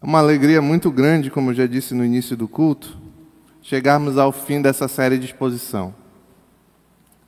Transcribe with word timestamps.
uma 0.00 0.18
alegria 0.18 0.60
muito 0.60 0.90
grande, 0.90 1.30
como 1.30 1.50
eu 1.50 1.54
já 1.54 1.66
disse 1.66 1.94
no 1.94 2.04
início 2.04 2.36
do 2.36 2.46
culto, 2.46 2.96
chegarmos 3.62 4.18
ao 4.18 4.30
fim 4.30 4.60
dessa 4.60 4.88
série 4.88 5.18
de 5.18 5.26
exposição. 5.26 5.94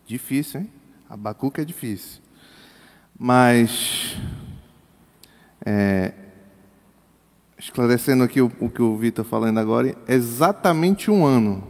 Difícil, 0.06 0.60
hein? 0.60 0.70
Abacuque 1.08 1.60
é 1.60 1.64
difícil. 1.64 2.20
Mas, 3.18 4.16
é, 5.64 6.12
esclarecendo 7.58 8.22
aqui 8.22 8.40
o, 8.40 8.52
o 8.60 8.68
que 8.68 8.82
o 8.82 8.96
Vitor 8.96 9.24
falando 9.24 9.58
agora, 9.58 9.96
exatamente 10.06 11.10
um 11.10 11.24
ano. 11.24 11.64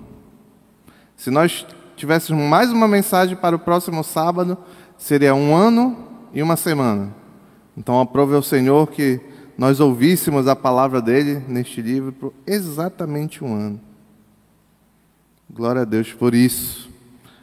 Se 1.17 1.30
nós 1.30 1.65
tivéssemos 1.96 2.45
mais 2.45 2.71
uma 2.71 2.87
mensagem 2.87 3.37
para 3.37 3.57
o 3.57 3.59
próximo 3.59 4.05
sábado, 4.05 4.59
seria 4.96 5.35
um 5.35 5.55
ano 5.55 5.96
e 6.35 6.43
uma 6.43 6.57
semana. 6.57 7.15
Então, 7.77 8.01
aprove 8.01 8.35
ao 8.35 8.43
Senhor 8.43 8.89
que 8.89 9.21
nós 9.59 9.80
ouvíssemos 9.80 10.46
a 10.46 10.54
palavra 10.54 11.02
dele 11.02 11.43
neste 11.48 11.82
livro 11.82 12.12
por 12.12 12.32
exatamente 12.46 13.42
um 13.42 13.52
ano. 13.52 13.80
Glória 15.50 15.83
a 15.83 15.84
Deus 15.84 16.12
por 16.12 16.33
isso. 16.33 16.88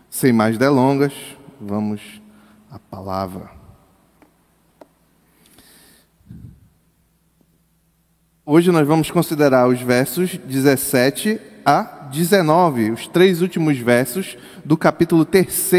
Sem 0.10 0.32
mais 0.32 0.58
delongas, 0.58 1.12
vamos 1.60 2.22
à 2.72 2.80
palavra. 2.80 3.52
Hoje 8.46 8.72
nós 8.72 8.88
vamos 8.88 9.12
considerar 9.12 9.68
os 9.68 9.82
versos 9.82 10.38
17 10.38 11.42
a 11.66 11.82
19, 12.10 12.92
os 12.92 13.08
três 13.08 13.42
últimos 13.42 13.78
versos 13.78 14.38
do 14.64 14.78
capítulo 14.78 15.26
3 15.26 15.70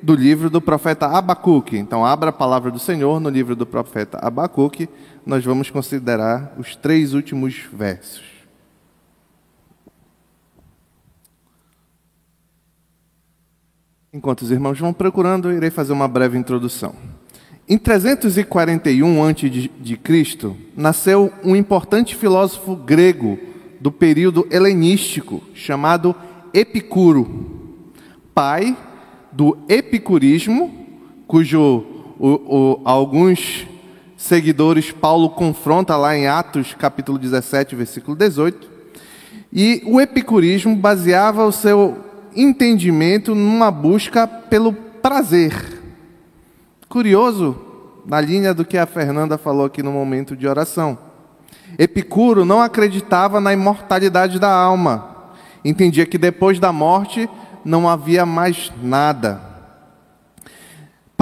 do 0.00 0.14
livro 0.14 0.48
do 0.48 0.60
profeta 0.60 1.06
Abacuque. 1.06 1.76
Então, 1.76 2.04
abra 2.04 2.30
a 2.30 2.32
palavra 2.32 2.70
do 2.70 2.78
Senhor 2.78 3.18
no 3.18 3.28
livro 3.28 3.56
do 3.56 3.66
profeta 3.66 4.18
Abacuque, 4.22 4.88
nós 5.26 5.44
vamos 5.44 5.68
considerar 5.70 6.54
os 6.56 6.76
três 6.76 7.12
últimos 7.12 7.56
versos. 7.72 8.22
Enquanto 14.12 14.42
os 14.42 14.52
irmãos 14.52 14.78
vão 14.78 14.92
procurando, 14.92 15.52
irei 15.52 15.68
fazer 15.68 15.92
uma 15.92 16.06
breve 16.06 16.38
introdução. 16.38 16.94
Em 17.68 17.76
341 17.76 19.24
a.C., 19.24 20.56
nasceu 20.76 21.32
um 21.42 21.56
importante 21.56 22.14
filósofo 22.14 22.76
grego 22.76 23.36
do 23.80 23.90
período 23.90 24.46
helenístico, 24.48 25.42
chamado 25.52 26.14
Epicuro, 26.54 27.92
pai 28.32 28.76
do 29.32 29.58
epicurismo, 29.68 30.86
cujo 31.26 31.84
o, 32.18 32.28
o, 32.28 32.80
alguns 32.84 33.66
seguidores 34.16 34.90
Paulo 34.92 35.30
confronta 35.30 35.96
lá 35.96 36.16
em 36.16 36.26
Atos 36.26 36.74
capítulo 36.74 37.18
17, 37.18 37.76
versículo 37.76 38.16
18. 38.16 38.68
E 39.52 39.82
o 39.86 40.00
epicurismo 40.00 40.74
baseava 40.74 41.44
o 41.44 41.52
seu 41.52 41.98
entendimento 42.34 43.34
numa 43.34 43.70
busca 43.70 44.26
pelo 44.26 44.72
prazer 44.72 45.76
Curioso, 46.88 47.56
na 48.06 48.20
linha 48.20 48.54
do 48.54 48.64
que 48.64 48.78
a 48.78 48.86
Fernanda 48.86 49.36
falou 49.36 49.66
aqui 49.66 49.82
no 49.82 49.90
momento 49.90 50.36
de 50.36 50.46
oração. 50.46 50.96
Epicuro 51.76 52.44
não 52.44 52.62
acreditava 52.62 53.40
na 53.40 53.52
imortalidade 53.52 54.38
da 54.38 54.50
alma. 54.50 55.34
Entendia 55.64 56.06
que 56.06 56.16
depois 56.16 56.60
da 56.60 56.72
morte 56.72 57.28
não 57.64 57.88
havia 57.88 58.24
mais 58.24 58.72
nada. 58.80 59.55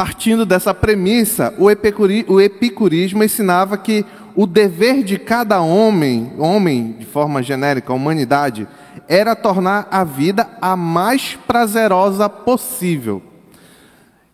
Partindo 0.05 0.45
dessa 0.45 0.75
premissa, 0.75 1.55
o, 1.57 1.71
epicuri, 1.71 2.27
o 2.29 2.39
epicurismo 2.39 3.25
ensinava 3.25 3.79
que 3.79 4.05
o 4.37 4.47
dever 4.47 5.03
de 5.03 5.19
cada 5.19 5.63
homem, 5.63 6.31
homem 6.37 6.95
de 6.99 7.07
forma 7.07 7.43
genérica, 7.43 7.91
a 7.91 7.97
humanidade, 7.97 8.69
era 9.09 9.35
tornar 9.35 9.89
a 9.91 10.05
vida 10.05 10.47
a 10.61 10.77
mais 10.77 11.39
prazerosa 11.47 12.29
possível. 12.29 13.23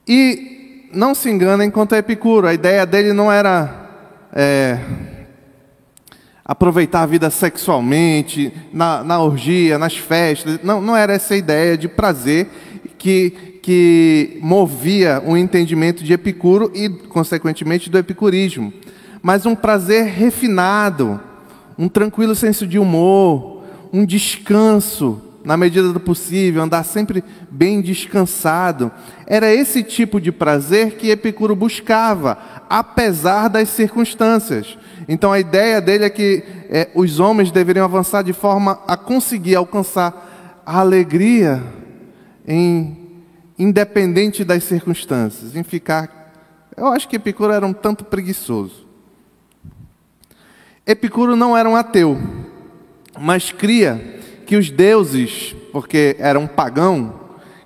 E 0.09 0.89
não 0.93 1.15
se 1.15 1.31
enganem 1.31 1.71
quanto 1.71 1.95
a 1.95 1.99
Epicuro, 1.99 2.49
a 2.49 2.53
ideia 2.53 2.85
dele 2.85 3.13
não 3.13 3.31
era 3.31 4.27
é, 4.33 4.77
aproveitar 6.45 7.03
a 7.03 7.07
vida 7.07 7.31
sexualmente, 7.31 8.53
na, 8.73 9.05
na 9.05 9.23
orgia, 9.23 9.79
nas 9.79 9.97
festas, 9.97 10.59
não, 10.65 10.81
não 10.81 10.97
era 10.97 11.13
essa 11.13 11.37
ideia 11.37 11.79
de 11.79 11.87
prazer 11.87 12.49
que, 13.01 13.31
que 13.63 14.39
movia 14.43 15.23
o 15.27 15.35
entendimento 15.35 16.05
de 16.05 16.13
Epicuro 16.13 16.71
e, 16.75 16.91
consequentemente, 16.91 17.89
do 17.89 17.97
epicurismo, 17.97 18.71
mas 19.23 19.47
um 19.47 19.55
prazer 19.55 20.05
refinado, 20.05 21.19
um 21.79 21.89
tranquilo 21.89 22.35
senso 22.35 22.67
de 22.67 22.79
humor, 22.79 23.63
um 23.91 24.05
descanso, 24.05 25.21
na 25.43 25.57
medida 25.57 25.91
do 25.95 25.99
possível, 25.99 26.63
andar 26.63 26.85
sempre 26.85 27.25
bem 27.51 27.81
descansado. 27.81 28.93
Era 29.27 29.51
esse 29.51 29.83
tipo 29.83 30.21
de 30.21 30.31
prazer 30.31 30.97
que 30.97 31.09
Epicuro 31.09 31.57
buscava, 31.57 32.37
apesar 32.69 33.49
das 33.49 33.71
circunstâncias. 33.71 34.77
Então 35.09 35.33
a 35.33 35.41
ideia 35.41 35.81
dele 35.81 36.05
é 36.05 36.11
que 36.11 36.45
é, 36.69 36.91
os 36.95 37.19
homens 37.19 37.51
deveriam 37.51 37.87
avançar 37.87 38.23
de 38.23 38.35
forma 38.35 38.79
a 38.87 38.95
conseguir 38.95 39.55
alcançar 39.57 40.63
a 40.67 40.81
alegria 40.81 41.80
em 42.51 42.97
independente 43.57 44.43
das 44.43 44.65
circunstâncias, 44.65 45.55
em 45.55 45.63
ficar. 45.63 46.33
Eu 46.77 46.89
acho 46.89 47.07
que 47.09 47.15
Epicuro 47.15 47.53
era 47.53 47.65
um 47.65 47.73
tanto 47.73 48.05
preguiçoso. 48.05 48.89
Epicuro 50.85 51.37
não 51.37 51.57
era 51.57 51.69
um 51.69 51.77
ateu, 51.77 52.19
mas 53.21 53.53
cria 53.53 54.19
que 54.47 54.57
os 54.57 54.69
deuses, 54.69 55.55
porque 55.71 56.17
era 56.19 56.41
um 56.41 56.49
pagão, 56.49 57.21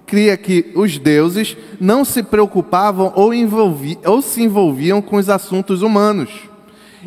cria 0.04 0.36
que 0.36 0.70
os 0.74 0.98
deuses 0.98 1.56
não 1.80 2.04
se 2.04 2.22
preocupavam 2.22 3.10
ou, 3.16 3.32
envolvi, 3.32 3.98
ou 4.04 4.20
se 4.20 4.42
envolviam 4.42 5.00
com 5.00 5.16
os 5.16 5.30
assuntos 5.30 5.80
humanos. 5.80 6.30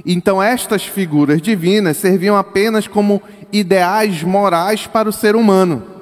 Então, 0.04 0.42
estas 0.42 0.84
figuras 0.84 1.42
divinas 1.42 1.98
serviam 1.98 2.36
apenas 2.36 2.88
como 2.88 3.22
ideais 3.52 4.24
morais 4.24 4.88
para 4.88 5.10
o 5.10 5.14
ser 5.14 5.36
humano. 5.36 5.97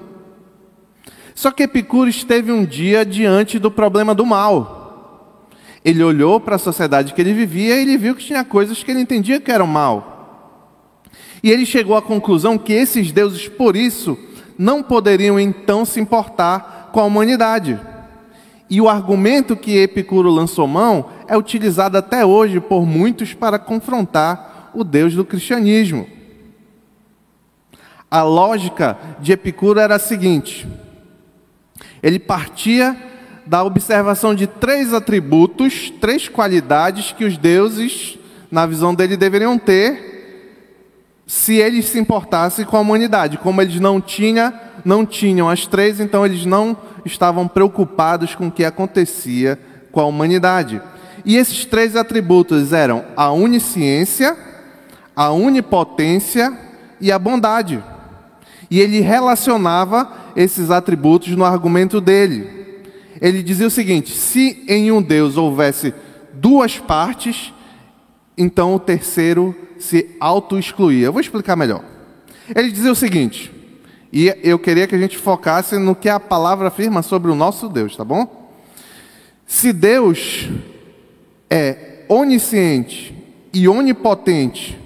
Só 1.35 1.51
que 1.51 1.63
Epicuro 1.63 2.09
esteve 2.09 2.49
um 2.49 2.63
dia 2.63 3.05
diante 3.05 3.59
do 3.59 3.69
problema 3.69 4.15
do 4.15 4.25
mal. 4.25 5.49
Ele 5.83 6.01
olhou 6.01 6.39
para 6.39 6.55
a 6.55 6.59
sociedade 6.59 7.13
que 7.13 7.21
ele 7.21 7.33
vivia 7.33 7.75
e 7.75 7.81
ele 7.81 7.97
viu 7.97 8.15
que 8.15 8.23
tinha 8.23 8.43
coisas 8.45 8.81
que 8.81 8.89
ele 8.89 9.01
entendia 9.01 9.41
que 9.41 9.51
eram 9.51 9.67
mal. 9.67 11.03
E 11.43 11.51
ele 11.51 11.65
chegou 11.65 11.95
à 11.95 12.01
conclusão 12.01 12.57
que 12.57 12.71
esses 12.71 13.11
deuses, 13.11 13.49
por 13.49 13.75
isso, 13.75 14.17
não 14.57 14.81
poderiam 14.81 15.37
então 15.37 15.83
se 15.83 15.99
importar 15.99 16.89
com 16.93 17.01
a 17.01 17.05
humanidade. 17.05 17.77
E 18.69 18.79
o 18.79 18.89
argumento 18.89 19.55
que 19.55 19.77
Epicuro 19.77 20.29
lançou 20.31 20.65
mão 20.65 21.09
é 21.27 21.37
utilizado 21.37 21.97
até 21.97 22.25
hoje 22.25 22.61
por 22.61 22.85
muitos 22.85 23.33
para 23.33 23.59
confrontar 23.59 24.71
o 24.73 24.83
Deus 24.83 25.13
do 25.13 25.25
cristianismo. 25.25 26.07
A 28.09 28.23
lógica 28.23 28.97
de 29.19 29.33
Epicuro 29.33 29.79
era 29.79 29.95
a 29.95 29.99
seguinte: 29.99 30.65
ele 32.01 32.19
partia 32.19 32.95
da 33.45 33.63
observação 33.63 34.33
de 34.33 34.47
três 34.47 34.93
atributos, 34.93 35.91
três 36.01 36.27
qualidades 36.27 37.11
que 37.11 37.25
os 37.25 37.37
deuses, 37.37 38.17
na 38.51 38.65
visão 38.65 38.93
dele, 38.93 39.15
deveriam 39.15 39.57
ter 39.57 40.13
se 41.27 41.55
eles 41.55 41.85
se 41.85 41.99
importassem 41.99 42.65
com 42.65 42.77
a 42.77 42.79
humanidade. 42.79 43.37
Como 43.37 43.61
eles 43.61 43.79
não, 43.79 43.99
tinha, 43.99 44.53
não 44.83 45.05
tinham 45.05 45.49
as 45.49 45.65
três, 45.65 45.99
então 45.99 46.25
eles 46.25 46.45
não 46.45 46.77
estavam 47.03 47.47
preocupados 47.47 48.35
com 48.35 48.47
o 48.47 48.51
que 48.51 48.65
acontecia 48.65 49.59
com 49.91 49.99
a 49.99 50.05
humanidade. 50.05 50.81
E 51.23 51.37
esses 51.37 51.65
três 51.65 51.95
atributos 51.95 52.73
eram 52.73 53.03
a 53.15 53.31
onisciência, 53.31 54.35
a 55.15 55.31
onipotência 55.31 56.53
e 56.99 57.11
a 57.11 57.17
bondade. 57.17 57.83
E 58.69 58.79
ele 58.79 58.99
relacionava 58.99 60.24
esses 60.35 60.69
atributos 60.69 61.29
no 61.35 61.45
argumento 61.45 62.01
dele. 62.01 62.47
Ele 63.21 63.41
dizia 63.41 63.67
o 63.67 63.71
seguinte: 63.71 64.11
se 64.11 64.63
em 64.67 64.91
um 64.91 65.01
Deus 65.01 65.37
houvesse 65.37 65.93
duas 66.33 66.77
partes, 66.77 67.53
então 68.37 68.75
o 68.75 68.79
terceiro 68.79 69.55
se 69.79 70.15
auto-excluía. 70.19 71.07
Eu 71.07 71.13
vou 71.13 71.21
explicar 71.21 71.55
melhor. 71.55 71.83
Ele 72.53 72.71
dizia 72.71 72.91
o 72.91 72.95
seguinte, 72.95 73.51
e 74.11 74.33
eu 74.43 74.59
queria 74.59 74.87
que 74.87 74.95
a 74.95 74.99
gente 74.99 75.17
focasse 75.17 75.77
no 75.77 75.95
que 75.95 76.09
a 76.09 76.19
palavra 76.19 76.67
afirma 76.67 77.01
sobre 77.01 77.31
o 77.31 77.35
nosso 77.35 77.67
Deus, 77.67 77.95
tá 77.95 78.03
bom? 78.03 78.51
Se 79.47 79.73
Deus 79.73 80.49
é 81.49 82.03
onisciente 82.07 83.15
e 83.53 83.67
onipotente 83.67 84.77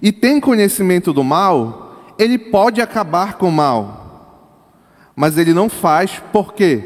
e 0.00 0.10
tem 0.10 0.40
conhecimento 0.40 1.12
do 1.12 1.22
mal, 1.22 2.14
ele 2.18 2.38
pode 2.38 2.80
acabar 2.80 3.34
com 3.34 3.48
o 3.48 3.52
mal. 3.52 4.01
Mas 5.14 5.36
ele 5.36 5.52
não 5.52 5.68
faz 5.68 6.22
por 6.32 6.54
quê? 6.54 6.82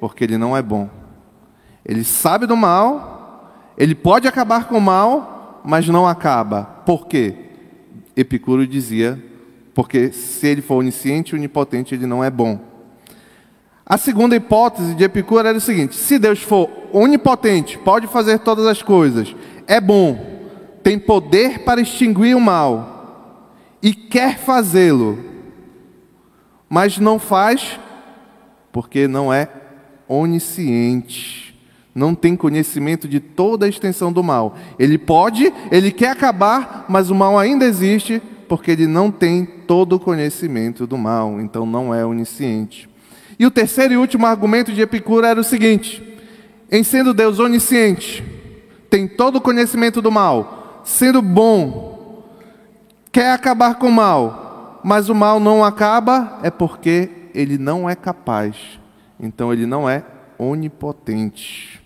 Porque 0.00 0.24
ele 0.24 0.36
não 0.36 0.56
é 0.56 0.62
bom. 0.62 0.88
Ele 1.84 2.04
sabe 2.04 2.46
do 2.46 2.56
mal, 2.56 3.52
ele 3.76 3.94
pode 3.94 4.28
acabar 4.28 4.64
com 4.64 4.78
o 4.78 4.80
mal, 4.80 5.60
mas 5.64 5.88
não 5.88 6.06
acaba. 6.06 6.64
Por 6.84 7.06
quê? 7.06 7.34
Epicuro 8.16 8.66
dizia, 8.66 9.22
porque 9.74 10.12
se 10.12 10.46
ele 10.46 10.62
for 10.62 10.76
onisciente 10.76 11.34
e 11.34 11.38
onipotente, 11.38 11.94
ele 11.94 12.06
não 12.06 12.22
é 12.22 12.30
bom. 12.30 12.60
A 13.86 13.96
segunda 13.96 14.36
hipótese 14.36 14.94
de 14.94 15.02
Epicuro 15.02 15.48
era 15.48 15.58
o 15.58 15.60
seguinte: 15.60 15.96
se 15.96 16.18
Deus 16.18 16.42
for 16.42 16.70
onipotente, 16.92 17.78
pode 17.78 18.06
fazer 18.06 18.38
todas 18.38 18.66
as 18.66 18.82
coisas, 18.82 19.34
é 19.66 19.80
bom, 19.80 20.40
tem 20.82 20.98
poder 20.98 21.60
para 21.64 21.80
extinguir 21.80 22.36
o 22.36 22.40
mal 22.40 23.40
e 23.82 23.94
quer 23.94 24.38
fazê-lo, 24.38 25.18
mas 26.70 26.98
não 26.98 27.18
faz 27.18 27.80
porque 28.70 29.08
não 29.08 29.32
é 29.32 29.48
onisciente, 30.06 31.58
não 31.92 32.14
tem 32.14 32.36
conhecimento 32.36 33.08
de 33.08 33.18
toda 33.18 33.66
a 33.66 33.68
extensão 33.68 34.12
do 34.12 34.22
mal. 34.22 34.56
Ele 34.78 34.96
pode, 34.96 35.52
ele 35.72 35.90
quer 35.90 36.10
acabar, 36.10 36.86
mas 36.88 37.10
o 37.10 37.14
mal 37.14 37.36
ainda 37.36 37.64
existe 37.64 38.22
porque 38.48 38.70
ele 38.70 38.86
não 38.86 39.10
tem 39.10 39.44
todo 39.44 39.96
o 39.96 40.00
conhecimento 40.00 40.86
do 40.86 40.96
mal, 40.96 41.40
então 41.40 41.66
não 41.66 41.92
é 41.92 42.06
onisciente. 42.06 42.88
E 43.38 43.44
o 43.44 43.50
terceiro 43.50 43.94
e 43.94 43.96
último 43.96 44.26
argumento 44.26 44.72
de 44.72 44.80
Epicuro 44.80 45.26
era 45.26 45.40
o 45.40 45.44
seguinte: 45.44 46.02
em 46.70 46.84
sendo 46.84 47.12
Deus 47.12 47.40
onisciente, 47.40 48.24
tem 48.88 49.08
todo 49.08 49.36
o 49.36 49.40
conhecimento 49.40 50.00
do 50.00 50.10
mal, 50.10 50.82
sendo 50.84 51.20
bom, 51.20 52.24
quer 53.10 53.32
acabar 53.32 53.74
com 53.76 53.88
o 53.88 53.92
mal, 53.92 54.49
mas 54.82 55.08
o 55.08 55.14
mal 55.14 55.40
não 55.40 55.64
acaba, 55.64 56.38
é 56.42 56.50
porque 56.50 57.10
ele 57.34 57.58
não 57.58 57.88
é 57.88 57.94
capaz. 57.94 58.56
Então 59.18 59.52
ele 59.52 59.66
não 59.66 59.88
é 59.88 60.04
onipotente. 60.38 61.80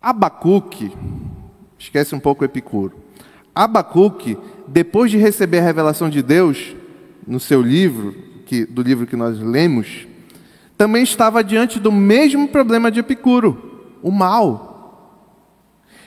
Abacuque, 0.00 0.92
esquece 1.78 2.14
um 2.14 2.20
pouco 2.20 2.44
Epicuro. 2.44 2.98
Abacuque, 3.54 4.38
depois 4.66 5.10
de 5.10 5.18
receber 5.18 5.58
a 5.58 5.64
revelação 5.64 6.08
de 6.08 6.22
Deus 6.22 6.74
no 7.26 7.38
seu 7.38 7.60
livro, 7.60 8.12
que, 8.46 8.64
do 8.64 8.82
livro 8.82 9.06
que 9.06 9.16
nós 9.16 9.38
lemos, 9.38 10.08
também 10.76 11.02
estava 11.02 11.44
diante 11.44 11.78
do 11.78 11.92
mesmo 11.92 12.48
problema 12.48 12.90
de 12.90 13.00
Epicuro, 13.00 13.98
o 14.02 14.10
mal. 14.10 14.70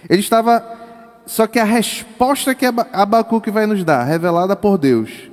Ele 0.10 0.20
estava, 0.20 0.60
só 1.26 1.48
que 1.48 1.60
a 1.60 1.64
resposta 1.64 2.54
que 2.54 2.66
Abacuque 2.66 3.50
vai 3.50 3.66
nos 3.66 3.84
dar, 3.84 4.04
revelada 4.04 4.56
por 4.56 4.78
Deus, 4.78 5.30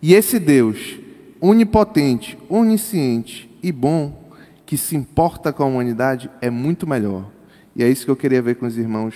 e 0.00 0.14
esse 0.14 0.38
Deus, 0.38 0.98
onipotente, 1.40 2.38
onisciente 2.48 3.50
e 3.62 3.72
bom, 3.72 4.28
que 4.66 4.76
se 4.76 4.96
importa 4.96 5.52
com 5.52 5.62
a 5.62 5.66
humanidade, 5.66 6.30
é 6.40 6.50
muito 6.50 6.86
melhor. 6.86 7.24
E 7.74 7.82
é 7.82 7.88
isso 7.88 8.04
que 8.04 8.10
eu 8.10 8.16
queria 8.16 8.42
ver 8.42 8.56
com 8.56 8.66
os 8.66 8.76
irmãos 8.76 9.14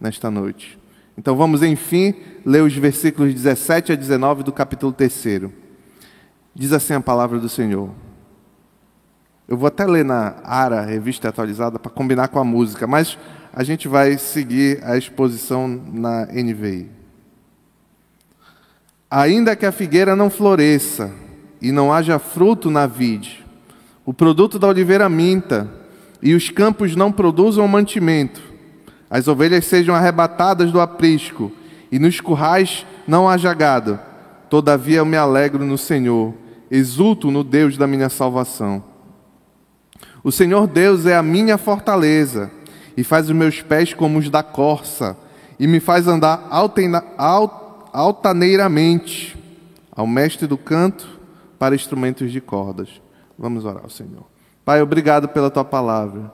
nesta 0.00 0.30
noite. 0.30 0.78
Então 1.16 1.36
vamos, 1.36 1.62
enfim, 1.62 2.14
ler 2.44 2.62
os 2.62 2.74
versículos 2.74 3.34
17 3.34 3.92
a 3.92 3.94
19 3.96 4.42
do 4.42 4.52
capítulo 4.52 4.92
3. 4.92 5.50
Diz 6.54 6.72
assim 6.72 6.94
a 6.94 7.00
palavra 7.00 7.38
do 7.38 7.48
Senhor. 7.48 7.90
Eu 9.48 9.56
vou 9.56 9.66
até 9.66 9.84
ler 9.84 10.04
na 10.04 10.36
ARA, 10.44 10.80
revista 10.82 11.28
atualizada, 11.28 11.78
para 11.78 11.90
combinar 11.90 12.28
com 12.28 12.38
a 12.38 12.44
música, 12.44 12.86
mas 12.86 13.18
a 13.52 13.62
gente 13.62 13.86
vai 13.86 14.16
seguir 14.16 14.82
a 14.82 14.96
exposição 14.96 15.68
na 15.68 16.26
NVI. 16.26 16.88
Ainda 19.10 19.54
que 19.54 19.66
a 19.66 19.72
figueira 19.72 20.16
não 20.16 20.30
floresça 20.30 21.12
e 21.60 21.70
não 21.70 21.92
haja 21.92 22.18
fruto 22.18 22.70
na 22.70 22.86
vide, 22.86 23.44
o 24.06 24.14
produto 24.14 24.58
da 24.58 24.66
oliveira 24.66 25.08
minta 25.08 25.70
e 26.22 26.34
os 26.34 26.48
campos 26.48 26.96
não 26.96 27.12
produzam 27.12 27.68
mantimento, 27.68 28.40
as 29.10 29.28
ovelhas 29.28 29.66
sejam 29.66 29.94
arrebatadas 29.94 30.72
do 30.72 30.80
aprisco, 30.80 31.52
e 31.90 31.98
nos 31.98 32.18
currais 32.20 32.86
não 33.06 33.28
haja 33.28 33.52
gado. 33.52 34.00
Todavia 34.48 34.98
eu 34.98 35.04
me 35.04 35.18
alegro 35.18 35.62
no 35.66 35.76
Senhor, 35.76 36.32
exulto 36.70 37.30
no 37.30 37.44
Deus 37.44 37.76
da 37.76 37.86
minha 37.86 38.08
salvação. 38.08 38.82
O 40.24 40.32
Senhor 40.32 40.66
Deus 40.66 41.04
é 41.04 41.14
a 41.14 41.22
minha 41.22 41.58
fortaleza, 41.58 42.50
e 42.96 43.04
faz 43.04 43.28
os 43.28 43.34
meus 43.34 43.62
pés 43.62 43.94
como 43.94 44.18
os 44.18 44.28
da 44.28 44.42
corça, 44.42 45.16
e 45.58 45.66
me 45.66 45.80
faz 45.80 46.06
andar 46.08 46.46
altena, 46.50 47.04
alt, 47.16 47.52
altaneiramente. 47.92 49.38
Ao 49.94 50.06
mestre 50.06 50.46
do 50.46 50.56
canto, 50.56 51.20
para 51.58 51.74
instrumentos 51.74 52.32
de 52.32 52.40
cordas. 52.40 52.88
Vamos 53.38 53.64
orar 53.64 53.84
ao 53.84 53.90
Senhor. 53.90 54.24
Pai, 54.64 54.80
obrigado 54.80 55.28
pela 55.28 55.50
tua 55.50 55.64
palavra 55.64 56.32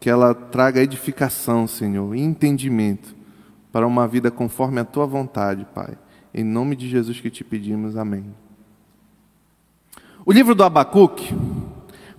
que 0.00 0.08
ela 0.08 0.34
traga 0.34 0.80
edificação, 0.80 1.66
Senhor, 1.66 2.14
e 2.14 2.20
entendimento 2.20 3.14
para 3.72 3.86
uma 3.86 4.06
vida 4.06 4.30
conforme 4.30 4.80
a 4.80 4.84
tua 4.84 5.06
vontade, 5.06 5.66
Pai. 5.74 5.98
Em 6.32 6.44
nome 6.44 6.76
de 6.76 6.88
Jesus 6.88 7.20
que 7.20 7.30
te 7.30 7.42
pedimos, 7.42 7.96
amém. 7.96 8.32
O 10.24 10.32
livro 10.32 10.54
do 10.54 10.62
Abacuque 10.62 11.34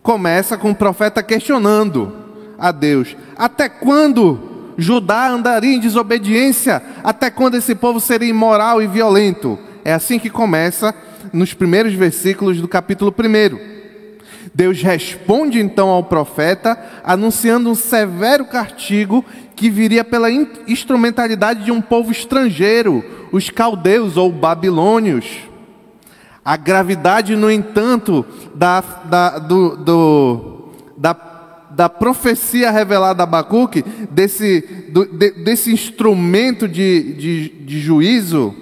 começa 0.01 0.57
com 0.57 0.71
o 0.71 0.75
profeta 0.75 1.24
questionando 1.24 2.12
a 2.59 2.71
Deus: 2.71 3.15
até 3.38 3.69
quando 3.69 4.73
Judá 4.77 5.29
andaria 5.29 5.75
em 5.75 5.79
desobediência? 5.79 6.81
Até 7.03 7.29
quando 7.29 7.56
esse 7.56 7.75
povo 7.75 8.00
seria 8.00 8.29
imoral 8.29 8.81
e 8.81 8.88
violento? 8.88 9.59
É 9.83 9.94
assim 9.94 10.17
que 10.17 10.29
começa 10.29 10.94
nos 11.33 11.53
primeiros 11.53 11.94
versículos 11.94 12.61
do 12.61 12.67
capítulo 12.67 13.13
1. 13.17 13.79
Deus 14.53 14.81
responde 14.81 15.59
então 15.59 15.89
ao 15.89 16.03
profeta, 16.03 16.77
anunciando 17.03 17.69
um 17.69 17.75
severo 17.75 18.45
castigo 18.45 19.23
que 19.56 19.69
viria 19.69 20.03
pela 20.03 20.31
instrumentalidade 20.31 21.65
de 21.65 21.71
um 21.71 21.81
povo 21.81 22.11
estrangeiro, 22.11 23.03
os 23.31 23.50
caldeus 23.50 24.17
ou 24.17 24.31
babilônios. 24.31 25.25
A 26.44 26.56
gravidade, 26.56 27.35
no 27.35 27.51
entanto, 27.51 28.25
da, 28.56 28.81
da, 28.81 29.39
do, 29.39 29.75
do, 29.75 30.69
da, 30.97 31.13
da 31.79 31.87
profecia 31.87 32.69
revelada 32.69 33.23
a 33.23 33.25
Abacuque, 33.25 33.85
desse, 34.11 34.59
do, 34.89 35.05
de, 35.05 35.31
desse 35.31 35.71
instrumento 35.71 36.67
de, 36.67 37.13
de, 37.13 37.47
de 37.47 37.79
juízo, 37.79 38.53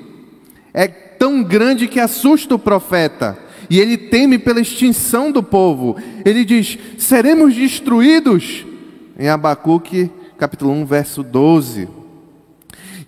é 0.71 0.87
tão 0.87 1.41
grande 1.41 1.87
que 1.87 1.99
assusta 1.99 2.53
o 2.53 2.59
profeta 2.59 3.35
e 3.71 3.79
ele 3.79 3.97
teme 3.97 4.37
pela 4.37 4.61
extinção 4.61 5.31
do 5.31 5.41
povo. 5.41 5.97
Ele 6.23 6.45
diz: 6.45 6.77
seremos 6.99 7.55
destruídos. 7.55 8.63
Em 9.17 9.27
Abacuque, 9.27 10.11
capítulo 10.37 10.71
1, 10.73 10.85
verso 10.85 11.23
12. 11.23 11.89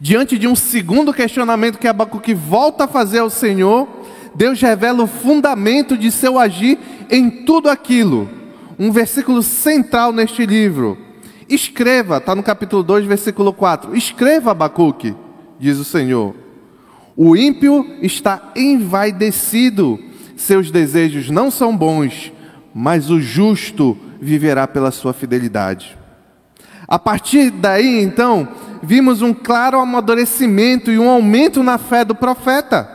Diante 0.01 0.39
de 0.39 0.47
um 0.47 0.55
segundo 0.55 1.13
questionamento 1.13 1.77
que 1.77 1.87
Abacuque 1.87 2.33
volta 2.33 2.85
a 2.85 2.87
fazer 2.87 3.19
ao 3.19 3.29
Senhor, 3.29 3.87
Deus 4.33 4.59
revela 4.59 5.03
o 5.03 5.07
fundamento 5.07 5.95
de 5.95 6.11
seu 6.11 6.39
agir 6.39 6.79
em 7.11 7.29
tudo 7.29 7.69
aquilo. 7.69 8.38
Um 8.79 8.91
versículo 8.91 9.43
central 9.43 10.13
neste 10.13 10.45
livro. 10.45 10.97
Escreva, 11.49 12.17
está 12.17 12.33
no 12.33 12.41
capítulo 12.41 12.81
2, 12.81 13.05
versículo 13.05 13.51
4. 13.51 13.95
Escreva, 13.95 14.51
Abacuque, 14.51 15.15
diz 15.59 15.77
o 15.77 15.83
Senhor. 15.83 16.33
O 17.15 17.35
ímpio 17.35 17.85
está 18.01 18.51
envaidecido 18.55 19.99
seus 20.39 20.71
desejos 20.71 21.29
não 21.29 21.51
são 21.51 21.75
bons, 21.75 22.31
mas 22.73 23.09
o 23.09 23.19
justo 23.19 23.97
viverá 24.21 24.65
pela 24.67 24.89
sua 24.89 25.13
fidelidade. 25.13 25.97
A 26.87 26.97
partir 26.97 27.51
daí, 27.51 28.01
então, 28.01 28.47
vimos 28.81 29.21
um 29.21 29.33
claro 29.33 29.79
amadurecimento 29.79 30.91
e 30.91 30.97
um 30.97 31.09
aumento 31.09 31.61
na 31.61 31.77
fé 31.77 32.05
do 32.05 32.15
profeta, 32.15 32.89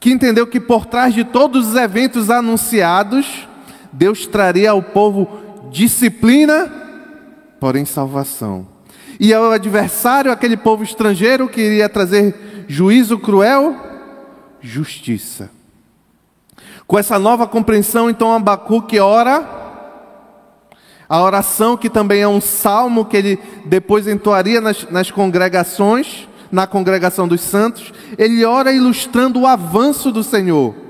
que 0.00 0.10
entendeu 0.10 0.46
que 0.46 0.58
por 0.58 0.86
trás 0.86 1.12
de 1.12 1.22
todos 1.22 1.68
os 1.68 1.76
eventos 1.76 2.30
anunciados, 2.30 3.46
Deus 3.92 4.26
traria 4.26 4.70
ao 4.70 4.82
povo 4.82 5.28
disciplina, 5.70 6.70
porém 7.60 7.84
salvação. 7.84 8.66
E 9.20 9.34
ao 9.34 9.50
adversário, 9.50 10.30
aquele 10.30 10.56
povo 10.56 10.82
estrangeiro 10.82 11.48
que 11.48 11.60
iria 11.60 11.88
trazer 11.88 12.66
juízo 12.68 13.18
cruel, 13.18 13.76
justiça. 14.60 15.50
Com 16.86 16.98
essa 16.98 17.18
nova 17.18 17.46
compreensão, 17.46 18.08
então 18.08 18.32
Abacuque 18.32 18.98
ora, 18.98 19.46
a 21.08 21.22
oração 21.22 21.76
que 21.76 21.90
também 21.90 22.20
é 22.20 22.28
um 22.28 22.40
salmo 22.40 23.04
que 23.04 23.16
ele 23.16 23.38
depois 23.64 24.06
entoaria 24.06 24.60
nas, 24.60 24.86
nas 24.90 25.10
congregações, 25.10 26.28
na 26.50 26.66
congregação 26.66 27.26
dos 27.26 27.40
santos, 27.40 27.92
ele 28.16 28.44
ora 28.44 28.72
ilustrando 28.72 29.40
o 29.40 29.46
avanço 29.46 30.10
do 30.10 30.22
Senhor 30.22 30.87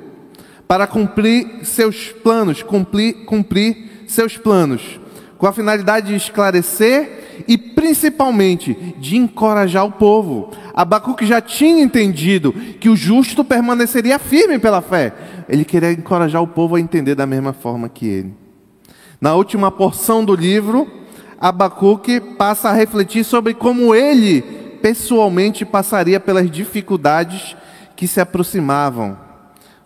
para 0.69 0.87
cumprir 0.87 1.65
seus 1.65 2.13
planos, 2.13 2.63
cumprir, 2.63 3.25
cumprir 3.25 4.05
seus 4.07 4.37
planos, 4.37 5.01
com 5.39 5.47
a 5.47 5.53
finalidade 5.53 6.09
de 6.09 6.15
esclarecer 6.15 7.45
e 7.49 7.57
principalmente 7.57 8.75
de 8.99 9.17
encorajar 9.17 9.87
o 9.87 9.93
povo. 9.93 10.51
Abacuque 10.75 11.25
já 11.25 11.41
tinha 11.41 11.83
entendido 11.83 12.53
que 12.53 12.91
o 12.91 12.97
justo 12.97 13.43
permaneceria 13.43 14.19
firme 14.19 14.59
pela 14.59 14.83
fé. 14.83 15.15
Ele 15.49 15.65
queria 15.65 15.93
encorajar 15.93 16.43
o 16.43 16.49
povo 16.49 16.77
a 16.77 16.81
entender 16.81 17.15
da 17.15 17.27
mesma 17.27 17.55
forma 17.55 17.89
que 17.89 18.07
ele. 18.07 18.35
Na 19.21 19.35
última 19.35 19.71
porção 19.71 20.25
do 20.25 20.35
livro, 20.35 20.87
Abacuque 21.41 22.21
passa 22.21 22.69
a 22.69 22.75
refletir 22.75 23.25
sobre 23.25 23.55
como 23.55 23.95
ele 23.95 24.43
pessoalmente 24.83 25.65
passaria 25.65 26.21
pelas 26.21 26.51
dificuldades 26.51 27.57
que 27.97 28.07
se 28.07 28.21
aproximavam. 28.21 29.28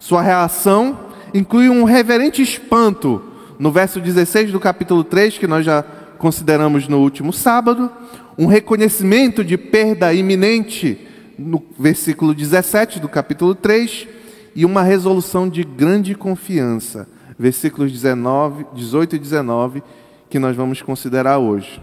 Sua 0.02 0.21
reação 0.21 0.99
inclui 1.32 1.68
um 1.68 1.85
reverente 1.85 2.42
espanto, 2.42 3.23
no 3.56 3.71
verso 3.71 4.00
16 4.00 4.50
do 4.50 4.59
capítulo 4.59 5.04
3, 5.04 5.38
que 5.38 5.47
nós 5.47 5.64
já 5.64 5.80
consideramos 6.18 6.88
no 6.88 6.99
último 6.99 7.32
sábado, 7.32 7.88
um 8.37 8.47
reconhecimento 8.47 9.44
de 9.44 9.56
perda 9.56 10.12
iminente, 10.12 10.99
no 11.38 11.62
versículo 11.78 12.35
17 12.35 12.99
do 12.99 13.09
capítulo 13.09 13.54
3, 13.54 14.09
e 14.56 14.64
uma 14.64 14.82
resolução 14.82 15.49
de 15.49 15.62
grande 15.62 16.16
confiança, 16.16 17.09
versículos 17.38 17.92
19, 17.92 18.66
18 18.75 19.14
e 19.14 19.18
19, 19.21 19.85
que 20.28 20.40
nós 20.40 20.56
vamos 20.56 20.82
considerar 20.82 21.38
hoje. 21.38 21.80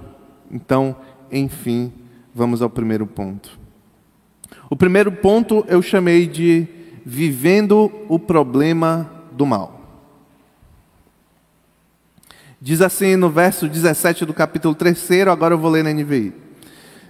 Então, 0.51 0.93
enfim, 1.31 1.89
vamos 2.35 2.61
ao 2.61 2.69
primeiro 2.69 3.07
ponto. 3.07 3.57
O 4.69 4.75
primeiro 4.75 5.09
ponto 5.09 5.63
eu 5.69 5.81
chamei 5.81 6.27
de 6.27 6.67
vivendo 7.06 7.91
o 8.08 8.20
problema 8.20 9.10
do 9.32 9.46
mal. 9.46 9.79
Diz 12.62 12.82
assim 12.82 13.15
no 13.15 13.29
verso 13.29 13.68
17 13.68 14.25
do 14.25 14.34
capítulo 14.34 14.75
3, 14.75 15.27
agora 15.32 15.53
eu 15.53 15.58
vou 15.58 15.72
ler 15.72 15.84
na 15.84 15.94
NVI. 15.94 16.34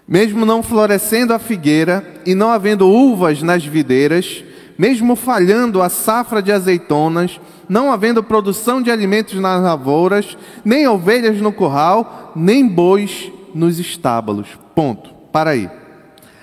Mesmo 0.08 0.46
não 0.46 0.62
florescendo 0.62 1.34
a 1.34 1.39
figueira 1.39 2.05
e 2.25 2.36
não 2.36 2.50
havendo 2.50 2.88
uvas 2.88 3.41
nas 3.41 3.65
videiras, 3.65 4.43
mesmo 4.77 5.15
falhando 5.15 5.81
a 5.81 5.89
safra 5.89 6.41
de 6.41 6.51
azeitonas, 6.51 7.39
não 7.67 7.91
havendo 7.91 8.24
produção 8.24 8.81
de 8.81 8.89
alimentos 8.89 9.39
nas 9.39 9.62
lavouras, 9.62 10.38
nem 10.63 10.88
ovelhas 10.88 11.41
no 11.41 11.51
curral, 11.51 12.31
nem 12.36 12.67
bois 12.67 13.31
nos 13.53 13.77
estábulos. 13.77 14.48
Ponto. 14.74 15.10
Para 15.31 15.51
aí. 15.51 15.69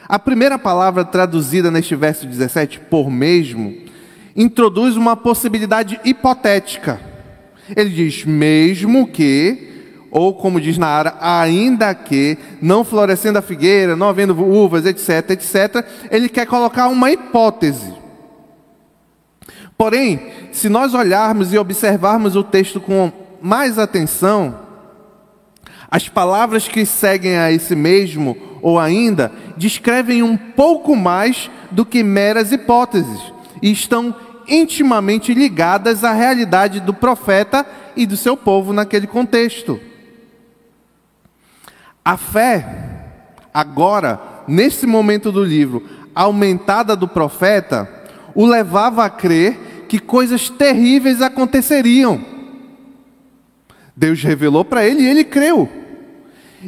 A 0.08 0.18
primeira 0.18 0.58
palavra 0.58 1.04
traduzida 1.04 1.70
neste 1.70 1.96
verso 1.96 2.26
17 2.26 2.80
por 2.80 3.10
mesmo 3.10 3.74
introduz 4.36 4.96
uma 4.96 5.16
possibilidade 5.16 5.98
hipotética. 6.04 7.00
Ele 7.74 7.90
diz: 7.90 8.24
mesmo 8.24 9.08
que, 9.08 10.06
ou 10.10 10.34
como 10.34 10.60
diz 10.60 10.78
na 10.78 10.86
área, 10.86 11.14
ainda 11.20 11.92
que, 11.94 12.38
não 12.62 12.84
florescendo 12.84 13.38
a 13.38 13.42
figueira, 13.42 13.96
não 13.96 14.08
havendo 14.08 14.38
uvas, 14.40 14.86
etc, 14.86 15.30
etc, 15.30 15.84
ele 16.10 16.28
quer 16.28 16.46
colocar 16.46 16.86
uma 16.88 17.10
hipótese. 17.10 17.92
Porém, 19.76 20.30
se 20.52 20.68
nós 20.68 20.94
olharmos 20.94 21.52
e 21.52 21.58
observarmos 21.58 22.36
o 22.36 22.44
texto 22.44 22.80
com 22.80 23.12
mais 23.42 23.78
atenção, 23.78 24.66
as 25.90 26.08
palavras 26.08 26.66
que 26.66 26.86
seguem 26.86 27.36
a 27.36 27.52
esse 27.52 27.74
mesmo 27.76 28.36
ou 28.62 28.78
ainda 28.78 29.30
descrevem 29.56 30.22
um 30.22 30.36
pouco 30.36 30.94
mais 30.94 31.50
do 31.70 31.84
que 31.84 32.02
meras 32.02 32.52
hipóteses 32.52 33.20
e 33.62 33.70
estão 33.70 34.14
intimamente 34.48 35.34
ligadas 35.34 36.04
à 36.04 36.12
realidade 36.12 36.80
do 36.80 36.94
profeta 36.94 37.66
e 37.96 38.06
do 38.06 38.16
seu 38.16 38.36
povo 38.36 38.72
naquele 38.72 39.06
contexto. 39.06 39.80
A 42.04 42.16
fé, 42.16 42.64
agora, 43.52 44.20
nesse 44.46 44.86
momento 44.86 45.32
do 45.32 45.42
livro, 45.42 45.82
aumentada 46.14 46.94
do 46.94 47.08
profeta, 47.08 47.90
o 48.34 48.46
levava 48.46 49.04
a 49.04 49.10
crer 49.10 49.84
que 49.88 49.98
coisas 49.98 50.48
terríveis 50.48 51.20
aconteceriam. 51.20 52.22
Deus 53.96 54.22
revelou 54.22 54.64
para 54.64 54.86
ele 54.86 55.02
e 55.02 55.08
ele 55.08 55.24
creu. 55.24 55.85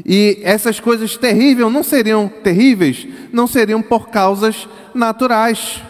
E 0.04 0.40
essas 0.42 0.78
coisas 0.78 1.16
terríveis 1.16 1.72
não 1.72 1.82
seriam 1.82 2.28
terríveis, 2.28 3.06
não 3.32 3.46
seriam 3.46 3.82
por 3.82 4.08
causas 4.08 4.68
naturais, 4.94 5.82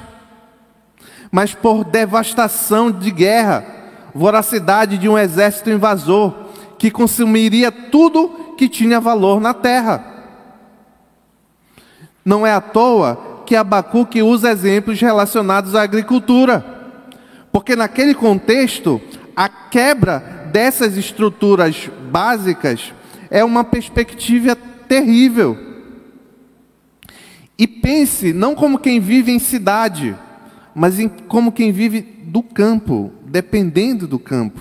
mas 1.30 1.54
por 1.54 1.84
devastação 1.84 2.90
de 2.90 3.10
guerra, 3.10 3.64
voracidade 4.14 4.96
de 4.98 5.08
um 5.08 5.18
exército 5.18 5.70
invasor 5.70 6.32
que 6.78 6.90
consumiria 6.90 7.70
tudo 7.70 8.54
que 8.56 8.68
tinha 8.68 9.00
valor 9.00 9.40
na 9.40 9.52
terra. 9.52 10.04
Não 12.24 12.46
é 12.46 12.52
à 12.52 12.60
toa 12.60 13.42
que 13.44 13.56
Abacuque 13.56 14.22
usa 14.22 14.50
exemplos 14.50 15.00
relacionados 15.00 15.74
à 15.74 15.82
agricultura, 15.82 16.64
porque 17.50 17.74
naquele 17.74 18.14
contexto, 18.14 19.00
a 19.34 19.48
quebra 19.48 20.18
dessas 20.52 20.96
estruturas 20.96 21.90
básicas 22.10 22.92
é 23.30 23.44
uma 23.44 23.64
perspectiva 23.64 24.56
terrível. 24.56 25.56
E 27.58 27.66
pense 27.66 28.32
não 28.32 28.54
como 28.54 28.78
quem 28.78 29.00
vive 29.00 29.32
em 29.32 29.38
cidade, 29.38 30.16
mas 30.74 30.98
em, 30.98 31.08
como 31.08 31.50
quem 31.50 31.72
vive 31.72 32.00
do 32.00 32.42
campo, 32.42 33.12
dependendo 33.24 34.06
do 34.06 34.18
campo. 34.18 34.60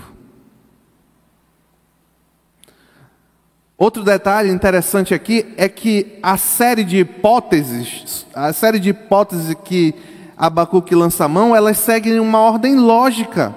Outro 3.76 4.02
detalhe 4.02 4.50
interessante 4.50 5.14
aqui 5.14 5.46
é 5.56 5.68
que 5.68 6.18
a 6.20 6.36
série 6.36 6.82
de 6.82 6.98
hipóteses, 6.98 8.26
a 8.34 8.52
série 8.52 8.80
de 8.80 8.90
hipóteses 8.90 9.54
que 9.64 9.94
Abacuque 10.36 10.96
lança 10.96 11.26
a 11.26 11.28
mão, 11.28 11.54
elas 11.54 11.78
seguem 11.78 12.18
uma 12.18 12.40
ordem 12.40 12.74
lógica. 12.74 13.54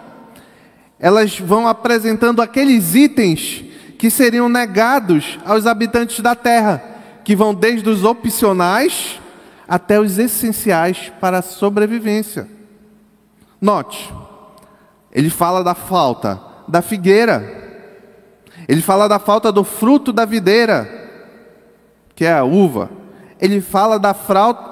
Elas 1.00 1.40
vão 1.40 1.68
apresentando 1.68 2.40
aqueles 2.40 2.94
itens 2.94 3.66
que 4.02 4.10
seriam 4.10 4.50
negados 4.50 5.38
aos 5.46 5.68
habitantes 5.68 6.22
da 6.22 6.34
terra, 6.34 6.84
que 7.24 7.36
vão 7.36 7.54
desde 7.54 7.88
os 7.88 8.04
opcionais 8.04 9.22
até 9.68 10.00
os 10.00 10.18
essenciais 10.18 11.12
para 11.22 11.38
a 11.38 11.44
sobrevivência. 11.44 12.50
Note, 13.62 14.12
ele 15.12 15.30
fala 15.30 15.64
da 15.64 15.76
falta 15.76 16.42
da 16.68 16.82
figueira, 16.82 17.46
ele 18.68 18.82
fala 18.82 19.08
da 19.08 19.20
falta 19.20 19.52
do 19.52 19.64
fruto 19.64 20.12
da 20.12 20.26
videira, 20.26 20.90
que 22.16 22.26
é 22.26 22.34
a 22.34 22.44
uva, 22.44 22.90
ele 23.40 23.62
fala 23.62 24.00
da, 24.00 24.16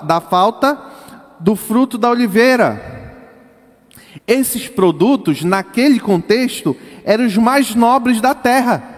da 0.05 0.19
falta 0.19 0.75
do 1.39 1.55
fruto 1.55 1.99
da 1.99 2.09
oliveira. 2.09 2.81
Esses 4.25 4.67
produtos, 4.67 5.43
naquele 5.43 5.99
contexto, 5.99 6.75
eram 7.03 7.27
os 7.27 7.37
mais 7.37 7.75
nobres 7.75 8.19
da 8.19 8.33
terra. 8.33 8.88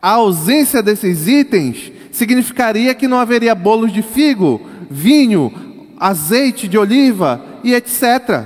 A 0.00 0.12
ausência 0.12 0.82
desses 0.82 1.26
itens 1.26 1.92
significaria 2.12 2.94
que 2.94 3.08
não 3.08 3.18
haveria 3.18 3.54
bolos 3.54 3.92
de 3.92 4.02
figo, 4.02 4.60
vinho, 4.90 5.52
azeite 5.98 6.68
de 6.68 6.78
oliva 6.78 7.44
e 7.64 7.74
etc. 7.74 8.44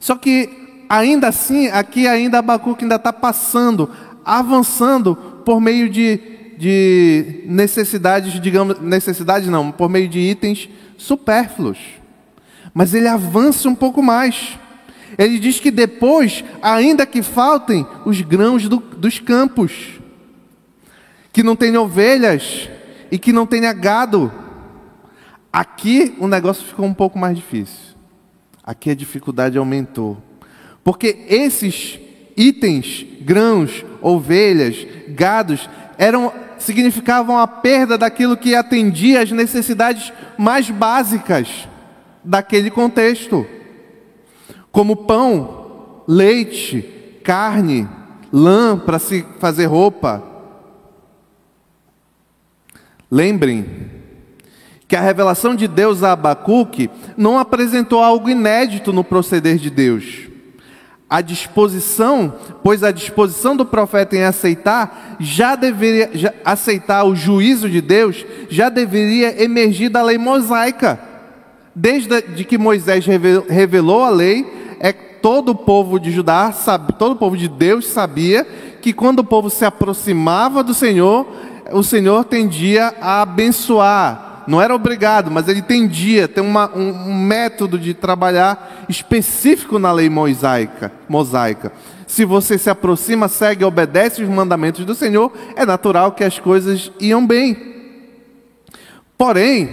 Só 0.00 0.16
que 0.16 0.50
ainda 0.88 1.28
assim, 1.28 1.68
aqui 1.68 2.06
ainda 2.06 2.38
Abacuque 2.38 2.84
ainda 2.84 2.96
está 2.96 3.12
passando, 3.12 3.90
avançando 4.24 5.16
por 5.44 5.60
meio 5.60 5.88
de, 5.88 6.20
de 6.58 7.42
necessidades, 7.46 8.40
digamos, 8.40 8.80
necessidades 8.80 9.48
não, 9.48 9.70
por 9.70 9.88
meio 9.88 10.08
de 10.08 10.18
itens 10.18 10.68
supérfluos. 10.96 11.78
Mas 12.72 12.94
ele 12.94 13.08
avança 13.08 13.68
um 13.68 13.74
pouco 13.74 14.02
mais. 14.02 14.58
Ele 15.18 15.38
diz 15.38 15.60
que 15.60 15.70
depois, 15.70 16.44
ainda 16.62 17.06
que 17.06 17.22
faltem 17.22 17.86
os 18.04 18.20
grãos 18.20 18.68
do, 18.68 18.78
dos 18.78 19.18
campos, 19.18 20.00
que 21.32 21.42
não 21.42 21.56
tenha 21.56 21.80
ovelhas 21.80 22.68
e 23.10 23.18
que 23.18 23.32
não 23.32 23.46
tenha 23.46 23.72
gado. 23.72 24.32
Aqui 25.52 26.14
o 26.18 26.26
negócio 26.26 26.64
ficou 26.64 26.86
um 26.86 26.94
pouco 26.94 27.18
mais 27.18 27.36
difícil. 27.36 27.94
Aqui 28.62 28.90
a 28.90 28.94
dificuldade 28.94 29.58
aumentou. 29.58 30.16
Porque 30.82 31.24
esses 31.28 31.98
itens, 32.36 33.06
grãos, 33.20 33.84
ovelhas, 34.00 34.86
gados, 35.08 35.68
eram 35.98 36.32
significavam 36.58 37.38
a 37.38 37.46
perda 37.46 37.98
daquilo 37.98 38.36
que 38.36 38.54
atendia 38.54 39.20
às 39.20 39.30
necessidades 39.30 40.12
mais 40.38 40.70
básicas 40.70 41.68
daquele 42.22 42.70
contexto 42.70 43.46
como 44.74 44.96
pão, 44.96 46.02
leite, 46.08 46.84
carne, 47.22 47.88
lã 48.32 48.76
para 48.76 48.98
se 48.98 49.24
fazer 49.38 49.66
roupa. 49.66 50.20
Lembrem 53.08 53.64
que 54.88 54.96
a 54.96 55.00
revelação 55.00 55.54
de 55.54 55.68
Deus 55.68 56.02
a 56.02 56.10
Abacuque 56.10 56.90
não 57.16 57.38
apresentou 57.38 58.02
algo 58.02 58.28
inédito 58.28 58.92
no 58.92 59.04
proceder 59.04 59.58
de 59.58 59.70
Deus. 59.70 60.28
A 61.08 61.20
disposição, 61.20 62.34
pois 62.60 62.82
a 62.82 62.90
disposição 62.90 63.56
do 63.56 63.64
profeta 63.64 64.16
em 64.16 64.24
aceitar, 64.24 65.16
já 65.20 65.54
deveria 65.54 66.10
já, 66.14 66.34
aceitar 66.44 67.04
o 67.04 67.14
juízo 67.14 67.70
de 67.70 67.80
Deus, 67.80 68.26
já 68.50 68.68
deveria 68.68 69.40
emergir 69.40 69.88
da 69.88 70.02
lei 70.02 70.18
mosaica. 70.18 70.98
Desde 71.72 72.20
de 72.22 72.44
que 72.44 72.58
Moisés 72.58 73.06
revelou 73.48 74.02
a 74.02 74.10
lei, 74.10 74.63
todo 75.24 75.52
o 75.52 75.54
povo 75.54 75.98
de 75.98 76.10
Judá, 76.10 76.52
todo 76.98 77.12
o 77.12 77.16
povo 77.16 77.34
de 77.34 77.48
Deus 77.48 77.86
sabia 77.86 78.44
que 78.82 78.92
quando 78.92 79.20
o 79.20 79.24
povo 79.24 79.48
se 79.48 79.64
aproximava 79.64 80.62
do 80.62 80.74
Senhor, 80.74 81.26
o 81.72 81.82
Senhor 81.82 82.26
tendia 82.26 82.94
a 83.00 83.22
abençoar. 83.22 84.44
Não 84.46 84.60
era 84.60 84.74
obrigado, 84.74 85.30
mas 85.30 85.48
ele 85.48 85.62
tendia, 85.62 86.28
tem 86.28 86.44
uma, 86.44 86.70
um, 86.76 87.08
um 87.08 87.14
método 87.14 87.78
de 87.78 87.94
trabalhar 87.94 88.84
específico 88.86 89.78
na 89.78 89.90
lei 89.92 90.10
mosaica, 90.10 90.92
mosaica. 91.08 91.72
Se 92.06 92.26
você 92.26 92.58
se 92.58 92.68
aproxima, 92.68 93.26
segue, 93.26 93.64
obedece 93.64 94.22
os 94.22 94.28
mandamentos 94.28 94.84
do 94.84 94.94
Senhor, 94.94 95.32
é 95.56 95.64
natural 95.64 96.12
que 96.12 96.22
as 96.22 96.38
coisas 96.38 96.92
iam 97.00 97.26
bem. 97.26 97.56
Porém, 99.16 99.70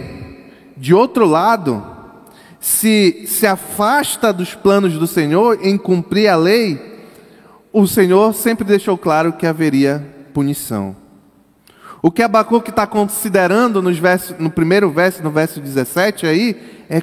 de 0.78 0.94
outro 0.94 1.26
lado, 1.26 1.86
se 2.62 3.26
se 3.26 3.48
afasta 3.48 4.32
dos 4.32 4.54
planos 4.54 4.94
do 4.94 5.08
Senhor 5.08 5.60
em 5.64 5.78
cumprir 5.78 6.28
a 6.28 6.36
lei, 6.36 6.80
o 7.74 7.88
Senhor 7.88 8.34
sempre 8.36 8.64
deixou 8.64 8.98
claro 8.98 9.34
que 9.34 9.48
haveria 9.48 10.08
punição. 10.32 10.96
O 12.04 12.12
que 12.12 12.22
Abacuque 12.22 12.70
está 12.70 12.86
considerando 12.86 13.82
nos 13.82 13.98
versos, 13.98 14.38
no 14.38 14.50
primeiro 14.50 14.92
verso, 14.92 15.24
no 15.24 15.32
verso 15.32 15.60
17 15.60 16.26
aí, 16.28 16.56
é, 16.90 17.02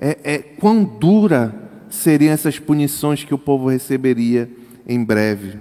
é, 0.00 0.18
é 0.24 0.38
quão 0.38 0.84
dura 0.84 1.54
seriam 1.88 2.32
essas 2.32 2.58
punições 2.58 3.24
que 3.24 3.34
o 3.34 3.38
povo 3.38 3.68
receberia 3.68 4.50
em 4.86 5.02
breve. 5.02 5.58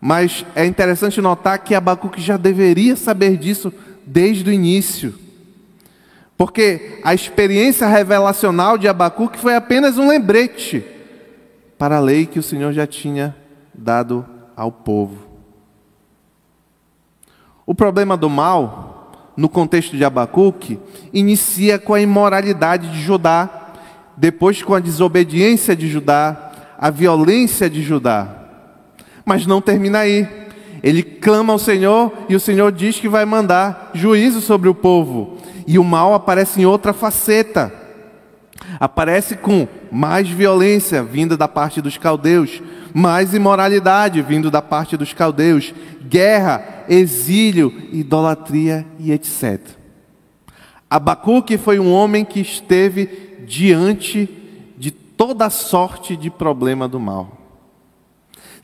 Mas 0.00 0.44
é 0.54 0.64
interessante 0.64 1.20
notar 1.20 1.58
que 1.58 1.74
Abacuque 1.74 2.20
já 2.20 2.36
deveria 2.36 2.96
saber 2.96 3.36
disso 3.36 3.72
desde 4.04 4.48
o 4.50 4.52
início. 4.52 5.14
Porque 6.42 6.98
a 7.04 7.14
experiência 7.14 7.86
revelacional 7.86 8.76
de 8.76 8.88
Abacuque 8.88 9.38
foi 9.38 9.54
apenas 9.54 9.96
um 9.96 10.08
lembrete 10.08 10.84
para 11.78 11.98
a 11.98 12.00
lei 12.00 12.26
que 12.26 12.40
o 12.40 12.42
Senhor 12.42 12.72
já 12.72 12.84
tinha 12.84 13.36
dado 13.72 14.26
ao 14.56 14.72
povo. 14.72 15.18
O 17.64 17.76
problema 17.76 18.16
do 18.16 18.28
mal, 18.28 19.30
no 19.36 19.48
contexto 19.48 19.96
de 19.96 20.04
Abacuque, 20.04 20.80
inicia 21.12 21.78
com 21.78 21.94
a 21.94 22.00
imoralidade 22.00 22.90
de 22.90 23.00
Judá, 23.00 23.68
depois 24.16 24.64
com 24.64 24.74
a 24.74 24.80
desobediência 24.80 25.76
de 25.76 25.86
Judá, 25.86 26.50
a 26.76 26.90
violência 26.90 27.70
de 27.70 27.84
Judá. 27.84 28.48
Mas 29.24 29.46
não 29.46 29.60
termina 29.60 30.00
aí. 30.00 30.26
Ele 30.82 31.04
clama 31.04 31.52
ao 31.52 31.58
Senhor 31.60 32.12
e 32.28 32.34
o 32.34 32.40
Senhor 32.40 32.72
diz 32.72 32.98
que 32.98 33.08
vai 33.08 33.24
mandar 33.24 33.92
juízo 33.94 34.40
sobre 34.40 34.68
o 34.68 34.74
povo. 34.74 35.40
E 35.66 35.78
o 35.78 35.84
mal 35.84 36.14
aparece 36.14 36.60
em 36.60 36.66
outra 36.66 36.92
faceta. 36.92 37.72
Aparece 38.78 39.36
com 39.36 39.66
mais 39.90 40.28
violência 40.28 41.02
vinda 41.02 41.36
da 41.36 41.48
parte 41.48 41.80
dos 41.80 41.98
caldeus, 41.98 42.62
mais 42.94 43.34
imoralidade 43.34 44.22
vindo 44.22 44.50
da 44.50 44.62
parte 44.62 44.96
dos 44.96 45.12
caldeus, 45.12 45.74
guerra, 46.08 46.84
exílio, 46.88 47.72
idolatria 47.92 48.86
e 48.98 49.10
etc. 49.12 49.60
Abacuque 50.88 51.58
foi 51.58 51.78
um 51.78 51.92
homem 51.92 52.24
que 52.24 52.40
esteve 52.40 53.44
diante 53.46 54.42
toda 55.24 55.48
sorte 55.50 56.16
de 56.16 56.28
problema 56.28 56.88
do 56.88 56.98
mal. 56.98 57.38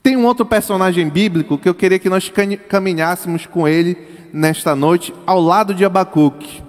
Tem 0.02 0.17
um 0.17 0.26
outro 0.26 0.45
personagem 0.45 1.09
bíblico 1.09 1.57
que 1.57 1.69
eu 1.69 1.75
queria 1.75 2.00
que 2.00 2.09
nós 2.09 2.33
caminhássemos 2.69 3.47
com 3.47 3.69
ele 3.69 3.97
nesta 4.33 4.75
noite, 4.75 5.14
ao 5.25 5.40
lado 5.40 5.73
de 5.73 5.85
Abacuque. 5.85 6.61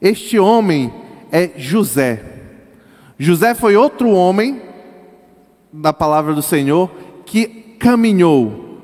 Este 0.00 0.38
homem 0.38 0.92
é 1.30 1.50
José. 1.56 2.22
José 3.18 3.54
foi 3.54 3.76
outro 3.76 4.10
homem, 4.10 4.62
da 5.72 5.92
palavra 5.92 6.32
do 6.34 6.42
Senhor, 6.42 6.90
que 7.26 7.46
caminhou, 7.78 8.80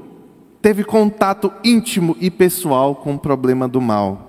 teve 0.61 0.85
contato 0.85 1.53
íntimo 1.63 2.17
e 2.21 2.31
pessoal 2.31 2.95
com 2.95 3.15
o 3.15 3.19
problema 3.19 3.67
do 3.67 3.81
mal. 3.81 4.25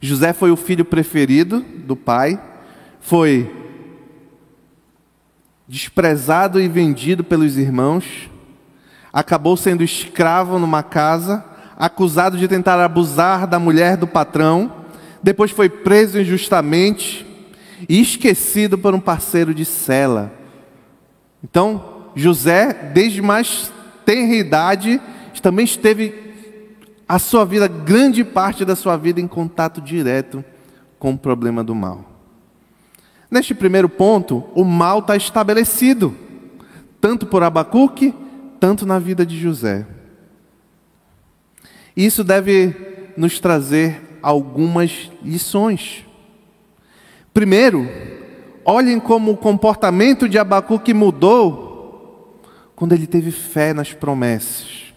José 0.00 0.32
foi 0.32 0.50
o 0.50 0.56
filho 0.56 0.84
preferido 0.84 1.60
do 1.60 1.94
pai, 1.94 2.40
foi 3.00 3.54
desprezado 5.68 6.60
e 6.60 6.68
vendido 6.68 7.22
pelos 7.22 7.56
irmãos, 7.56 8.30
acabou 9.12 9.56
sendo 9.56 9.84
escravo 9.84 10.58
numa 10.58 10.82
casa, 10.82 11.44
acusado 11.76 12.36
de 12.36 12.48
tentar 12.48 12.82
abusar 12.82 13.46
da 13.46 13.58
mulher 13.58 13.96
do 13.96 14.06
patrão, 14.06 14.79
depois 15.22 15.50
foi 15.50 15.68
preso 15.68 16.18
injustamente 16.18 17.26
e 17.88 18.00
esquecido 18.00 18.76
por 18.78 18.94
um 18.94 19.00
parceiro 19.00 19.54
de 19.54 19.64
cela. 19.64 20.32
Então, 21.42 22.10
José, 22.14 22.72
desde 22.92 23.22
mais 23.22 23.72
tenra 24.04 24.34
idade, 24.34 25.00
também 25.40 25.64
esteve 25.64 26.14
a 27.08 27.18
sua 27.18 27.44
vida, 27.44 27.66
grande 27.66 28.22
parte 28.22 28.64
da 28.64 28.76
sua 28.76 28.96
vida, 28.96 29.20
em 29.20 29.26
contato 29.26 29.80
direto 29.80 30.44
com 30.98 31.12
o 31.12 31.18
problema 31.18 31.64
do 31.64 31.74
mal. 31.74 32.04
Neste 33.30 33.54
primeiro 33.54 33.88
ponto, 33.88 34.44
o 34.54 34.64
mal 34.64 35.00
está 35.00 35.16
estabelecido, 35.16 36.14
tanto 37.00 37.26
por 37.26 37.42
Abacuque, 37.42 38.14
tanto 38.58 38.84
na 38.84 38.98
vida 38.98 39.24
de 39.24 39.38
José. 39.40 39.86
Isso 41.96 42.22
deve 42.22 42.74
nos 43.16 43.40
trazer 43.40 44.09
algumas 44.22 45.10
lições. 45.22 46.04
Primeiro, 47.32 47.88
olhem 48.64 48.98
como 48.98 49.32
o 49.32 49.36
comportamento 49.36 50.28
de 50.28 50.38
Abacuque 50.38 50.92
mudou 50.92 52.40
quando 52.74 52.92
ele 52.92 53.06
teve 53.06 53.30
fé 53.30 53.72
nas 53.72 53.92
promessas. 53.92 54.92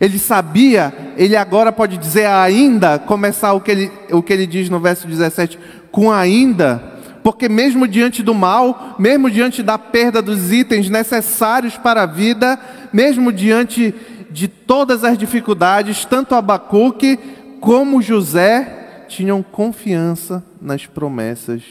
Ele 0.00 0.18
sabia, 0.18 1.14
ele 1.16 1.36
agora 1.36 1.70
pode 1.70 1.98
dizer 1.98 2.26
ainda, 2.26 2.98
começar 2.98 3.52
o 3.52 3.60
que 3.60 3.70
ele, 3.70 3.92
o 4.10 4.22
que 4.22 4.32
ele 4.32 4.46
diz 4.46 4.70
no 4.70 4.80
verso 4.80 5.06
17, 5.06 5.58
com 5.90 6.10
ainda 6.10 6.92
porque 7.22 7.48
mesmo 7.48 7.86
diante 7.86 8.22
do 8.22 8.34
mal, 8.34 8.96
mesmo 8.98 9.30
diante 9.30 9.62
da 9.62 9.78
perda 9.78 10.20
dos 10.20 10.52
itens 10.52 10.90
necessários 10.90 11.76
para 11.76 12.02
a 12.02 12.06
vida, 12.06 12.58
mesmo 12.92 13.32
diante 13.32 13.94
de 14.30 14.48
todas 14.48 15.04
as 15.04 15.16
dificuldades, 15.16 16.04
tanto 16.04 16.34
Abacuque 16.34 17.18
como 17.62 18.02
José 18.02 19.04
tinham 19.06 19.40
confiança 19.40 20.44
nas 20.60 20.84
promessas 20.84 21.62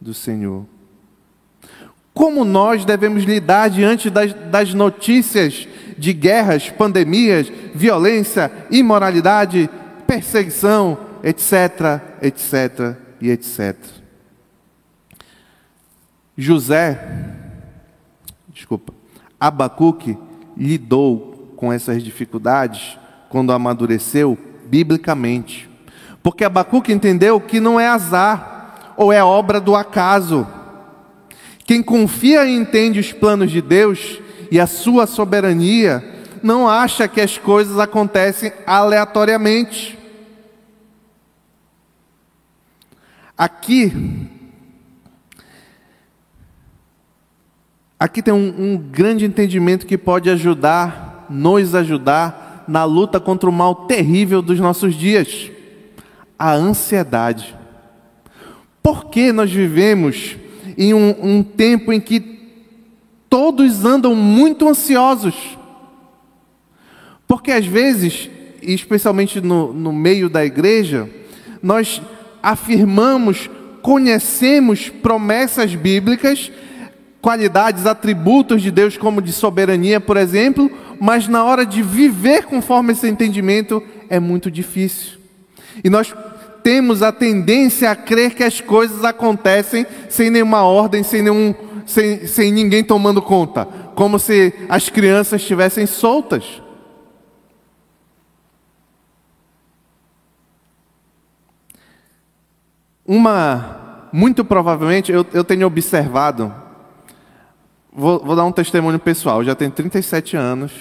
do 0.00 0.12
Senhor. 0.12 0.66
Como 2.12 2.44
nós 2.44 2.84
devemos 2.84 3.22
lidar 3.22 3.70
diante 3.70 4.10
das, 4.10 4.34
das 4.34 4.74
notícias 4.74 5.68
de 5.96 6.12
guerras, 6.12 6.68
pandemias, 6.70 7.48
violência, 7.72 8.50
imoralidade, 8.68 9.70
perseguição, 10.08 10.98
etc., 11.22 12.02
etc. 12.20 12.96
e 13.20 13.30
etc. 13.30 13.76
José, 16.36 16.98
desculpa, 18.48 18.92
Abacuque 19.38 20.18
lidou 20.56 21.52
com 21.54 21.72
essas 21.72 22.02
dificuldades 22.02 22.98
quando 23.28 23.52
amadureceu 23.52 24.36
biblicamente. 24.68 25.68
Porque 26.22 26.44
Abacuque 26.44 26.92
entendeu 26.92 27.40
que 27.40 27.60
não 27.60 27.78
é 27.78 27.88
azar 27.88 28.94
ou 28.96 29.12
é 29.12 29.22
obra 29.22 29.60
do 29.60 29.74
acaso. 29.74 30.46
Quem 31.64 31.82
confia 31.82 32.44
e 32.44 32.56
entende 32.56 32.98
os 32.98 33.12
planos 33.12 33.50
de 33.50 33.60
Deus 33.60 34.20
e 34.50 34.58
a 34.58 34.66
sua 34.66 35.06
soberania, 35.06 36.02
não 36.42 36.68
acha 36.68 37.06
que 37.06 37.20
as 37.20 37.36
coisas 37.36 37.78
acontecem 37.78 38.52
aleatoriamente. 38.66 39.98
Aqui, 43.36 43.92
Aqui 48.00 48.22
tem 48.22 48.32
um, 48.32 48.54
um 48.56 48.76
grande 48.76 49.24
entendimento 49.24 49.84
que 49.84 49.98
pode 49.98 50.30
ajudar, 50.30 51.26
nos 51.28 51.74
ajudar 51.74 52.47
na 52.68 52.84
luta 52.84 53.18
contra 53.18 53.48
o 53.48 53.52
mal 53.52 53.74
terrível 53.74 54.42
dos 54.42 54.60
nossos 54.60 54.94
dias: 54.94 55.50
a 56.38 56.52
ansiedade. 56.52 57.56
Por 58.82 59.06
que 59.06 59.32
nós 59.32 59.50
vivemos 59.50 60.36
em 60.76 60.94
um, 60.94 61.14
um 61.20 61.42
tempo 61.42 61.92
em 61.92 62.00
que 62.00 62.38
todos 63.28 63.84
andam 63.84 64.14
muito 64.14 64.68
ansiosos? 64.68 65.58
Porque 67.26 67.50
às 67.50 67.66
vezes, 67.66 68.30
especialmente 68.62 69.40
no, 69.40 69.72
no 69.72 69.92
meio 69.92 70.30
da 70.30 70.44
igreja, 70.44 71.10
nós 71.62 72.00
afirmamos, 72.42 73.50
conhecemos 73.82 74.88
promessas 74.88 75.74
bíblicas 75.74 76.50
qualidades, 77.20 77.86
atributos 77.86 78.62
de 78.62 78.70
Deus, 78.70 78.96
como 78.96 79.20
de 79.20 79.32
soberania, 79.32 80.00
por 80.00 80.16
exemplo, 80.16 80.70
mas 81.00 81.28
na 81.28 81.44
hora 81.44 81.66
de 81.66 81.82
viver 81.82 82.44
conforme 82.44 82.92
esse 82.92 83.08
entendimento 83.08 83.82
é 84.08 84.20
muito 84.20 84.50
difícil. 84.50 85.18
E 85.82 85.90
nós 85.90 86.14
temos 86.62 87.02
a 87.02 87.12
tendência 87.12 87.90
a 87.90 87.96
crer 87.96 88.34
que 88.34 88.44
as 88.44 88.60
coisas 88.60 89.04
acontecem 89.04 89.86
sem 90.08 90.30
nenhuma 90.30 90.62
ordem, 90.62 91.02
sem, 91.02 91.22
nenhum, 91.22 91.54
sem, 91.86 92.26
sem 92.26 92.52
ninguém 92.52 92.84
tomando 92.84 93.22
conta, 93.22 93.66
como 93.94 94.18
se 94.18 94.52
as 94.68 94.88
crianças 94.88 95.40
estivessem 95.40 95.86
soltas. 95.86 96.62
Uma, 103.06 104.10
muito 104.12 104.44
provavelmente, 104.44 105.10
eu, 105.10 105.24
eu 105.32 105.42
tenho 105.42 105.66
observado 105.66 106.67
vou, 107.98 108.24
vou 108.24 108.36
dar 108.36 108.44
um 108.44 108.52
testemunho 108.52 108.98
pessoal, 108.98 109.40
eu 109.40 109.46
já 109.46 109.54
tenho 109.56 109.72
37 109.72 110.36
anos. 110.36 110.72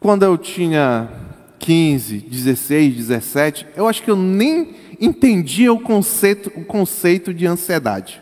Quando 0.00 0.24
eu 0.24 0.36
tinha 0.36 1.08
15, 1.60 2.18
16, 2.18 2.96
17, 2.96 3.66
eu 3.76 3.86
acho 3.86 4.02
que 4.02 4.10
eu 4.10 4.16
nem 4.16 4.74
entendia 5.00 5.72
o 5.72 5.78
conceito, 5.78 6.52
o 6.56 6.64
conceito 6.64 7.32
de 7.32 7.46
ansiedade. 7.46 8.20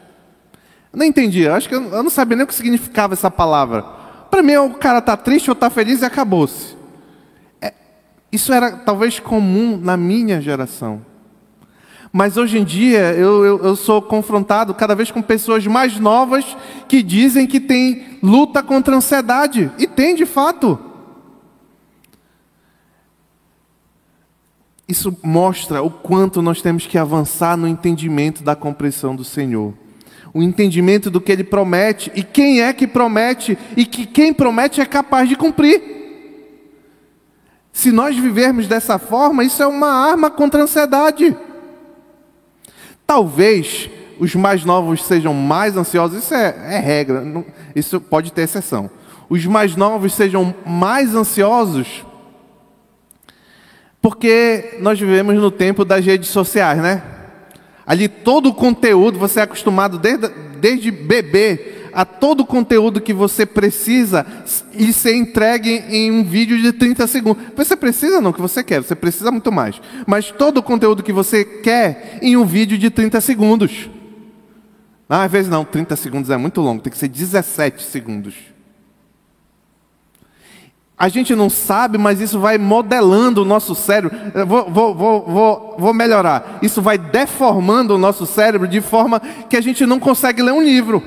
Eu 0.92 0.98
não 0.98 1.06
entendia, 1.06 1.48
eu 1.48 1.54
acho 1.54 1.68
que 1.68 1.74
eu, 1.74 1.82
eu 1.82 2.02
não 2.02 2.10
sabia 2.10 2.36
nem 2.36 2.44
o 2.44 2.46
que 2.46 2.54
significava 2.54 3.14
essa 3.14 3.30
palavra. 3.30 3.82
Para 4.30 4.42
mim, 4.42 4.56
o 4.56 4.74
cara 4.74 4.98
está 4.98 5.16
triste 5.16 5.48
ou 5.48 5.54
está 5.54 5.70
feliz 5.70 6.02
e 6.02 6.04
acabou-se. 6.04 6.76
É, 7.62 7.72
isso 8.30 8.52
era 8.52 8.72
talvez 8.72 9.18
comum 9.18 9.78
na 9.78 9.96
minha 9.96 10.40
geração. 10.40 11.04
Mas 12.16 12.36
hoje 12.36 12.58
em 12.58 12.62
dia 12.62 13.12
eu, 13.14 13.44
eu, 13.44 13.64
eu, 13.64 13.74
sou 13.74 14.00
confrontado 14.00 14.72
cada 14.72 14.94
vez 14.94 15.10
com 15.10 15.20
pessoas 15.20 15.66
mais 15.66 15.98
novas 15.98 16.56
que 16.86 17.02
dizem 17.02 17.44
que 17.44 17.58
tem 17.58 18.20
luta 18.22 18.62
contra 18.62 18.94
a 18.94 18.98
ansiedade. 18.98 19.68
E 19.76 19.88
tem 19.88 20.14
de 20.14 20.24
fato. 20.24 20.78
Isso 24.86 25.18
mostra 25.24 25.82
o 25.82 25.90
quanto 25.90 26.40
nós 26.40 26.62
temos 26.62 26.86
que 26.86 26.96
avançar 26.96 27.56
no 27.56 27.66
entendimento 27.66 28.44
da 28.44 28.54
compreensão 28.54 29.16
do 29.16 29.24
Senhor. 29.24 29.74
O 30.32 30.40
entendimento 30.40 31.10
do 31.10 31.20
que 31.20 31.32
Ele 31.32 31.42
promete 31.42 32.12
e 32.14 32.22
quem 32.22 32.60
é 32.60 32.72
que 32.72 32.86
promete 32.86 33.58
e 33.76 33.84
que 33.84 34.06
quem 34.06 34.32
promete 34.32 34.80
é 34.80 34.86
capaz 34.86 35.28
de 35.28 35.34
cumprir. 35.34 35.82
Se 37.72 37.90
nós 37.90 38.16
vivermos 38.16 38.68
dessa 38.68 39.00
forma, 39.00 39.42
isso 39.42 39.60
é 39.60 39.66
uma 39.66 39.90
arma 39.90 40.30
contra 40.30 40.60
a 40.60 40.62
ansiedade. 40.62 41.36
Talvez 43.06 43.90
os 44.18 44.34
mais 44.34 44.64
novos 44.64 45.04
sejam 45.04 45.34
mais 45.34 45.76
ansiosos, 45.76 46.24
isso 46.24 46.34
é, 46.34 46.76
é 46.76 46.78
regra, 46.78 47.20
não, 47.20 47.44
isso 47.74 48.00
pode 48.00 48.32
ter 48.32 48.42
exceção. 48.42 48.90
Os 49.28 49.44
mais 49.46 49.76
novos 49.76 50.14
sejam 50.14 50.54
mais 50.64 51.14
ansiosos 51.14 52.04
porque 54.04 54.76
nós 54.80 55.00
vivemos 55.00 55.34
no 55.36 55.50
tempo 55.50 55.82
das 55.82 56.04
redes 56.04 56.28
sociais, 56.28 56.78
né? 56.78 57.02
Ali 57.86 58.06
todo 58.06 58.50
o 58.50 58.54
conteúdo, 58.54 59.18
você 59.18 59.40
é 59.40 59.44
acostumado 59.44 59.96
desde, 59.96 60.28
desde 60.60 60.90
bebê 60.90 61.83
a 61.94 62.04
todo 62.04 62.40
o 62.40 62.46
conteúdo 62.46 63.00
que 63.00 63.12
você 63.12 63.46
precisa 63.46 64.26
e 64.72 64.92
ser 64.92 65.14
entregue 65.14 65.84
em 65.88 66.10
um 66.10 66.24
vídeo 66.24 66.60
de 66.60 66.72
30 66.72 67.06
segundos. 67.06 67.42
Você 67.56 67.76
precisa 67.76 68.20
não, 68.20 68.32
que 68.32 68.40
você 68.40 68.62
quer, 68.64 68.82
você 68.82 68.94
precisa 68.94 69.30
muito 69.30 69.52
mais. 69.52 69.80
Mas 70.06 70.30
todo 70.30 70.58
o 70.58 70.62
conteúdo 70.62 71.02
que 71.02 71.12
você 71.12 71.44
quer 71.44 72.18
em 72.20 72.36
um 72.36 72.44
vídeo 72.44 72.76
de 72.76 72.90
30 72.90 73.20
segundos. 73.20 73.88
Ah, 75.08 75.24
às 75.24 75.30
vezes 75.30 75.50
não, 75.50 75.64
30 75.64 75.94
segundos 75.96 76.30
é 76.30 76.36
muito 76.36 76.60
longo, 76.60 76.82
tem 76.82 76.90
que 76.90 76.98
ser 76.98 77.08
17 77.08 77.82
segundos. 77.82 78.34
A 80.96 81.08
gente 81.08 81.34
não 81.34 81.50
sabe, 81.50 81.98
mas 81.98 82.20
isso 82.20 82.38
vai 82.38 82.56
modelando 82.56 83.42
o 83.42 83.44
nosso 83.44 83.74
cérebro. 83.74 84.16
Vou, 84.46 84.70
vou, 84.70 84.94
vou, 84.94 85.76
vou, 85.76 85.92
melhorar. 85.92 86.58
Isso 86.62 86.80
vai 86.80 86.96
deformando 86.96 87.94
o 87.94 87.98
nosso 87.98 88.24
cérebro 88.24 88.68
de 88.68 88.80
forma 88.80 89.20
que 89.50 89.56
a 89.56 89.60
gente 89.60 89.84
não 89.84 89.98
consegue 89.98 90.40
ler 90.40 90.52
um 90.52 90.62
livro. 90.62 91.02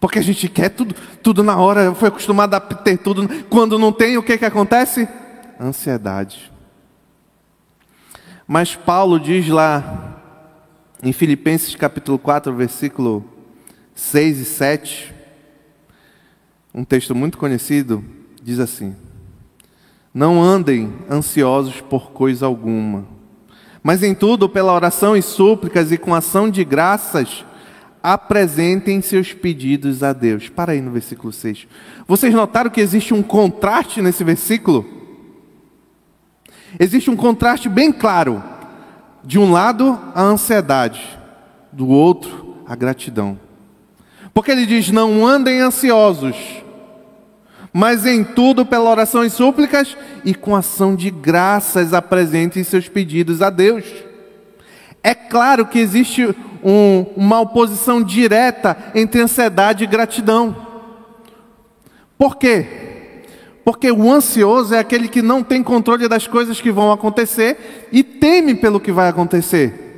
Porque 0.00 0.18
a 0.18 0.22
gente 0.22 0.48
quer 0.48 0.70
tudo, 0.70 0.94
tudo 1.22 1.44
na 1.44 1.56
hora, 1.56 1.94
foi 1.94 2.08
acostumado 2.08 2.54
a 2.54 2.60
ter 2.60 2.96
tudo. 2.96 3.28
Quando 3.44 3.78
não 3.78 3.92
tem, 3.92 4.16
o 4.16 4.22
que, 4.22 4.38
que 4.38 4.44
acontece? 4.44 5.06
Ansiedade. 5.60 6.50
Mas 8.48 8.74
Paulo 8.74 9.20
diz 9.20 9.46
lá, 9.48 10.20
em 11.02 11.12
Filipenses 11.12 11.76
capítulo 11.76 12.18
4, 12.18 12.52
versículo 12.52 13.24
6 13.94 14.38
e 14.38 14.44
7 14.44 15.20
um 16.72 16.84
texto 16.84 17.16
muito 17.16 17.36
conhecido 17.36 18.04
diz 18.40 18.60
assim: 18.60 18.94
Não 20.14 20.40
andem 20.40 20.92
ansiosos 21.10 21.80
por 21.80 22.12
coisa 22.12 22.46
alguma, 22.46 23.06
mas 23.82 24.04
em 24.04 24.14
tudo, 24.14 24.48
pela 24.48 24.72
oração 24.72 25.16
e 25.16 25.22
súplicas 25.22 25.90
e 25.90 25.98
com 25.98 26.14
ação 26.14 26.48
de 26.48 26.62
graças, 26.62 27.44
apresentem 28.02 29.00
seus 29.00 29.32
pedidos 29.32 30.02
a 30.02 30.12
Deus. 30.12 30.48
Para 30.48 30.72
aí 30.72 30.80
no 30.80 30.90
versículo 30.90 31.32
6. 31.32 31.66
Vocês 32.06 32.34
notaram 32.34 32.70
que 32.70 32.80
existe 32.80 33.12
um 33.12 33.22
contraste 33.22 34.00
nesse 34.00 34.24
versículo? 34.24 34.86
Existe 36.78 37.10
um 37.10 37.16
contraste 37.16 37.68
bem 37.68 37.92
claro. 37.92 38.42
De 39.22 39.38
um 39.38 39.52
lado, 39.52 39.98
a 40.14 40.22
ansiedade, 40.22 41.18
do 41.70 41.88
outro, 41.88 42.56
a 42.66 42.74
gratidão. 42.74 43.38
Porque 44.32 44.50
ele 44.50 44.64
diz: 44.64 44.90
Não 44.90 45.26
andem 45.26 45.60
ansiosos, 45.60 46.36
mas 47.72 48.06
em 48.06 48.24
tudo, 48.24 48.64
pela 48.64 48.90
oração 48.90 49.24
e 49.24 49.30
súplicas 49.30 49.96
e 50.24 50.34
com 50.34 50.56
ação 50.56 50.96
de 50.96 51.10
graças, 51.10 51.92
apresentem 51.92 52.64
seus 52.64 52.88
pedidos 52.88 53.42
a 53.42 53.50
Deus. 53.50 53.84
É 55.02 55.14
claro 55.14 55.66
que 55.66 55.78
existe 55.78 56.34
um, 56.62 57.06
uma 57.16 57.40
oposição 57.40 58.02
direta 58.02 58.76
entre 58.94 59.20
ansiedade 59.20 59.84
e 59.84 59.86
gratidão. 59.86 60.54
Por 62.18 62.36
quê? 62.36 63.24
Porque 63.64 63.90
o 63.90 64.10
ansioso 64.10 64.74
é 64.74 64.78
aquele 64.78 65.08
que 65.08 65.22
não 65.22 65.42
tem 65.42 65.62
controle 65.62 66.08
das 66.08 66.26
coisas 66.26 66.60
que 66.60 66.70
vão 66.70 66.92
acontecer 66.92 67.88
e 67.92 68.02
teme 68.02 68.54
pelo 68.54 68.80
que 68.80 68.92
vai 68.92 69.08
acontecer. 69.08 69.90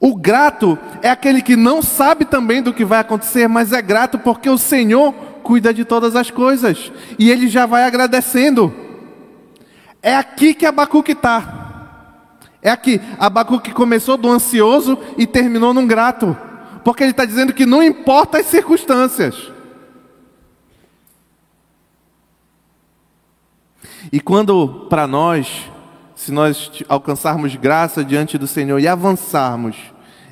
O 0.00 0.14
grato 0.14 0.78
é 1.02 1.10
aquele 1.10 1.42
que 1.42 1.56
não 1.56 1.82
sabe 1.82 2.24
também 2.24 2.62
do 2.62 2.72
que 2.72 2.84
vai 2.84 3.00
acontecer, 3.00 3.48
mas 3.48 3.72
é 3.72 3.82
grato 3.82 4.18
porque 4.18 4.48
o 4.48 4.56
Senhor 4.56 5.12
cuida 5.42 5.74
de 5.74 5.84
todas 5.84 6.14
as 6.14 6.30
coisas 6.30 6.92
e 7.18 7.30
ele 7.30 7.48
já 7.48 7.66
vai 7.66 7.82
agradecendo. 7.82 8.72
É 10.00 10.14
aqui 10.14 10.54
que 10.54 10.64
Abacuque 10.66 11.12
está. 11.12 11.67
É 12.62 12.70
aqui. 12.70 13.00
Abacuque 13.18 13.72
começou 13.72 14.16
do 14.16 14.30
ansioso 14.30 14.98
e 15.16 15.26
terminou 15.26 15.72
num 15.72 15.86
grato. 15.86 16.36
Porque 16.84 17.02
ele 17.02 17.10
está 17.10 17.24
dizendo 17.24 17.52
que 17.52 17.66
não 17.66 17.82
importa 17.82 18.38
as 18.38 18.46
circunstâncias. 18.46 19.52
E 24.12 24.20
quando 24.20 24.86
para 24.88 25.06
nós 25.06 25.68
se 26.18 26.32
nós 26.32 26.72
alcançarmos 26.88 27.54
graça 27.54 28.04
diante 28.04 28.36
do 28.36 28.48
Senhor 28.48 28.80
e 28.80 28.88
avançarmos 28.88 29.76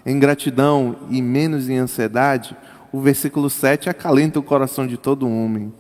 em 0.04 0.18
gratidão 0.18 0.96
e 1.08 1.22
menos 1.22 1.68
em 1.68 1.78
ansiedade, 1.78 2.56
o 2.90 3.00
versículo 3.00 3.48
7 3.48 3.88
acalenta 3.88 4.40
o 4.40 4.42
coração 4.42 4.84
de 4.84 4.96
todo 4.96 5.30
homem. 5.30 5.72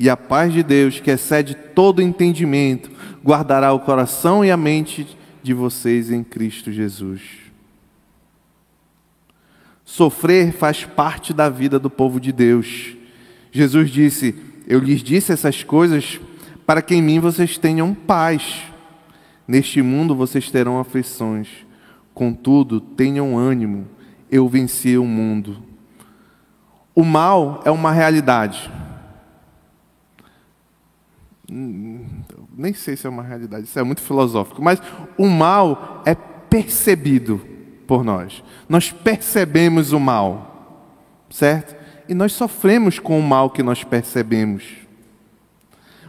E 0.00 0.08
a 0.08 0.16
paz 0.16 0.50
de 0.50 0.62
Deus, 0.62 0.98
que 0.98 1.10
excede 1.10 1.54
todo 1.54 2.00
entendimento, 2.00 2.90
guardará 3.22 3.70
o 3.74 3.80
coração 3.80 4.42
e 4.42 4.50
a 4.50 4.56
mente 4.56 5.14
de 5.44 5.52
vocês 5.52 6.10
em 6.10 6.24
Cristo 6.24 6.72
Jesus. 6.72 7.20
Sofrer 9.84 10.52
faz 10.52 10.84
parte 10.86 11.34
da 11.34 11.50
vida 11.50 11.78
do 11.78 11.90
povo 11.90 12.18
de 12.18 12.32
Deus. 12.32 12.96
Jesus 13.52 13.90
disse: 13.90 14.34
Eu 14.66 14.80
lhes 14.80 15.02
disse 15.02 15.32
essas 15.32 15.62
coisas 15.62 16.18
para 16.64 16.80
que 16.80 16.94
em 16.94 17.02
mim 17.02 17.20
vocês 17.20 17.58
tenham 17.58 17.94
paz. 17.94 18.62
Neste 19.46 19.82
mundo 19.82 20.16
vocês 20.16 20.50
terão 20.50 20.80
aflições, 20.80 21.48
contudo, 22.14 22.80
tenham 22.80 23.36
ânimo, 23.36 23.86
eu 24.30 24.48
venci 24.48 24.96
o 24.96 25.04
mundo. 25.04 25.62
O 26.94 27.04
mal 27.04 27.60
é 27.66 27.70
uma 27.70 27.92
realidade. 27.92 28.70
Nem 32.56 32.72
sei 32.72 32.96
se 32.96 33.06
é 33.06 33.10
uma 33.10 33.22
realidade, 33.22 33.64
isso 33.64 33.78
é 33.78 33.82
muito 33.82 34.00
filosófico, 34.00 34.62
mas 34.62 34.80
o 35.18 35.26
mal 35.26 36.02
é 36.06 36.14
percebido 36.14 37.40
por 37.86 38.04
nós. 38.04 38.44
Nós 38.68 38.92
percebemos 38.92 39.92
o 39.92 39.98
mal, 39.98 40.86
certo? 41.30 41.74
E 42.08 42.14
nós 42.14 42.32
sofremos 42.32 42.98
com 42.98 43.18
o 43.18 43.22
mal 43.22 43.50
que 43.50 43.62
nós 43.62 43.82
percebemos. 43.82 44.64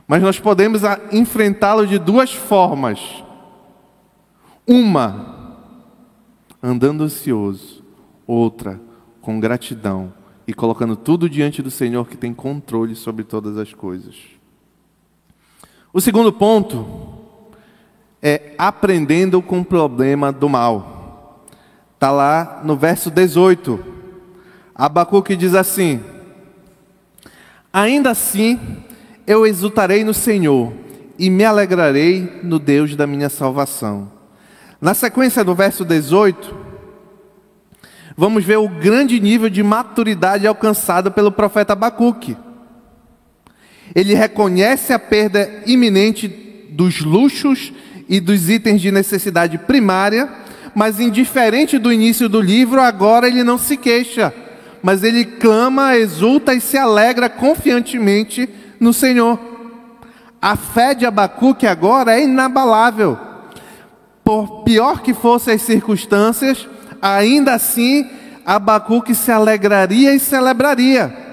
Mas 0.08 0.22
nós 0.22 0.40
podemos 0.40 0.82
enfrentá-lo 1.12 1.88
de 1.88 1.98
duas 1.98 2.32
formas. 2.32 3.24
Uma, 4.68 5.58
andando 6.62 7.04
ansioso, 7.04 7.84
outra, 8.28 8.80
com 9.20 9.40
gratidão 9.40 10.14
e 10.48 10.54
colocando 10.54 10.96
tudo 10.96 11.28
diante 11.28 11.62
do 11.64 11.72
Senhor 11.72 12.08
que 12.08 12.18
tem 12.18 12.34
controle 12.34 12.96
sobre 12.96 13.24
todas 13.24 13.58
as 13.58 13.74
coisas. 13.74 14.35
O 15.96 16.02
segundo 16.02 16.30
ponto 16.34 16.86
é 18.22 18.52
aprendendo 18.58 19.42
com 19.42 19.62
o 19.62 19.66
problema 19.66 20.30
do 20.30 20.50
mal. 20.50 21.46
Está 21.94 22.12
lá 22.12 22.60
no 22.66 22.76
verso 22.76 23.10
18. 23.10 23.80
Abacuque 24.76 25.38
diz 25.38 25.56
assim: 25.56 26.04
Ainda 27.72 28.10
assim 28.10 28.60
eu 29.26 29.48
exultarei 29.48 30.04
no 30.04 30.14
Senhor 30.14 30.74
e 31.18 31.30
me 31.30 31.46
alegrarei 31.46 32.42
no 32.44 32.60
Deus 32.60 32.94
da 32.94 33.08
minha 33.08 33.30
salvação. 33.30 34.12
Na 34.82 34.94
sequência 34.94 35.46
do 35.46 35.56
verso 35.56 35.86
18, 35.86 36.54
vamos 38.18 38.44
ver 38.44 38.58
o 38.58 38.68
grande 38.68 39.18
nível 39.22 39.50
de 39.50 39.64
maturidade 39.64 40.46
alcançado 40.46 41.10
pelo 41.10 41.32
profeta 41.32 41.72
Abacuque. 41.72 42.36
Ele 43.94 44.14
reconhece 44.14 44.94
a 44.94 45.00
perda 45.00 45.50
iminente 45.66 46.28
dos 46.70 47.02
luxos 47.02 47.74
e 48.08 48.20
dos 48.20 48.50
itens 48.50 48.82
de 48.82 48.92
necessidade 48.92 49.58
primária, 49.58 50.30
mas 50.74 51.00
indiferente 51.00 51.78
do 51.78 51.92
início 51.92 52.28
do 52.28 52.42
livro, 52.42 52.82
agora 52.82 53.28
ele 53.28 53.44
não 53.44 53.58
se 53.58 53.78
queixa, 53.78 54.34
mas 54.82 55.04
ele 55.04 55.26
clama, 55.26 55.98
exulta 55.98 56.54
e 56.54 56.62
se 56.62 56.78
alegra 56.78 57.30
confiantemente 57.30 58.50
no 58.80 58.94
Senhor. 58.94 59.40
A 60.42 60.56
fé 60.56 60.94
de 60.94 61.06
Abacuque 61.06 61.66
agora 61.66 62.20
é 62.20 62.24
inabalável. 62.24 63.18
Por 64.24 64.64
pior 64.64 65.02
que 65.02 65.14
fossem 65.14 65.56
as 65.56 65.62
circunstâncias, 65.62 66.68
ainda 67.02 67.54
assim 67.54 68.08
Abacuque 68.46 69.16
se 69.16 69.32
alegraria 69.32 70.14
e 70.14 70.20
celebraria. 70.20 71.25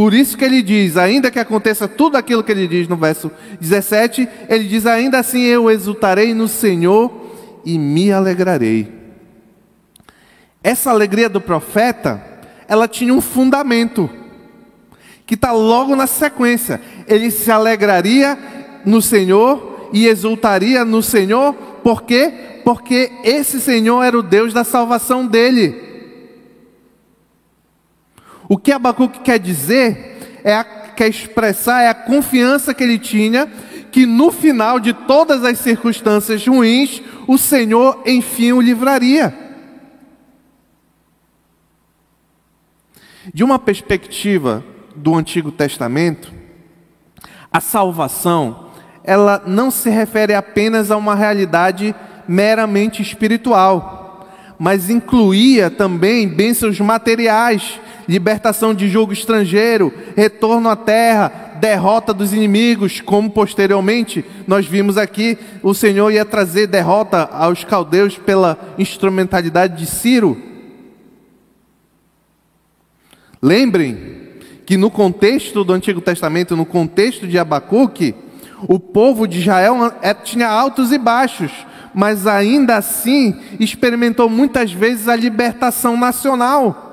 Por 0.00 0.14
isso 0.14 0.34
que 0.34 0.46
ele 0.46 0.62
diz, 0.62 0.96
ainda 0.96 1.30
que 1.30 1.38
aconteça 1.38 1.86
tudo 1.86 2.16
aquilo 2.16 2.42
que 2.42 2.50
ele 2.50 2.66
diz 2.66 2.88
no 2.88 2.96
verso 2.96 3.30
17, 3.60 4.26
ele 4.48 4.64
diz: 4.64 4.86
Ainda 4.86 5.18
assim 5.18 5.42
eu 5.42 5.70
exultarei 5.70 6.32
no 6.32 6.48
Senhor 6.48 7.12
e 7.66 7.78
me 7.78 8.10
alegrarei. 8.10 8.90
Essa 10.64 10.90
alegria 10.90 11.28
do 11.28 11.38
profeta, 11.38 12.18
ela 12.66 12.88
tinha 12.88 13.12
um 13.12 13.20
fundamento, 13.20 14.08
que 15.26 15.34
está 15.34 15.52
logo 15.52 15.94
na 15.94 16.06
sequência. 16.06 16.80
Ele 17.06 17.30
se 17.30 17.50
alegraria 17.50 18.38
no 18.86 19.02
Senhor 19.02 19.90
e 19.92 20.06
exultaria 20.06 20.82
no 20.82 21.02
Senhor, 21.02 21.52
por 21.82 22.04
quê? 22.04 22.32
Porque 22.64 23.12
esse 23.22 23.60
Senhor 23.60 24.02
era 24.02 24.18
o 24.18 24.22
Deus 24.22 24.54
da 24.54 24.64
salvação 24.64 25.26
dele. 25.26 25.89
O 28.50 28.58
que 28.58 28.72
Abacuque 28.72 29.20
quer 29.20 29.38
dizer, 29.38 30.40
é 30.42 30.56
a, 30.56 30.64
quer 30.64 31.06
expressar, 31.06 31.82
é 31.82 31.88
a 31.88 31.94
confiança 31.94 32.74
que 32.74 32.82
ele 32.82 32.98
tinha 32.98 33.46
que 33.92 34.04
no 34.04 34.32
final 34.32 34.80
de 34.80 34.92
todas 34.92 35.44
as 35.44 35.60
circunstâncias 35.60 36.44
ruins, 36.44 37.00
o 37.28 37.38
Senhor 37.38 38.02
enfim 38.04 38.50
o 38.50 38.60
livraria. 38.60 39.32
De 43.32 43.44
uma 43.44 43.56
perspectiva 43.56 44.64
do 44.96 45.14
Antigo 45.14 45.52
Testamento, 45.52 46.32
a 47.52 47.60
salvação, 47.60 48.70
ela 49.04 49.40
não 49.46 49.70
se 49.70 49.88
refere 49.90 50.34
apenas 50.34 50.90
a 50.90 50.96
uma 50.96 51.14
realidade 51.14 51.94
meramente 52.26 53.00
espiritual, 53.00 53.99
mas 54.60 54.90
incluía 54.90 55.70
também 55.70 56.28
bênçãos 56.28 56.78
materiais 56.78 57.80
libertação 58.06 58.74
de 58.74 58.90
jogo 58.90 59.12
estrangeiro, 59.12 59.90
retorno 60.14 60.68
à 60.68 60.76
terra, 60.76 61.56
derrota 61.60 62.12
dos 62.12 62.34
inimigos, 62.34 63.00
como 63.00 63.30
posteriormente 63.30 64.22
nós 64.46 64.66
vimos 64.66 64.98
aqui, 64.98 65.38
o 65.62 65.72
Senhor 65.72 66.10
ia 66.10 66.24
trazer 66.24 66.66
derrota 66.66 67.22
aos 67.32 67.64
caldeus 67.64 68.18
pela 68.18 68.58
instrumentalidade 68.76 69.78
de 69.78 69.86
Ciro. 69.86 70.36
Lembrem 73.40 73.96
que 74.66 74.76
no 74.76 74.90
contexto 74.90 75.64
do 75.64 75.72
Antigo 75.72 76.02
Testamento, 76.02 76.56
no 76.56 76.66
contexto 76.66 77.26
de 77.26 77.38
Abacuque, 77.38 78.14
o 78.68 78.78
povo 78.78 79.26
de 79.26 79.38
Israel 79.38 79.94
é, 80.02 80.12
tinha 80.12 80.48
altos 80.48 80.92
e 80.92 80.98
baixos, 80.98 81.50
mas 81.94 82.26
ainda 82.26 82.76
assim 82.76 83.40
experimentou 83.58 84.28
muitas 84.28 84.72
vezes 84.72 85.08
a 85.08 85.16
libertação 85.16 85.96
nacional 85.96 86.88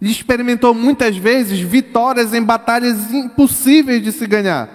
experimentou 0.00 0.74
muitas 0.74 1.16
vezes 1.16 1.58
vitórias 1.60 2.34
em 2.34 2.42
batalhas 2.42 3.12
impossíveis 3.12 4.02
de 4.02 4.12
se 4.12 4.26
ganhar. 4.26 4.68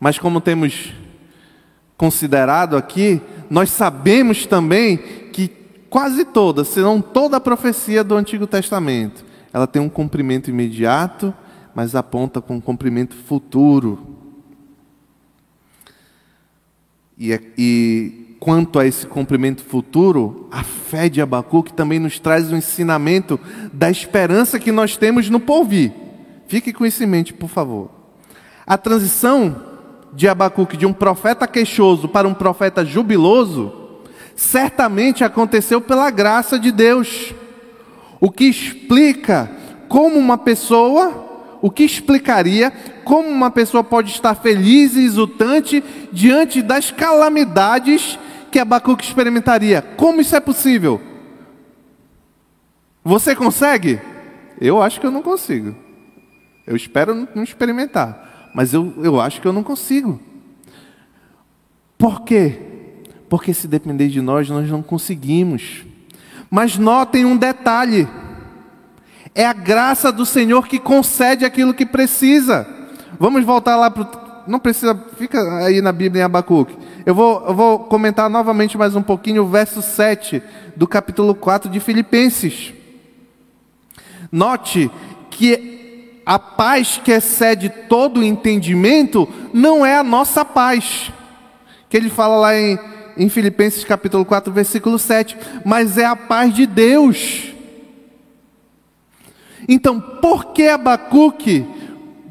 Mas 0.00 0.18
como 0.18 0.40
temos 0.40 0.92
considerado 1.96 2.76
aqui, 2.76 3.20
nós 3.48 3.70
sabemos 3.70 4.46
também 4.46 4.96
que 5.32 5.48
quase 5.88 6.24
toda, 6.24 6.64
se 6.64 6.80
não 6.80 7.00
toda 7.00 7.36
a 7.36 7.40
profecia 7.40 8.04
do 8.04 8.14
Antigo 8.14 8.46
Testamento, 8.46 9.24
ela 9.52 9.66
tem 9.66 9.80
um 9.80 9.88
cumprimento 9.88 10.50
imediato, 10.50 11.32
mas 11.74 11.94
aponta 11.94 12.40
com 12.40 12.56
um 12.56 12.60
cumprimento 12.60 13.14
futuro. 13.14 14.16
E, 17.18 17.32
é, 17.32 17.40
e 17.56 18.36
quanto 18.38 18.78
a 18.78 18.86
esse 18.86 19.06
cumprimento 19.06 19.62
futuro, 19.64 20.48
a 20.50 20.62
fé 20.62 21.08
de 21.08 21.20
Abacuque 21.20 21.72
também 21.72 21.98
nos 21.98 22.18
traz 22.18 22.52
um 22.52 22.56
ensinamento 22.56 23.40
da 23.72 23.90
esperança 23.90 24.58
que 24.58 24.70
nós 24.70 24.96
temos 24.96 25.30
no 25.30 25.40
porvir. 25.40 25.92
Fique 26.46 26.72
com 26.72 26.84
isso 26.84 27.02
em 27.02 27.06
mente, 27.06 27.32
por 27.32 27.48
favor. 27.48 27.90
A 28.66 28.76
transição 28.76 29.56
de 30.12 30.28
Abacuque 30.28 30.76
de 30.76 30.86
um 30.86 30.92
profeta 30.92 31.46
queixoso 31.46 32.08
para 32.08 32.28
um 32.28 32.34
profeta 32.34 32.84
jubiloso, 32.84 33.72
certamente 34.34 35.24
aconteceu 35.24 35.80
pela 35.80 36.10
graça 36.10 36.58
de 36.58 36.70
Deus. 36.70 37.34
O 38.20 38.30
que 38.30 38.44
explica 38.44 39.50
como 39.88 40.16
uma 40.18 40.38
pessoa 40.38 41.25
o 41.66 41.70
que 41.70 41.82
explicaria 41.82 42.70
como 43.04 43.28
uma 43.28 43.50
pessoa 43.50 43.82
pode 43.82 44.12
estar 44.12 44.36
feliz 44.36 44.94
e 44.94 45.04
exultante 45.04 45.82
diante 46.12 46.62
das 46.62 46.92
calamidades 46.92 48.16
que 48.52 48.60
Abacuque 48.60 49.04
experimentaria. 49.04 49.82
Como 49.82 50.20
isso 50.20 50.36
é 50.36 50.38
possível? 50.38 51.00
Você 53.02 53.34
consegue? 53.34 54.00
Eu 54.60 54.80
acho 54.80 55.00
que 55.00 55.06
eu 55.08 55.10
não 55.10 55.22
consigo. 55.22 55.74
Eu 56.64 56.76
espero 56.76 57.26
não 57.34 57.42
experimentar. 57.42 58.50
Mas 58.54 58.72
eu, 58.72 58.94
eu 59.02 59.20
acho 59.20 59.40
que 59.40 59.48
eu 59.48 59.52
não 59.52 59.64
consigo. 59.64 60.20
Por 61.98 62.22
quê? 62.22 62.60
Porque 63.28 63.52
se 63.52 63.66
depender 63.66 64.06
de 64.06 64.20
nós, 64.20 64.48
nós 64.48 64.70
não 64.70 64.84
conseguimos. 64.84 65.84
Mas 66.48 66.78
notem 66.78 67.24
um 67.24 67.36
detalhe: 67.36 68.06
é 69.36 69.44
a 69.44 69.52
graça 69.52 70.10
do 70.10 70.24
Senhor 70.24 70.66
que 70.66 70.78
concede 70.78 71.44
aquilo 71.44 71.74
que 71.74 71.84
precisa. 71.84 72.66
Vamos 73.20 73.44
voltar 73.44 73.76
lá 73.76 73.90
para 73.90 74.26
não 74.46 74.60
precisa, 74.60 74.94
fica 75.18 75.40
aí 75.58 75.80
na 75.80 75.92
Bíblia 75.92 76.22
em 76.22 76.24
Abacuque. 76.24 76.76
Eu 77.04 77.14
vou, 77.14 77.44
eu 77.46 77.54
vou 77.54 77.80
comentar 77.80 78.30
novamente 78.30 78.78
mais 78.78 78.94
um 78.94 79.02
pouquinho 79.02 79.42
o 79.42 79.48
verso 79.48 79.82
7 79.82 80.40
do 80.76 80.86
capítulo 80.86 81.34
4 81.34 81.68
de 81.68 81.80
Filipenses. 81.80 82.72
Note 84.30 84.88
que 85.30 86.20
a 86.24 86.38
paz 86.38 87.00
que 87.02 87.10
excede 87.10 87.68
todo 87.68 88.20
o 88.20 88.24
entendimento 88.24 89.28
não 89.52 89.84
é 89.84 89.98
a 89.98 90.04
nossa 90.04 90.44
paz. 90.44 91.12
Que 91.88 91.96
ele 91.96 92.08
fala 92.08 92.36
lá 92.36 92.56
em, 92.56 92.78
em 93.16 93.28
Filipenses 93.28 93.84
capítulo 93.84 94.24
4, 94.24 94.52
versículo 94.52 94.98
7, 94.98 95.36
mas 95.64 95.98
é 95.98 96.06
a 96.06 96.16
paz 96.16 96.54
de 96.54 96.66
Deus. 96.66 97.55
Então, 99.68 100.00
por 100.00 100.52
que 100.52 100.68
Abacuque 100.68 101.66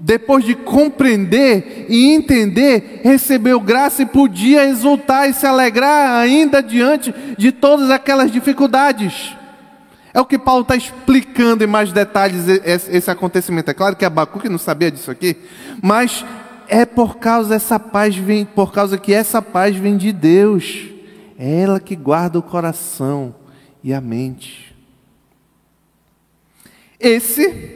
depois 0.06 0.45
de 0.45 0.54
compreender 0.54 1.88
e 1.89 2.13
entender, 2.13 3.02
recebeu 3.04 3.60
graça 3.60 4.04
e 4.04 4.06
podia 4.06 4.63
exultar 4.69 5.28
e 5.28 5.34
se 5.34 5.48
alegrar 5.48 6.19
ainda 6.19 6.62
diante 6.62 7.12
de 7.36 7.52
todas 7.52 7.89
aquelas 7.89 8.32
dificuldades. 8.32 9.36
É 10.13 10.21
o 10.21 10.26
que 10.26 10.38
Paulo 10.38 10.62
está 10.62 10.76
explicando 10.76 11.63
em 11.63 11.67
mais 11.67 11.91
detalhes 11.91 12.48
esse 12.48 13.10
acontecimento. 13.10 13.71
É 13.71 13.74
claro 13.74 13.95
que 13.95 14.06
Abacuque 14.06 14.48
não 14.48 14.60
sabia 14.60 14.91
disso 14.91 15.10
aqui, 15.10 15.38
mas 15.82 16.24
é 16.67 16.86
por 16.86 17.17
causa 17.17 17.50
dessa 17.50 17.80
paz 17.80 18.15
vem, 18.15 18.45
por 18.45 18.71
causa 18.71 19.00
que 19.00 19.12
essa 19.12 19.41
paz 19.41 19.76
vem 19.76 19.98
de 19.98 20.12
Deus. 20.13 20.86
É 21.36 21.62
ela 21.62 21.80
que 21.80 21.95
guarda 21.95 22.38
o 22.38 22.43
coração 22.43 23.34
e 23.84 23.91
a 23.91 24.00
mente. 24.00 24.74
Esse 27.08 27.76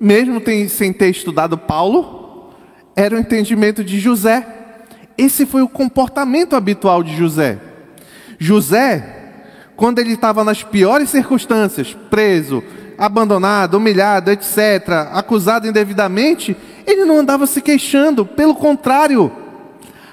mesmo 0.00 0.42
sem 0.68 0.92
ter 0.92 1.08
estudado 1.08 1.56
Paulo, 1.56 2.50
era 2.94 3.16
o 3.16 3.18
entendimento 3.18 3.82
de 3.82 3.98
José. 3.98 4.46
Esse 5.16 5.46
foi 5.46 5.62
o 5.62 5.68
comportamento 5.68 6.54
habitual 6.54 7.02
de 7.02 7.16
José. 7.16 7.58
José, 8.38 9.32
quando 9.76 9.98
ele 9.98 10.12
estava 10.12 10.44
nas 10.44 10.62
piores 10.62 11.08
circunstâncias, 11.08 11.96
preso, 12.10 12.62
abandonado, 12.98 13.76
humilhado, 13.76 14.30
etc., 14.30 15.08
acusado 15.12 15.66
indevidamente, 15.66 16.56
ele 16.86 17.04
não 17.04 17.20
andava 17.20 17.46
se 17.46 17.62
queixando, 17.62 18.26
pelo 18.26 18.54
contrário, 18.54 19.32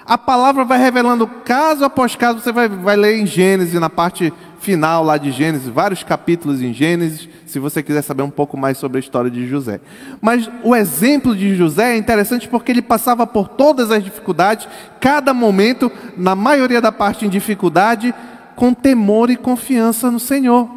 a 0.06 0.17
palavra 0.17 0.63
vai 0.63 0.80
revelando 0.80 1.28
caso 1.28 1.84
após 1.84 2.15
caso, 2.15 2.39
você 2.39 2.52
vai, 2.52 2.69
vai 2.69 2.95
ler 2.95 3.17
em 3.17 3.26
Gênesis, 3.26 3.80
na 3.80 3.89
parte 3.89 4.32
final 4.62 5.04
lá 5.04 5.17
de 5.17 5.32
Gênesis, 5.32 5.67
vários 5.67 6.04
capítulos 6.04 6.62
em 6.62 6.71
Gênesis, 6.71 7.28
se 7.47 7.58
você 7.58 7.82
quiser 7.82 8.04
saber 8.04 8.21
um 8.21 8.30
pouco 8.30 8.56
mais 8.56 8.78
sobre 8.78 8.97
a 8.97 9.00
história 9.00 9.30
de 9.30 9.47
José. 9.47 9.82
Mas 10.21 10.50
o 10.63 10.76
exemplo 10.76 11.36
de 11.36 11.56
José 11.56 11.95
é 11.95 11.97
interessante 11.97 12.47
porque 12.47 12.71
ele 12.71 12.82
passava 12.82 13.26
por 13.26 13.47
todas 13.47 13.89
as 13.89 14.04
dificuldades, 14.04 14.67
cada 15.00 15.34
momento, 15.34 15.91
na 16.15 16.36
maioria 16.36 16.80
da 16.80 16.91
parte 16.91 17.26
em 17.26 17.30
dificuldade, 17.30 18.13
com 18.56 18.71
temor 18.71 19.32
e 19.32 19.36
confiança 19.36 20.12
no 20.12 20.19
Senhor. 20.19 20.69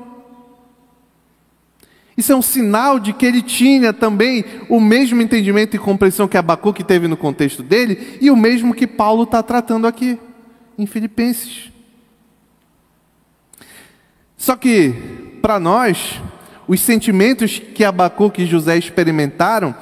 Isso 2.16 2.33
é 2.33 2.37
um 2.37 2.42
sinal 2.42 2.99
de 2.99 3.12
que 3.12 3.27
ele 3.27 3.42
tinha 3.42 3.92
também 3.92 4.44
o 4.68 4.81
mesmo 4.81 5.20
entendimento 5.20 5.77
e 5.77 5.79
compreensão 5.79 6.27
que 6.27 6.38
Abacuque 6.38 6.83
teve 6.83 7.07
no 7.07 7.16
contexto 7.16 7.62
dele 7.62 8.18
e 8.20 8.31
o 8.31 8.37
mesmo 8.37 8.73
que 8.73 8.87
Paulo 8.87 9.25
está 9.25 9.42
tratando 9.42 9.87
aqui 9.87 10.18
em 10.79 10.87
Filipenses. 10.87 11.73
Só 14.44 14.57
que, 14.57 14.92
para 15.40 15.59
nós, 15.59 16.20
os 16.68 16.78
sentimentos 16.78 17.59
que 17.59 17.83
Abacuque 17.83 18.42
e 18.42 18.46
José 18.46 18.76
experimentaram, 18.76 19.74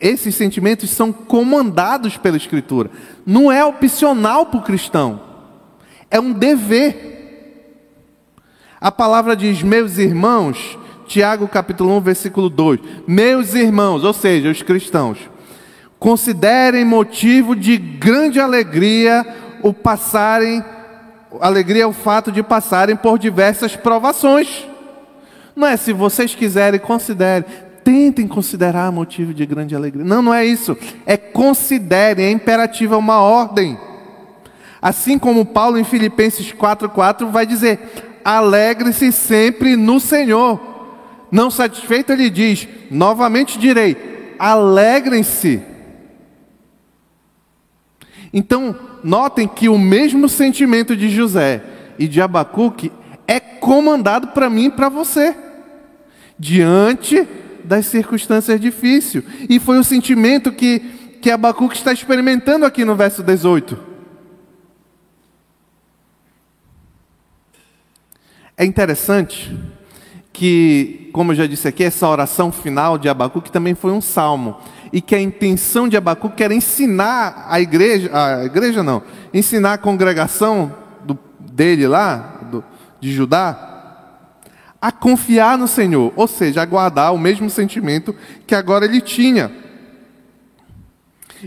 esses 0.00 0.36
sentimentos 0.36 0.88
são 0.90 1.12
comandados 1.12 2.16
pela 2.16 2.36
Escritura. 2.36 2.92
Não 3.26 3.50
é 3.50 3.64
opcional 3.64 4.46
para 4.46 4.60
o 4.60 4.62
cristão, 4.62 5.20
é 6.08 6.20
um 6.20 6.32
dever. 6.32 7.98
A 8.80 8.92
palavra 8.92 9.34
diz: 9.34 9.64
Meus 9.64 9.98
irmãos, 9.98 10.78
Tiago 11.08 11.48
capítulo 11.48 11.90
1, 11.96 12.00
versículo 12.02 12.48
2: 12.48 12.78
Meus 13.04 13.52
irmãos, 13.54 14.04
ou 14.04 14.12
seja, 14.12 14.48
os 14.48 14.62
cristãos, 14.62 15.18
considerem 15.98 16.84
motivo 16.84 17.56
de 17.56 17.78
grande 17.78 18.38
alegria 18.38 19.26
o 19.60 19.74
passarem 19.74 20.62
alegria 21.40 21.84
é 21.84 21.86
o 21.86 21.92
fato 21.92 22.32
de 22.32 22.42
passarem 22.42 22.96
por 22.96 23.18
diversas 23.18 23.76
provações. 23.76 24.66
Não 25.54 25.66
é 25.66 25.76
se 25.76 25.92
vocês 25.92 26.34
quiserem, 26.34 26.80
considerem. 26.80 27.44
Tentem 27.84 28.26
considerar 28.26 28.90
motivo 28.90 29.34
de 29.34 29.44
grande 29.44 29.76
alegria. 29.76 30.04
Não, 30.04 30.22
não 30.22 30.32
é 30.32 30.44
isso. 30.44 30.76
É 31.04 31.16
considerem, 31.16 32.26
é 32.26 32.30
imperativa, 32.30 32.94
é 32.94 32.98
uma 32.98 33.20
ordem. 33.20 33.78
Assim 34.80 35.18
como 35.18 35.44
Paulo 35.44 35.78
em 35.78 35.84
Filipenses 35.84 36.52
4,4 36.52 37.30
vai 37.30 37.46
dizer: 37.46 38.20
alegre-se 38.24 39.12
sempre 39.12 39.76
no 39.76 40.00
Senhor. 40.00 40.60
Não 41.30 41.50
satisfeito, 41.50 42.12
ele 42.12 42.30
diz: 42.30 42.66
novamente 42.90 43.58
direi, 43.58 44.34
alegrem-se. 44.38 45.62
Então, 48.32 48.76
notem 49.04 49.46
que 49.46 49.68
o 49.68 49.78
mesmo 49.78 50.28
sentimento 50.30 50.96
de 50.96 51.10
José 51.10 51.62
e 51.98 52.08
de 52.08 52.22
Abacuque 52.22 52.90
é 53.28 53.38
comandado 53.38 54.28
para 54.28 54.48
mim 54.48 54.64
e 54.64 54.70
para 54.70 54.88
você, 54.88 55.36
diante 56.38 57.28
das 57.62 57.86
circunstâncias 57.86 58.58
difíceis. 58.58 59.22
E 59.48 59.60
foi 59.60 59.78
o 59.78 59.84
sentimento 59.84 60.50
que, 60.50 60.80
que 61.20 61.30
Abacuque 61.30 61.76
está 61.76 61.92
experimentando 61.92 62.64
aqui 62.64 62.84
no 62.84 62.96
verso 62.96 63.22
18. 63.22 63.78
É 68.56 68.64
interessante 68.64 69.54
que, 70.32 71.10
como 71.12 71.32
eu 71.32 71.36
já 71.36 71.46
disse 71.46 71.68
aqui, 71.68 71.84
essa 71.84 72.08
oração 72.08 72.50
final 72.50 72.96
de 72.96 73.08
Abacuque 73.08 73.52
também 73.52 73.74
foi 73.74 73.92
um 73.92 74.00
salmo 74.00 74.56
e 74.94 75.00
que 75.00 75.12
a 75.12 75.20
intenção 75.20 75.88
de 75.88 75.96
Abacuque 75.96 76.40
era 76.40 76.54
ensinar 76.54 77.46
a 77.48 77.60
igreja, 77.60 78.08
a 78.12 78.44
igreja 78.44 78.80
não, 78.80 79.02
ensinar 79.34 79.72
a 79.72 79.78
congregação 79.78 80.72
do, 81.04 81.18
dele 81.40 81.88
lá, 81.88 82.38
do, 82.48 82.62
de 83.00 83.12
Judá, 83.12 83.72
a 84.80 84.92
confiar 84.92 85.58
no 85.58 85.66
Senhor, 85.66 86.12
ou 86.14 86.28
seja, 86.28 86.62
a 86.62 86.64
guardar 86.64 87.12
o 87.12 87.18
mesmo 87.18 87.50
sentimento 87.50 88.14
que 88.46 88.54
agora 88.54 88.84
ele 88.84 89.00
tinha. 89.00 89.50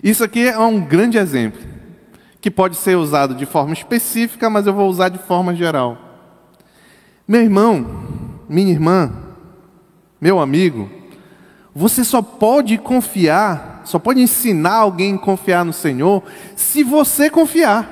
Isso 0.04 0.26
aqui 0.26 0.46
é 0.46 0.60
um 0.60 0.82
grande 0.82 1.18
exemplo, 1.18 1.62
que 2.42 2.52
pode 2.52 2.76
ser 2.76 2.98
usado 2.98 3.34
de 3.34 3.46
forma 3.46 3.72
específica, 3.72 4.50
mas 4.50 4.68
eu 4.68 4.74
vou 4.74 4.90
usar 4.90 5.08
de 5.08 5.20
forma 5.20 5.56
geral. 5.56 5.98
Meu 7.26 7.40
irmão, 7.40 8.44
minha 8.50 8.74
irmã, 8.74 9.10
meu 10.20 10.38
amigo, 10.38 10.97
você 11.78 12.04
só 12.04 12.24
pode 12.24 12.76
confiar, 12.80 13.84
só 13.86 14.00
pode 14.00 14.20
ensinar 14.20 14.78
alguém 14.78 15.14
a 15.14 15.20
confiar 15.20 15.64
no 15.64 15.72
Senhor, 15.72 16.24
se 16.56 16.82
você 16.82 17.30
confiar. 17.30 17.88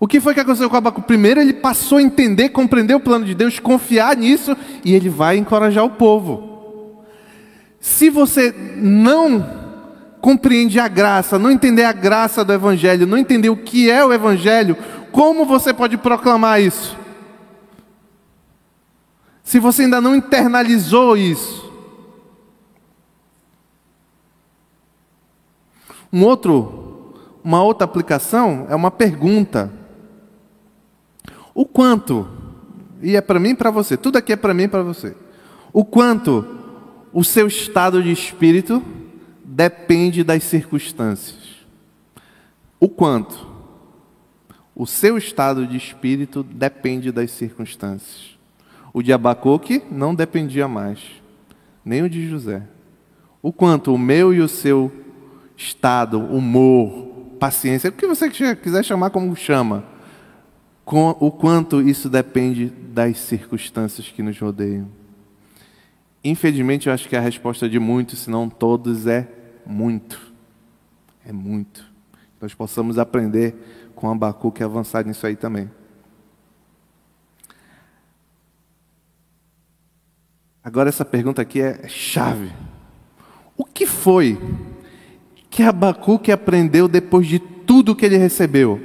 O 0.00 0.08
que 0.08 0.18
foi 0.18 0.34
que 0.34 0.40
aconteceu 0.40 0.68
com 0.68 0.76
Abacuque? 0.76 1.06
Primeiro 1.06 1.40
ele 1.40 1.52
passou 1.52 1.98
a 1.98 2.02
entender, 2.02 2.48
compreender 2.48 2.96
o 2.96 3.00
plano 3.00 3.24
de 3.24 3.32
Deus, 3.32 3.60
confiar 3.60 4.16
nisso, 4.16 4.56
e 4.84 4.92
ele 4.92 5.08
vai 5.08 5.36
encorajar 5.36 5.84
o 5.84 5.90
povo. 5.90 7.04
Se 7.78 8.10
você 8.10 8.52
não 8.76 9.46
compreende 10.20 10.80
a 10.80 10.88
graça, 10.88 11.38
não 11.38 11.48
entender 11.48 11.84
a 11.84 11.92
graça 11.92 12.44
do 12.44 12.52
Evangelho, 12.52 13.06
não 13.06 13.16
entender 13.16 13.50
o 13.50 13.56
que 13.56 13.88
é 13.88 14.04
o 14.04 14.12
Evangelho, 14.12 14.76
como 15.12 15.44
você 15.44 15.72
pode 15.72 15.96
proclamar 15.96 16.60
isso? 16.60 17.05
Se 19.46 19.60
você 19.60 19.82
ainda 19.82 20.00
não 20.00 20.16
internalizou 20.16 21.16
isso. 21.16 21.72
Um 26.12 26.24
outro, 26.24 27.14
uma 27.44 27.62
outra 27.62 27.84
aplicação 27.84 28.66
é 28.68 28.74
uma 28.74 28.90
pergunta. 28.90 29.72
O 31.54 31.64
quanto, 31.64 32.28
e 33.00 33.14
é 33.14 33.20
para 33.20 33.38
mim 33.38 33.50
e 33.50 33.54
para 33.54 33.70
você, 33.70 33.96
tudo 33.96 34.18
aqui 34.18 34.32
é 34.32 34.36
para 34.36 34.52
mim 34.52 34.64
e 34.64 34.68
para 34.68 34.82
você. 34.82 35.16
O 35.72 35.84
quanto 35.84 36.44
o 37.12 37.22
seu 37.22 37.46
estado 37.46 38.02
de 38.02 38.10
espírito 38.10 38.82
depende 39.44 40.24
das 40.24 40.42
circunstâncias. 40.42 41.64
O 42.80 42.88
quanto 42.88 43.46
o 44.74 44.88
seu 44.88 45.16
estado 45.16 45.64
de 45.68 45.76
espírito 45.76 46.42
depende 46.42 47.12
das 47.12 47.30
circunstâncias. 47.30 48.35
O 48.96 49.02
de 49.02 49.12
Abacuque 49.12 49.82
não 49.90 50.14
dependia 50.14 50.66
mais, 50.66 51.00
nem 51.84 52.00
o 52.00 52.08
de 52.08 52.26
José. 52.26 52.62
O 53.42 53.52
quanto 53.52 53.92
o 53.92 53.98
meu 53.98 54.32
e 54.32 54.40
o 54.40 54.48
seu 54.48 54.90
estado, 55.54 56.18
humor, 56.18 57.06
paciência, 57.38 57.90
o 57.90 57.92
que 57.92 58.06
você 58.06 58.30
quiser 58.30 58.82
chamar 58.82 59.10
como 59.10 59.36
chama, 59.36 59.84
com 60.82 61.14
o 61.20 61.30
quanto 61.30 61.86
isso 61.86 62.08
depende 62.08 62.70
das 62.70 63.18
circunstâncias 63.18 64.08
que 64.08 64.22
nos 64.22 64.40
rodeiam. 64.40 64.88
Infelizmente, 66.24 66.88
eu 66.88 66.94
acho 66.94 67.06
que 67.06 67.16
a 67.16 67.20
resposta 67.20 67.68
de 67.68 67.78
muitos, 67.78 68.20
se 68.20 68.30
não 68.30 68.48
todos, 68.48 69.06
é 69.06 69.28
muito. 69.66 70.18
É 71.22 71.34
muito. 71.34 71.84
Nós 72.40 72.54
possamos 72.54 72.98
aprender 72.98 73.92
com 73.94 74.10
Abacuque 74.10 74.62
e 74.62 74.64
avançar 74.64 75.04
nisso 75.04 75.26
aí 75.26 75.36
também. 75.36 75.70
Agora 80.66 80.88
essa 80.88 81.04
pergunta 81.04 81.40
aqui 81.40 81.60
é 81.60 81.86
chave. 81.86 82.50
O 83.56 83.64
que 83.64 83.86
foi 83.86 84.36
que 85.48 85.62
Abacuque 85.62 86.32
aprendeu 86.32 86.88
depois 86.88 87.28
de 87.28 87.38
tudo 87.38 87.94
que 87.94 88.04
ele 88.04 88.16
recebeu? 88.16 88.82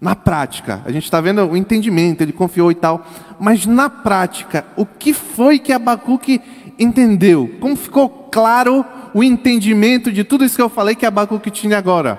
Na 0.00 0.16
prática, 0.16 0.82
a 0.84 0.90
gente 0.90 1.04
está 1.04 1.20
vendo 1.20 1.46
o 1.46 1.56
entendimento, 1.56 2.22
ele 2.22 2.32
confiou 2.32 2.72
e 2.72 2.74
tal, 2.74 3.06
mas 3.38 3.66
na 3.66 3.88
prática, 3.88 4.66
o 4.76 4.84
que 4.84 5.12
foi 5.12 5.60
que 5.60 5.72
Abacuque 5.72 6.42
entendeu? 6.76 7.48
Como 7.60 7.76
ficou 7.76 8.08
claro 8.32 8.84
o 9.14 9.22
entendimento 9.22 10.10
de 10.10 10.24
tudo 10.24 10.44
isso 10.44 10.56
que 10.56 10.62
eu 10.62 10.68
falei 10.68 10.96
que 10.96 11.06
Abacuque 11.06 11.52
tinha 11.52 11.78
agora? 11.78 12.18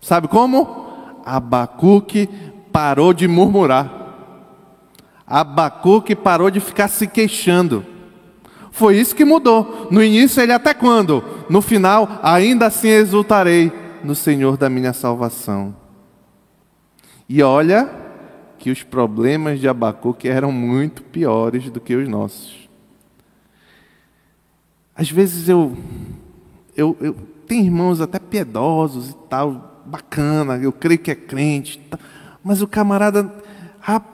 Sabe 0.00 0.26
como? 0.26 1.20
Abacuque 1.22 2.30
parou 2.72 3.12
de 3.12 3.28
murmurar. 3.28 4.03
Abacuque 5.26 6.14
parou 6.14 6.50
de 6.50 6.60
ficar 6.60 6.88
se 6.88 7.06
queixando. 7.06 7.84
Foi 8.70 8.96
isso 8.96 9.14
que 9.14 9.24
mudou. 9.24 9.88
No 9.90 10.02
início 10.02 10.42
ele 10.42 10.52
até 10.52 10.74
quando? 10.74 11.24
No 11.48 11.62
final, 11.62 12.20
ainda 12.22 12.66
assim 12.66 12.88
exultarei 12.88 13.72
no 14.02 14.14
Senhor 14.14 14.56
da 14.56 14.68
minha 14.68 14.92
salvação. 14.92 15.74
E 17.28 17.42
olha 17.42 17.88
que 18.58 18.70
os 18.70 18.82
problemas 18.82 19.60
de 19.60 19.68
Abacuque 19.68 20.28
eram 20.28 20.52
muito 20.52 21.02
piores 21.02 21.70
do 21.70 21.80
que 21.80 21.94
os 21.94 22.08
nossos. 22.08 22.68
Às 24.96 25.10
vezes 25.10 25.48
eu, 25.48 25.76
eu, 26.76 26.96
eu 27.00 27.14
tenho 27.46 27.64
irmãos 27.64 28.00
até 28.00 28.18
piedosos 28.18 29.10
e 29.10 29.14
tal, 29.28 29.82
bacana, 29.86 30.56
eu 30.56 30.72
creio 30.72 30.98
que 30.98 31.10
é 31.10 31.14
crente, 31.14 31.80
mas 32.42 32.62
o 32.62 32.68
camarada, 32.68 33.32
rapaz, 33.80 34.13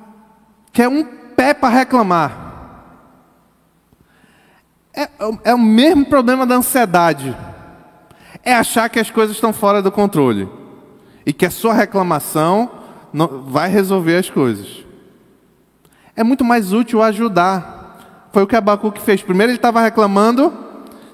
quer 0.73 0.89
um 0.89 1.05
pé 1.05 1.55
para 1.55 1.75
reclamar. 1.75 2.51
É, 4.93 5.09
é 5.45 5.55
o 5.55 5.59
mesmo 5.59 6.05
problema 6.05 6.47
da 6.47 6.57
ansiedade. 6.57 7.37
É 8.43 8.55
achar 8.55 8.89
que 8.89 8.99
as 8.99 9.11
coisas 9.11 9.37
estão 9.37 9.53
fora 9.53 9.83
do 9.83 9.93
controle 9.93 10.49
e 11.25 11.33
que 11.33 11.47
a 11.47 11.51
sua 11.51 11.75
reclamação 11.75 12.71
não, 13.13 13.43
vai 13.43 13.69
resolver 13.69 14.17
as 14.17 14.31
coisas. 14.31 14.85
É 16.17 16.25
muito 16.25 16.45
mais 16.45 16.73
útil 16.73 17.03
ajudar. 17.03 18.29
Foi 18.33 18.43
o 18.43 18.47
que 18.47 18.57
Abacuque 18.57 19.01
fez. 19.01 19.23
Primeiro 19.23 19.51
ele 19.51 19.59
estava 19.59 19.81
reclamando, 19.81 20.53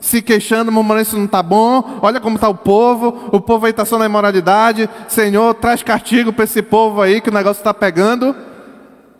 se 0.00 0.22
queixando, 0.22 0.70
murmurando 0.70 1.02
isso 1.02 1.16
não 1.16 1.24
está 1.24 1.42
bom, 1.42 1.98
olha 2.02 2.20
como 2.20 2.36
está 2.36 2.48
o 2.48 2.54
povo, 2.54 3.28
o 3.32 3.40
povo 3.40 3.66
aí 3.66 3.70
está 3.70 3.84
só 3.84 3.98
na 3.98 4.06
imoralidade, 4.06 4.88
Senhor, 5.08 5.54
traz 5.54 5.82
castigo 5.82 6.32
para 6.32 6.44
esse 6.44 6.62
povo 6.62 7.00
aí 7.00 7.20
que 7.20 7.30
o 7.30 7.34
negócio 7.34 7.60
está 7.60 7.74
pegando. 7.74 8.34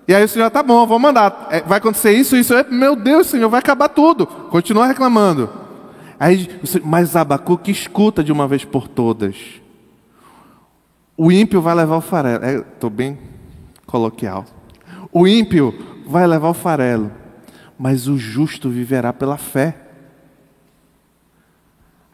E 0.09 0.14
aí 0.14 0.24
o 0.24 0.28
Senhor, 0.28 0.50
tá 0.50 0.62
bom, 0.62 0.86
vou 0.86 0.98
mandar. 0.98 1.48
É, 1.50 1.62
vai 1.62 1.78
acontecer 1.78 2.12
isso, 2.12 2.36
isso. 2.36 2.54
Meu 2.70 2.94
Deus, 2.94 3.26
Senhor, 3.26 3.48
vai 3.48 3.59
acabar 3.59 3.88
tudo. 3.88 4.26
Continua 4.26 4.86
reclamando. 4.86 5.50
Aí, 6.18 6.48
mas 6.84 7.16
Abacuque 7.16 7.70
escuta 7.70 8.22
de 8.22 8.30
uma 8.30 8.46
vez 8.46 8.64
por 8.64 8.88
todas. 8.88 9.36
O 11.16 11.32
ímpio 11.32 11.61
vai 11.61 11.74
levar 11.74 11.96
o 11.96 12.00
farelo. 12.00 12.44
Estou 12.44 12.90
é, 12.90 12.92
bem 12.92 13.18
coloquial. 13.86 14.44
O 15.12 15.26
ímpio 15.26 15.74
vai 16.07 16.26
levar 16.26 16.50
o 16.50 16.54
farelo, 16.54 17.11
mas 17.78 18.07
o 18.07 18.16
justo 18.16 18.70
viverá 18.70 19.12
pela 19.12 19.36
fé. 19.36 19.76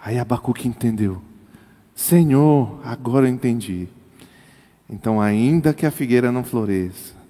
Aí 0.02 0.18
Abacuque 0.18 0.66
entendeu. 0.66 1.20
Senhor, 1.94 2.80
agora 2.84 3.26
eu 3.26 3.30
entendi. 3.30 3.86
Então, 4.88 5.20
ainda 5.20 5.72
que 5.74 5.86
a 5.86 5.90
figueira 5.90 6.32
não 6.32 6.42
floresça, 6.42 7.21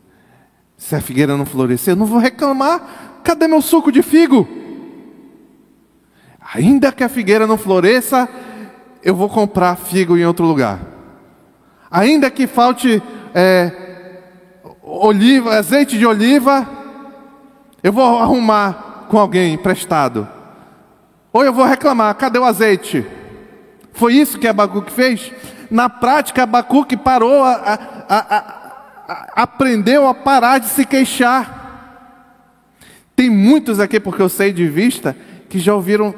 se 0.83 0.97
a 0.97 1.01
figueira 1.01 1.37
não 1.37 1.47
florescer, 1.47 1.93
eu 1.93 1.97
não 1.97 2.07
vou 2.07 2.19
reclamar. 2.19 3.21
Cadê 3.23 3.47
meu 3.47 3.63
suco 3.63 3.93
de 3.93 4.03
figo? 4.03 4.49
Ainda 6.55 6.91
que 6.91 7.05
a 7.05 7.09
figueira 7.09 7.47
não 7.47 7.57
floresça, 7.57 8.29
eu 9.01 9.15
vou 9.15 9.29
comprar 9.29 9.77
figo 9.77 10.19
em 10.19 10.27
outro 10.27 10.45
lugar. 10.45 10.81
Ainda 11.89 12.29
que 12.33 12.49
falte 12.49 13.01
é, 13.33 13.71
oliva, 14.83 15.55
azeite 15.55 15.97
de 15.97 16.05
oliva, 16.05 16.69
eu 17.81 17.93
vou 17.93 18.19
arrumar 18.19 19.07
com 19.09 19.21
alguém 19.21 19.55
emprestado. 19.55 20.29
Ou 21.33 21.45
eu 21.45 21.53
vou 21.53 21.65
reclamar, 21.65 22.13
cadê 22.17 22.41
o 22.41 22.45
azeite? 22.45 23.07
Foi 23.93 24.15
isso 24.15 24.37
que 24.37 24.49
Abacuque 24.49 24.91
fez? 24.91 25.33
Na 25.71 25.89
prática, 25.89 26.43
Abacuque 26.43 26.97
parou, 26.97 27.45
a, 27.45 27.53
a, 28.09 28.37
a, 28.37 28.62
aprendeu 29.35 30.07
a 30.07 30.15
parar 30.15 30.59
de 30.59 30.69
se 30.69 30.85
queixar. 30.85 31.61
Tem 33.15 33.31
muitos 33.31 33.79
aqui, 33.79 34.01
porque 34.01 34.23
eu 34.23 34.29
sei 34.29 34.53
de 34.53 34.69
vista, 34.69 35.17
que 35.49 35.59
já 35.59 35.75
ouviram 35.75 36.15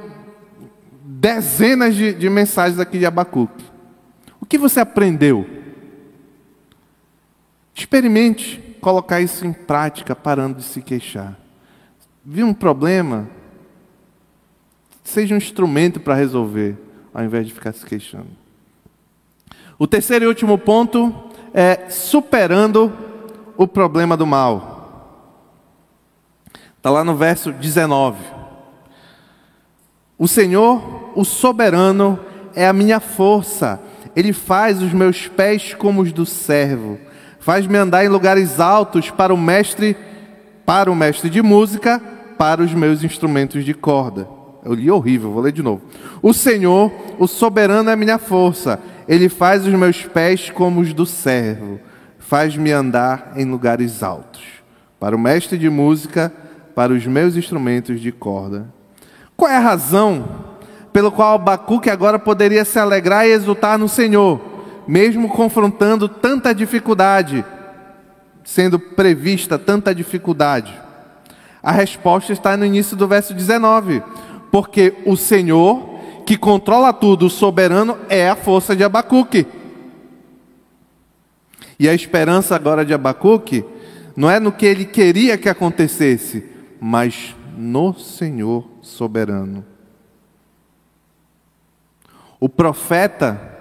dezenas 1.03 1.95
de, 1.95 2.13
de 2.13 2.31
mensagens 2.31 2.79
aqui 2.79 2.99
de 2.99 3.07
Abacuque. 3.07 3.65
O 4.41 4.47
que 4.47 4.59
você 4.59 4.81
aprendeu? 4.81 5.47
Experimente 7.75 8.77
colocar 8.81 9.21
isso 9.21 9.47
em 9.47 9.53
prática, 9.53 10.15
parando 10.15 10.59
de 10.59 10.65
se 10.65 10.83
queixar. 10.83 11.39
Viu 12.25 12.47
um 12.47 12.55
problema? 12.55 13.29
Seja 15.03 15.35
um 15.35 15.39
instrumento 15.39 15.99
para 15.99 16.15
resolver, 16.15 16.77
ao 17.13 17.25
invés 17.25 17.47
de 17.47 17.53
ficar 17.53 17.73
se 17.73 17.85
queixando. 17.85 18.29
O 19.79 19.87
terceiro 19.87 20.25
e 20.25 20.29
último 20.29 20.57
ponto 20.57 21.31
é 21.55 21.89
superando 21.89 22.93
o 23.57 23.67
problema 23.67 24.17
do 24.17 24.27
mal. 24.27 24.75
Está 26.77 26.91
lá 26.91 27.03
no 27.03 27.17
verso 27.17 27.53
19. 27.53 28.19
O 30.19 30.29
Senhor, 30.29 31.13
o 31.15 31.25
soberano, 31.25 32.21
é 32.55 32.67
a 32.67 32.73
minha 32.73 33.01
força. 33.01 33.81
Ele 34.15 34.35
faz 34.35 34.83
os 34.83 34.93
meus 34.93 35.29
pés 35.29 35.73
como 35.73 36.03
os 36.03 36.13
do 36.13 36.27
servo 36.27 36.99
Faz-me 37.45 37.77
andar 37.77 38.03
em 38.03 38.09
lugares 38.09 38.59
altos 38.59 39.11
para 39.11 39.35
o 39.35 39.37
mestre, 39.37 39.95
para 40.65 40.91
o 40.91 40.97
mestre 40.97 41.29
de 41.29 41.43
música, 41.43 42.01
para 42.39 42.63
os 42.63 42.73
meus 42.73 43.05
instrumentos 43.05 43.67
de 43.67 43.75
corda. 43.75 44.27
Eu 44.65 44.73
li 44.73 44.91
horrível, 44.91 45.31
vou 45.31 45.43
ler 45.43 45.53
de 45.53 45.63
novo. 45.63 45.83
O 46.23 46.33
Senhor, 46.33 46.91
o 47.19 47.27
soberano 47.27 47.91
é 47.91 47.97
minha 47.97 48.17
força. 48.17 48.81
Ele 49.09 49.29
faz 49.29 49.67
os 49.67 49.73
meus 49.73 50.03
pés 50.03 50.51
como 50.51 50.81
os 50.81 50.93
do 50.93 51.05
servo. 51.05 51.81
Faz-me 52.19 52.73
andar 52.73 53.33
em 53.37 53.45
lugares 53.45 54.03
altos. 54.03 54.43
Para 54.99 55.15
o 55.15 55.19
mestre 55.19 55.59
de 55.59 55.69
música, 55.69 56.33
para 56.75 56.93
os 56.93 57.07
meus 57.07 57.37
instrumentos 57.37 58.01
de 58.01 58.11
corda. 58.11 58.67
Qual 59.37 59.51
é 59.51 59.57
a 59.57 59.61
razão 59.61 60.25
pelo 60.93 61.13
qual 61.13 61.35
Abacuque 61.35 61.91
agora 61.91 62.19
poderia 62.19 62.65
se 62.65 62.79
alegrar 62.79 63.27
e 63.27 63.33
exultar 63.33 63.79
no 63.79 63.89
Senhor? 63.89 64.55
mesmo 64.87 65.29
confrontando 65.29 66.09
tanta 66.09 66.55
dificuldade, 66.55 67.45
sendo 68.45 68.79
prevista 68.79 69.59
tanta 69.59 69.95
dificuldade? 69.95 70.79
A 71.63 71.73
resposta 71.73 72.33
está 72.33 72.57
no 72.57 72.65
início 72.65 72.97
do 72.97 73.09
verso 73.09 73.33
19. 73.33 74.03
Porque 74.51 74.95
o 75.05 75.17
Senhor, 75.17 75.94
que 76.25 76.37
controla 76.37 76.93
tudo, 76.93 77.27
o 77.27 77.31
soberano, 77.31 77.99
é 78.09 78.29
a 78.29 78.37
força 78.37 78.75
de 78.75 78.83
Abacuque. 78.83 79.47
E 81.79 81.89
a 81.89 81.95
esperança 81.95 82.55
agora 82.55 82.85
de 82.85 82.95
Abacuque 82.95 83.65
não 84.17 84.31
é 84.31 84.39
no 84.39 84.53
que 84.53 84.65
ele 84.65 84.85
queria 84.85 85.37
que 85.37 85.49
acontecesse, 85.49 86.45
mas 86.81 87.35
no 87.57 87.95
Senhor 87.95 88.69
soberano. 88.81 89.65
O 92.39 92.49
profeta 92.49 93.55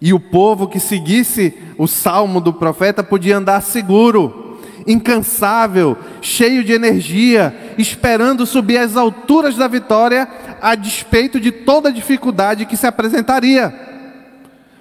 e 0.00 0.12
o 0.12 0.20
povo 0.20 0.68
que 0.68 0.80
seguisse 0.80 1.56
o 1.76 1.86
salmo 1.86 2.40
do 2.40 2.52
profeta 2.52 3.02
podia 3.02 3.36
andar 3.36 3.60
seguro, 3.60 4.47
incansável, 4.88 5.96
cheio 6.22 6.64
de 6.64 6.72
energia, 6.72 7.54
esperando 7.76 8.46
subir 8.46 8.78
às 8.78 8.96
alturas 8.96 9.54
da 9.54 9.68
vitória, 9.68 10.26
a 10.60 10.74
despeito 10.74 11.38
de 11.38 11.52
toda 11.52 11.90
a 11.90 11.92
dificuldade 11.92 12.64
que 12.64 12.76
se 12.76 12.86
apresentaria. 12.86 13.72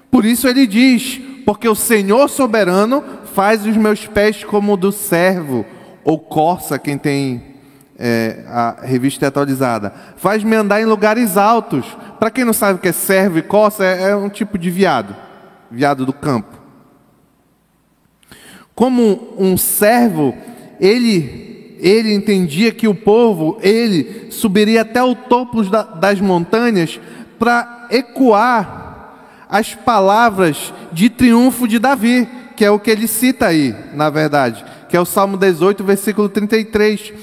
Por 0.09 0.25
isso 0.25 0.47
ele 0.47 0.65
diz: 0.65 1.19
Porque 1.45 1.67
o 1.67 1.75
Senhor 1.75 2.29
soberano 2.29 3.03
faz 3.33 3.65
os 3.65 3.75
meus 3.75 4.07
pés 4.07 4.43
como 4.43 4.73
o 4.73 4.77
do 4.77 4.91
servo, 4.91 5.65
ou 6.03 6.17
corça, 6.17 6.79
quem 6.79 6.97
tem 6.97 7.43
é, 7.99 8.43
a 8.47 8.77
revista 8.81 9.27
atualizada, 9.27 9.93
faz-me 10.15 10.55
andar 10.55 10.81
em 10.81 10.85
lugares 10.85 11.35
altos. 11.35 11.85
Para 12.19 12.31
quem 12.31 12.45
não 12.45 12.53
sabe 12.53 12.79
o 12.79 12.81
que 12.81 12.87
é 12.87 12.93
servo 12.93 13.37
e 13.37 13.41
coça, 13.41 13.83
é, 13.83 14.11
é 14.11 14.15
um 14.15 14.29
tipo 14.29 14.57
de 14.57 14.69
viado, 14.71 15.15
viado 15.69 16.05
do 16.05 16.13
campo. 16.13 16.56
Como 18.77 19.33
um 19.39 19.57
servo, 19.57 20.35
ele, 20.79 21.75
ele 21.79 22.13
entendia 22.13 22.71
que 22.71 22.87
o 22.87 22.93
povo, 22.93 23.57
ele 23.59 24.27
subiria 24.29 24.83
até 24.83 25.01
o 25.01 25.15
topo 25.15 25.63
das 25.95 26.21
montanhas 26.21 26.99
para 27.39 27.87
ecoar 27.89 29.47
as 29.49 29.73
palavras 29.73 30.71
de 30.91 31.09
triunfo 31.09 31.67
de 31.67 31.79
Davi, 31.79 32.29
que 32.55 32.63
é 32.63 32.69
o 32.69 32.77
que 32.77 32.91
ele 32.91 33.07
cita 33.07 33.47
aí, 33.47 33.73
na 33.95 34.11
verdade, 34.11 34.63
que 34.87 34.95
é 34.95 35.01
o 35.01 35.05
Salmo 35.05 35.37
18, 35.37 35.83
versículo 35.83 36.29
33 36.29 37.13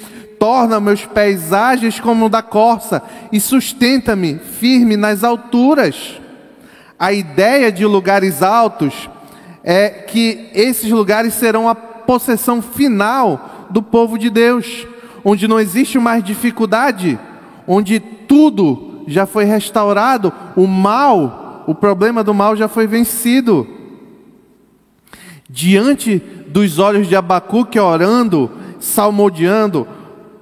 torna 0.41 0.81
meus 0.81 1.07
pés 1.07 1.53
ágeis 1.53 2.01
como 2.01 2.27
o 2.27 2.29
da 2.29 2.43
corça 2.43 3.01
e 3.31 3.39
sustenta-me 3.39 4.41
firme 4.59 4.97
nas 4.97 5.23
alturas. 5.23 6.21
A 6.99 7.13
ideia 7.13 7.71
de 7.71 7.87
lugares 7.87 8.43
altos 8.43 9.09
é 9.65 9.89
que 9.89 10.51
esses 10.53 10.91
lugares 10.91 11.35
serão 11.35 11.69
a 11.69 11.75
possessão 11.75 12.61
final 12.61 13.67
do 13.71 13.83
povo 13.83 14.19
de 14.19 14.29
Deus, 14.29 14.87
onde 15.25 15.49
não 15.49 15.59
existe 15.59 15.99
mais 15.99 16.23
dificuldade, 16.23 17.19
onde 17.67 17.99
tudo 17.99 19.03
já 19.07 19.25
foi 19.25 19.45
restaurado, 19.45 20.33
o 20.55 20.67
mal, 20.67 21.65
o 21.67 21.75
problema 21.75 22.23
do 22.23 22.35
mal 22.35 22.55
já 22.55 22.69
foi 22.69 22.87
vencido. 22.87 23.67
Diante 25.49 26.23
dos 26.49 26.79
olhos 26.79 27.09
de 27.09 27.17
Abacuque 27.17 27.79
orando, 27.79 28.51
salmodiando, 28.79 29.89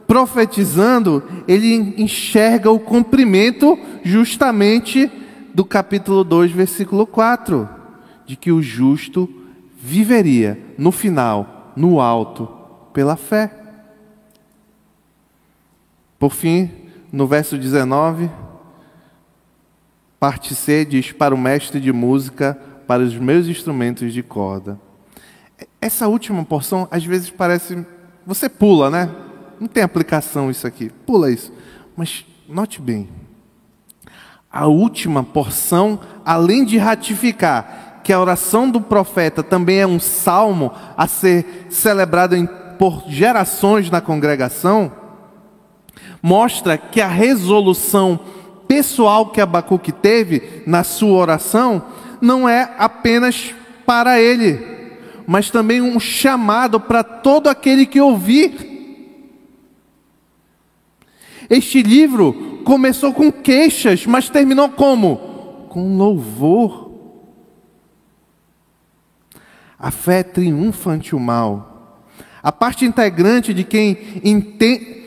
profetizando, 0.07 1.23
ele 1.47 1.95
enxerga 1.97 2.71
o 2.71 2.79
cumprimento 2.79 3.79
justamente 4.03 5.11
do 5.55 5.65
capítulo 5.65 6.25
2, 6.25 6.51
versículo 6.51 7.07
4, 7.07 7.69
de 8.27 8.37
que 8.37 8.53
o 8.53 8.63
justo 8.63 9.29
viveria 9.77 10.59
no 10.79 10.93
final, 10.93 11.73
no 11.77 12.01
alto, 12.01 12.47
pela 12.93 13.17
fé. 13.17 13.53
Por 16.19 16.33
fim, 16.33 16.71
no 17.11 17.27
verso 17.27 17.59
19, 17.59 18.31
parte 20.21 20.55
C 20.55 20.85
diz: 20.85 21.11
Para 21.11 21.35
o 21.35 21.39
mestre 21.39 21.81
de 21.81 21.93
música, 21.93 22.55
para 22.87 23.03
os 23.03 23.15
meus 23.17 23.49
instrumentos 23.49 24.13
de 24.13 24.23
corda. 24.23 24.79
Essa 25.81 26.07
última 26.07 26.45
porção, 26.45 26.87
às 26.91 27.05
vezes 27.05 27.31
parece. 27.31 27.85
Você 28.25 28.49
pula, 28.49 28.89
né? 28.89 29.11
Não 29.59 29.67
tem 29.67 29.83
aplicação 29.83 30.51
isso 30.51 30.67
aqui. 30.67 30.91
Pula 31.05 31.31
isso. 31.31 31.53
Mas 31.97 32.25
note 32.49 32.81
bem, 32.81 33.09
a 34.51 34.67
última 34.67 35.25
porção, 35.25 35.99
além 36.25 36.65
de 36.65 36.79
ratificar 36.79 37.92
que 38.03 38.13
a 38.13 38.21
oração 38.21 38.71
do 38.71 38.81
profeta 38.81 39.43
também 39.43 39.79
é 39.79 39.87
um 39.87 40.01
salmo 40.01 40.73
a 40.97 41.07
ser 41.07 41.67
celebrado 41.71 42.35
em, 42.35 42.47
por 42.79 43.05
gerações 43.09 43.91
na 43.91 44.01
congregação, 44.01 44.93
mostra 46.23 46.77
que 46.77 47.01
a 47.01 47.09
resolução 47.09 48.19
pessoal 48.67 49.27
que 49.27 49.41
Abacuque 49.41 49.93
teve 49.93 50.63
na 50.67 50.83
sua 50.83 51.19
oração 51.19 51.83
não 52.21 52.49
é 52.49 52.75
apenas 52.79 53.55
para 53.85 54.21
ele, 54.21 54.59
mas 55.27 55.51
também 55.51 55.81
um 55.81 55.99
chamado 56.01 56.81
para 56.81 57.03
todo 57.03 57.49
aquele 57.49 57.85
que 57.85 58.01
ouvir. 58.01 58.71
Este 61.51 61.83
livro 61.83 62.63
começou 62.65 63.13
com 63.13 63.31
queixas, 63.31 64.07
mas 64.07 64.31
terminou 64.31 64.71
como? 64.71 65.67
Com 65.69 65.97
louvor. 65.99 66.82
A 69.83 69.91
fé 69.91 70.23
triunfa 70.23 70.93
ante 70.93 71.17
o 71.17 71.19
mal. 71.19 71.99
A 72.41 72.53
parte 72.53 72.85
integrante 72.85 73.53
de 73.53 73.65
quem 73.65 73.99
entende 74.23 75.03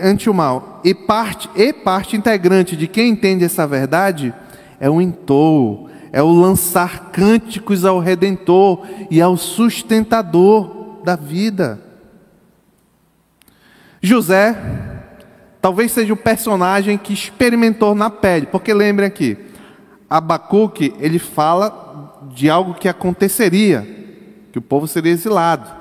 ante 0.00 0.30
o 0.30 0.34
mal 0.34 0.80
e 0.84 0.94
parte 0.94 1.48
e 1.56 1.72
parte 1.72 2.16
integrante 2.16 2.76
de 2.76 2.86
quem 2.86 3.10
entende 3.10 3.44
essa 3.44 3.66
verdade 3.66 4.32
é 4.78 4.88
o 4.88 5.00
entoo, 5.00 5.88
é 6.12 6.22
o 6.22 6.30
lançar 6.30 7.10
cânticos 7.10 7.84
ao 7.84 7.98
redentor 7.98 8.86
e 9.10 9.20
ao 9.20 9.36
sustentador 9.36 11.00
da 11.02 11.16
vida. 11.16 11.80
José 14.00 14.56
talvez 15.60 15.90
seja 15.90 16.12
o 16.12 16.16
personagem 16.16 16.96
que 16.96 17.12
experimentou 17.12 17.94
na 17.94 18.10
pele, 18.10 18.46
porque 18.46 18.72
lembrem 18.72 19.08
aqui, 19.08 19.36
Abacuque, 20.08 20.94
ele 21.00 21.18
fala 21.18 22.05
de 22.36 22.50
algo 22.50 22.74
que 22.74 22.86
aconteceria, 22.86 23.80
que 24.52 24.58
o 24.58 24.62
povo 24.62 24.86
seria 24.86 25.10
exilado. 25.10 25.74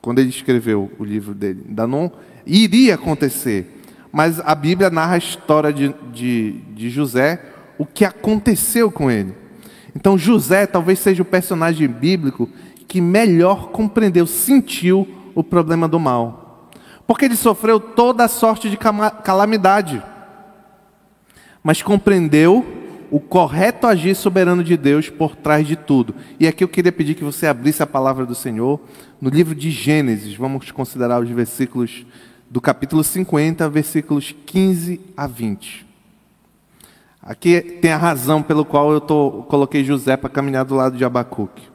Quando 0.00 0.18
ele 0.18 0.28
escreveu 0.28 0.90
o 0.98 1.04
livro 1.04 1.32
dele, 1.32 1.64
ainda 1.68 1.86
não 1.86 2.10
iria 2.44 2.96
acontecer. 2.96 3.80
Mas 4.10 4.40
a 4.40 4.56
Bíblia 4.56 4.90
narra 4.90 5.14
a 5.14 5.18
história 5.18 5.72
de, 5.72 5.94
de, 6.12 6.52
de 6.74 6.90
José, 6.90 7.40
o 7.78 7.86
que 7.86 8.04
aconteceu 8.04 8.90
com 8.90 9.08
ele. 9.08 9.32
Então 9.94 10.18
José 10.18 10.66
talvez 10.66 10.98
seja 10.98 11.22
o 11.22 11.24
personagem 11.24 11.86
bíblico 11.86 12.48
que 12.88 13.00
melhor 13.00 13.68
compreendeu, 13.68 14.26
sentiu 14.26 15.06
o 15.32 15.44
problema 15.44 15.86
do 15.86 16.00
mal. 16.00 16.72
Porque 17.06 17.24
ele 17.24 17.36
sofreu 17.36 17.78
toda 17.78 18.24
a 18.24 18.28
sorte 18.28 18.68
de 18.68 18.76
calamidade. 18.76 20.02
Mas 21.62 21.80
compreendeu 21.82 22.81
o 23.12 23.20
correto 23.20 23.86
agir 23.86 24.16
soberano 24.16 24.64
de 24.64 24.74
Deus 24.74 25.10
por 25.10 25.36
trás 25.36 25.66
de 25.68 25.76
tudo. 25.76 26.14
E 26.40 26.48
aqui 26.48 26.64
eu 26.64 26.68
queria 26.68 26.90
pedir 26.90 27.14
que 27.14 27.22
você 27.22 27.46
abrisse 27.46 27.82
a 27.82 27.86
palavra 27.86 28.24
do 28.24 28.34
Senhor 28.34 28.80
no 29.20 29.28
livro 29.28 29.54
de 29.54 29.70
Gênesis. 29.70 30.34
Vamos 30.34 30.70
considerar 30.70 31.22
os 31.22 31.28
versículos 31.28 32.06
do 32.48 32.58
capítulo 32.58 33.04
50, 33.04 33.68
versículos 33.68 34.34
15 34.46 34.98
a 35.14 35.26
20. 35.26 35.86
Aqui 37.22 37.60
tem 37.82 37.92
a 37.92 37.98
razão 37.98 38.42
pelo 38.42 38.64
qual 38.64 38.90
eu 38.90 39.00
tô, 39.00 39.44
coloquei 39.46 39.84
José 39.84 40.16
para 40.16 40.30
caminhar 40.30 40.64
do 40.64 40.74
lado 40.74 40.96
de 40.96 41.04
Abacuque. 41.04 41.68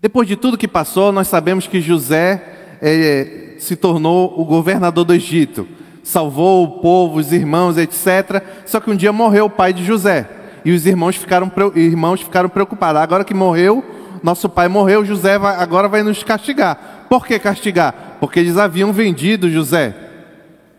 Depois 0.00 0.26
de 0.26 0.34
tudo 0.34 0.58
que 0.58 0.66
passou, 0.66 1.12
nós 1.12 1.28
sabemos 1.28 1.68
que 1.68 1.80
José 1.80 2.57
é, 2.80 3.54
se 3.58 3.76
tornou 3.76 4.40
o 4.40 4.44
governador 4.44 5.04
do 5.04 5.14
Egito, 5.14 5.66
salvou 6.02 6.64
o 6.64 6.80
povo, 6.80 7.18
os 7.18 7.32
irmãos, 7.32 7.76
etc. 7.76 8.42
Só 8.64 8.80
que 8.80 8.90
um 8.90 8.96
dia 8.96 9.12
morreu 9.12 9.46
o 9.46 9.50
pai 9.50 9.72
de 9.72 9.84
José 9.84 10.28
e 10.64 10.72
os 10.72 10.86
irmãos 10.86 11.16
ficaram, 11.16 11.50
irmãos 11.74 12.20
ficaram 12.20 12.48
preocupados. 12.48 13.00
Agora 13.00 13.24
que 13.24 13.34
morreu, 13.34 13.84
nosso 14.22 14.48
pai 14.48 14.68
morreu, 14.68 15.04
José 15.04 15.38
vai, 15.38 15.56
agora 15.56 15.88
vai 15.88 16.02
nos 16.02 16.22
castigar. 16.22 17.06
Por 17.08 17.26
que 17.26 17.38
castigar? 17.38 18.16
Porque 18.20 18.40
eles 18.40 18.56
haviam 18.56 18.92
vendido 18.92 19.50
José, 19.50 19.94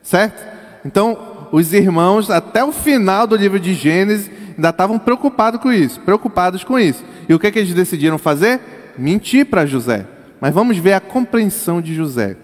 certo? 0.02 0.46
Então, 0.86 1.18
os 1.52 1.74
irmãos, 1.74 2.30
até 2.30 2.64
o 2.64 2.72
final 2.72 3.26
do 3.26 3.36
livro 3.36 3.60
de 3.60 3.74
Gênesis, 3.74 4.30
ainda 4.56 4.70
estavam 4.70 5.00
preocupados 5.00 5.62
com 5.62 5.72
isso, 5.72 6.00
preocupados 6.02 6.64
com 6.64 6.78
isso. 6.78 7.04
E 7.28 7.34
o 7.34 7.40
que, 7.40 7.48
é 7.48 7.52
que 7.52 7.60
eles 7.60 7.74
decidiram 7.74 8.18
fazer? 8.18 8.60
Mentir 8.98 9.46
para 9.46 9.66
José. 9.66 10.06
Mas 10.42 10.54
vamos 10.54 10.78
ver 10.78 10.94
a 10.94 11.02
compreensão 11.02 11.82
de 11.82 11.94
José. 11.94 12.38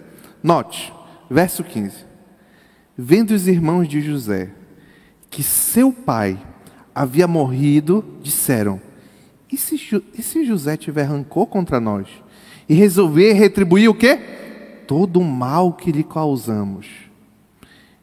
Note, 0.43 0.93
verso 1.29 1.63
15. 1.63 2.05
Vendo 2.97 3.31
os 3.31 3.47
irmãos 3.47 3.87
de 3.87 4.01
José 4.01 4.51
que 5.29 5.43
seu 5.43 5.91
pai 5.91 6.39
havia 6.93 7.27
morrido, 7.27 8.03
disseram: 8.21 8.79
E 9.51 9.57
se, 9.57 9.75
e 10.17 10.23
se 10.23 10.45
José 10.45 10.77
tiver 10.77 11.03
rancor 11.03 11.47
contra 11.47 11.79
nós 11.79 12.07
e 12.69 12.73
resolver 12.73 13.33
retribuir 13.33 13.89
o 13.89 13.93
quê? 13.93 14.17
Todo 14.87 15.19
o 15.19 15.23
mal 15.23 15.73
que 15.73 15.91
lhe 15.91 16.03
causamos. 16.03 16.87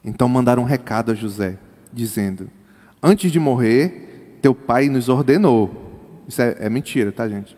Então 0.05 0.29
mandaram 0.29 0.63
um 0.63 0.67
recado 0.67 1.13
a 1.13 1.15
José, 1.15 1.59
dizendo: 1.93 2.51
Antes 3.03 3.33
de 3.33 3.39
morrer, 3.39 4.39
teu 4.43 4.55
pai 4.55 4.89
nos 4.89 5.09
ordenou. 5.09 6.25
Isso 6.29 6.43
é, 6.43 6.57
é 6.61 6.69
mentira, 6.69 7.13
tá, 7.13 7.29
gente? 7.29 7.57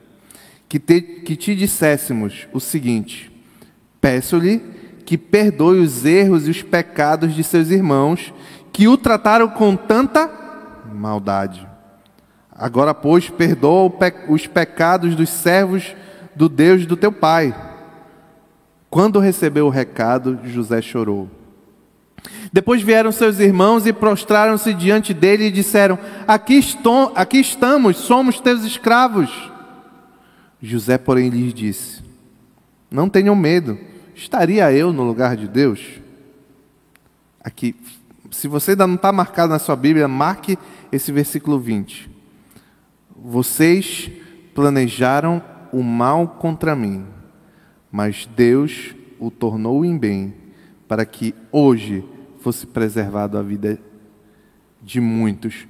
Que 0.75 0.81
te, 0.81 1.01
que 1.01 1.37
te 1.37 1.55
disséssemos 1.55 2.49
o 2.53 2.59
seguinte: 2.59 3.31
Peço-lhe 4.01 4.59
que 5.07 5.17
perdoe 5.17 5.79
os 5.79 6.05
erros 6.05 6.49
e 6.49 6.51
os 6.51 6.63
pecados 6.63 7.33
de 7.33 7.45
seus 7.45 7.71
irmãos, 7.71 8.35
que 8.73 8.89
o 8.89 8.97
trataram 8.97 9.47
com 9.47 9.77
tanta 9.77 10.29
maldade. 10.93 11.65
Agora, 12.51 12.93
pois, 12.93 13.31
perdoa 13.31 13.89
os 14.29 14.49
pecados 14.49 15.15
dos 15.15 15.29
servos 15.29 15.95
do 16.35 16.49
Deus 16.49 16.87
do 16.87 16.97
teu 16.97 17.13
pai. 17.13 17.55
Quando 18.91 19.21
recebeu 19.21 19.67
o 19.67 19.71
recado, 19.71 20.41
José 20.43 20.83
chorou. 20.83 21.31
Depois 22.53 22.83
vieram 22.83 23.13
seus 23.13 23.39
irmãos 23.39 23.87
e 23.87 23.93
prostraram-se 23.93 24.75
diante 24.75 25.15
dele 25.15 25.45
e 25.45 25.53
disseram: 25.53 25.97
aqui, 26.27 26.55
estou, 26.55 27.13
aqui 27.15 27.39
estamos, 27.39 27.97
somos 27.99 28.41
teus 28.41 28.65
escravos. 28.65 29.54
José, 30.65 30.97
porém, 30.99 31.29
lhes 31.29 31.53
disse: 31.53 32.03
Não 32.91 33.09
tenham 33.09 33.37
medo 33.37 33.79
estaria 34.15 34.73
eu 34.73 34.93
no 34.93 35.03
lugar 35.03 35.37
de 35.37 35.49
Deus? 35.49 36.01
Aqui, 37.41 37.75
se 38.31 38.49
você 38.49 38.71
ainda 38.71 38.87
não 38.87 38.95
está 38.95 39.13
marcado 39.13 39.53
na 39.53 39.59
sua 39.59 39.77
Bíblia, 39.77 40.09
marque 40.09 40.59
esse 40.91 41.13
versículo 41.13 41.59
20. 41.59 42.11
Vocês 43.17 44.11
planejaram 44.55 45.43
o 45.73 45.83
mal 45.83 46.29
contra 46.29 46.77
mim, 46.77 47.07
mas 47.91 48.27
Deus 48.35 48.95
o 49.19 49.31
tornou 49.31 49.85
em 49.85 49.97
bem, 49.99 50.35
para 50.89 51.05
que 51.05 51.35
hoje 51.51 52.05
fosse 52.41 52.67
preservado 52.67 53.37
a 53.37 53.43
vida 53.43 53.79
de 54.83 55.01
muitos. 55.01 55.67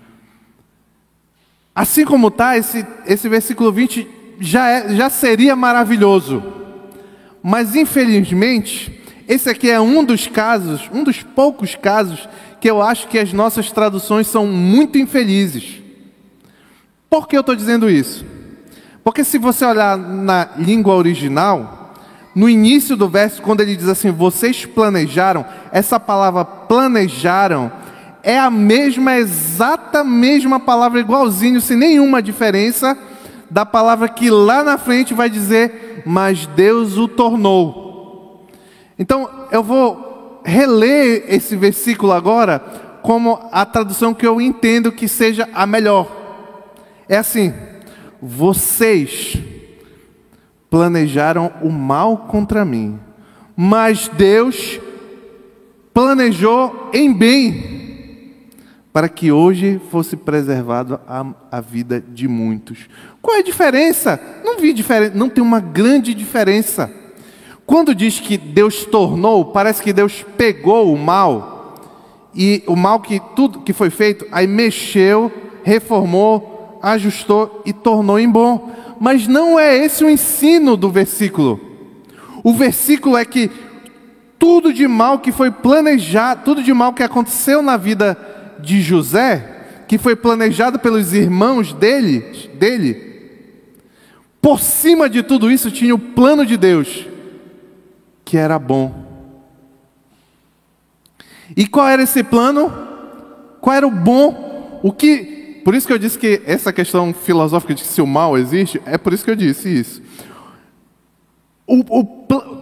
Assim 1.75 2.05
como 2.05 2.29
está, 2.29 2.57
esse, 2.57 2.87
esse 3.07 3.29
versículo 3.29 3.73
20 3.73 4.07
já, 4.41 4.69
é, 4.69 4.95
já 4.95 5.09
seria 5.11 5.55
maravilhoso 5.57 6.55
mas 7.47 7.77
infelizmente, 7.77 9.05
esse 9.29 9.51
aqui 9.51 9.71
é 9.71 9.79
um 9.79 10.03
dos 10.03 10.27
casos, 10.27 10.89
um 10.91 11.05
dos 11.05 11.23
poucos 11.23 11.75
casos 11.75 12.27
que 12.59 12.71
eu 12.71 12.81
acho 12.81 13.07
que 13.07 13.19
as 13.19 13.35
nossas 13.35 13.71
traduções 13.71 14.27
são 14.29 14.47
muito 14.47 14.97
infelizes. 14.97 15.83
Por 17.11 17.29
que 17.29 17.37
eu 17.37 17.43
estou 17.43 17.55
dizendo 17.55 17.91
isso? 17.91 18.25
Porque 19.05 19.23
se 19.23 19.37
você 19.37 19.63
olhar 19.67 19.99
na 19.99 20.49
língua 20.57 20.95
original, 20.95 21.93
no 22.35 22.49
início 22.49 22.97
do 22.97 23.11
verso, 23.11 23.43
quando 23.43 23.61
ele 23.61 23.77
diz 23.77 23.89
assim, 23.89 24.11
vocês 24.11 24.65
planejaram, 24.65 25.45
essa 25.71 26.01
palavra 26.01 26.47
planejaram 26.47 27.71
é 28.23 28.39
a 28.39 28.51
mesma, 28.51 29.19
exata 29.19 30.03
mesma 30.03 30.59
palavra, 30.59 30.99
igualzinho, 30.99 31.61
sem 31.61 31.77
nenhuma 31.77 32.23
diferença 32.23 32.97
da 33.55 33.65
palavra 33.65 34.09
que 34.09 34.29
lá 34.31 34.65
na 34.65 34.77
frente 34.77 35.15
vai 35.15 35.31
dizer, 35.31 36.03
mas 36.05 36.45
Deus 36.45 36.97
o 36.99 37.07
tornou. 37.07 38.49
Então, 38.99 39.31
eu 39.53 39.63
vou 39.63 40.43
reler 40.45 41.25
esse 41.29 41.55
versículo 41.55 42.11
agora 42.11 42.59
como 43.01 43.49
a 43.53 43.65
tradução 43.65 44.13
que 44.13 44.27
eu 44.27 44.41
entendo 44.41 44.91
que 44.91 45.07
seja 45.07 45.49
a 45.55 45.69
melhor. 45.69 46.11
É 47.09 47.17
assim: 47.17 47.55
vocês 48.21 49.37
planejaram 50.69 51.53
o 51.63 51.71
mal 51.71 52.27
contra 52.27 52.65
mim, 52.65 52.99
mas 53.57 54.09
Deus 54.09 54.81
planejou 55.93 56.91
em 56.93 57.13
bem 57.13 57.84
para 58.95 59.09
que 59.09 59.33
hoje 59.33 59.81
fosse 59.91 60.17
preservado 60.17 61.01
a, 61.09 61.27
a 61.51 61.61
vida 61.61 62.01
de 62.01 62.29
muitos. 62.29 62.89
Qual 63.21 63.37
é 63.37 63.41
a 63.41 63.43
diferença? 63.43 64.21
Não 64.45 64.57
vi 64.57 64.73
diferença, 64.73 65.17
não 65.17 65.29
tem 65.29 65.43
uma 65.43 65.59
grande 65.59 66.15
diferença. 66.15 66.89
Quando 67.67 67.93
diz 67.93 68.21
que 68.21 68.39
Deus 68.39 68.85
tornou, 68.85 69.47
parece 69.47 69.83
que 69.83 69.93
Deus 69.93 70.25
pegou 70.37 70.95
o 70.95 70.97
mal 70.97 71.75
e 72.33 72.63
o 72.69 72.77
mal 72.77 73.01
que 73.01 73.21
tudo 73.35 73.63
que 73.63 73.73
foi 73.73 73.91
feito, 73.91 74.29
aí 74.31 74.47
mexeu, 74.47 75.33
reformou, 75.65 76.79
ajustou 76.81 77.63
e 77.67 77.73
tornou 77.73 78.17
em 78.17 78.31
bom. 78.31 78.71
Mas 79.01 79.27
não 79.27 79.59
é 79.59 79.77
esse 79.77 80.05
o 80.05 80.11
ensino 80.11 80.77
do 80.77 80.89
versículo. 80.89 81.61
O 82.45 82.55
versículo 82.55 83.17
é 83.17 83.25
que 83.25 83.51
tudo 84.39 84.73
de 84.73 84.87
mal 84.87 85.19
que 85.19 85.33
foi 85.33 85.51
planejado, 85.51 86.43
tudo 86.45 86.63
de 86.63 86.73
mal 86.73 86.93
que 86.93 87.03
aconteceu 87.03 87.61
na 87.61 87.77
vida 87.77 88.34
de 88.61 88.81
José, 88.81 89.85
que 89.87 89.99
foi 89.99 90.17
planejado 90.17 90.79
pelos 90.79 91.13
irmãos 91.13 91.73
dele, 91.73 92.51
dele, 92.55 93.15
por 94.41 94.61
cima 94.61 95.09
de 95.09 95.23
tudo 95.23 95.51
isso 95.51 95.71
tinha 95.71 95.95
o 95.95 95.99
plano 95.99 96.45
de 96.45 96.57
Deus, 96.57 97.07
que 98.25 98.37
era 98.37 98.59
bom. 98.59 99.05
E 101.57 101.67
qual 101.67 101.89
era 101.89 102.03
esse 102.03 102.23
plano? 102.23 102.73
Qual 103.61 103.75
era 103.75 103.87
o 103.87 103.91
bom? 103.91 104.81
O 104.83 104.93
que, 104.93 105.63
por 105.65 105.75
isso 105.75 105.87
que 105.87 105.93
eu 105.93 105.99
disse 105.99 106.19
que 106.19 106.43
essa 106.45 106.73
questão 106.73 107.15
filosófica 107.15 107.75
de 107.75 107.83
se 107.83 108.03
o 108.03 108.07
mal 108.07 108.37
existe, 108.37 108.81
é 108.85 108.99
por 108.99 109.13
isso 109.13 109.25
que 109.25 109.31
eu 109.31 109.37
disse 109.37 109.69
isso. 109.69 110.03
O, 111.67 111.81
o, 112.01 112.05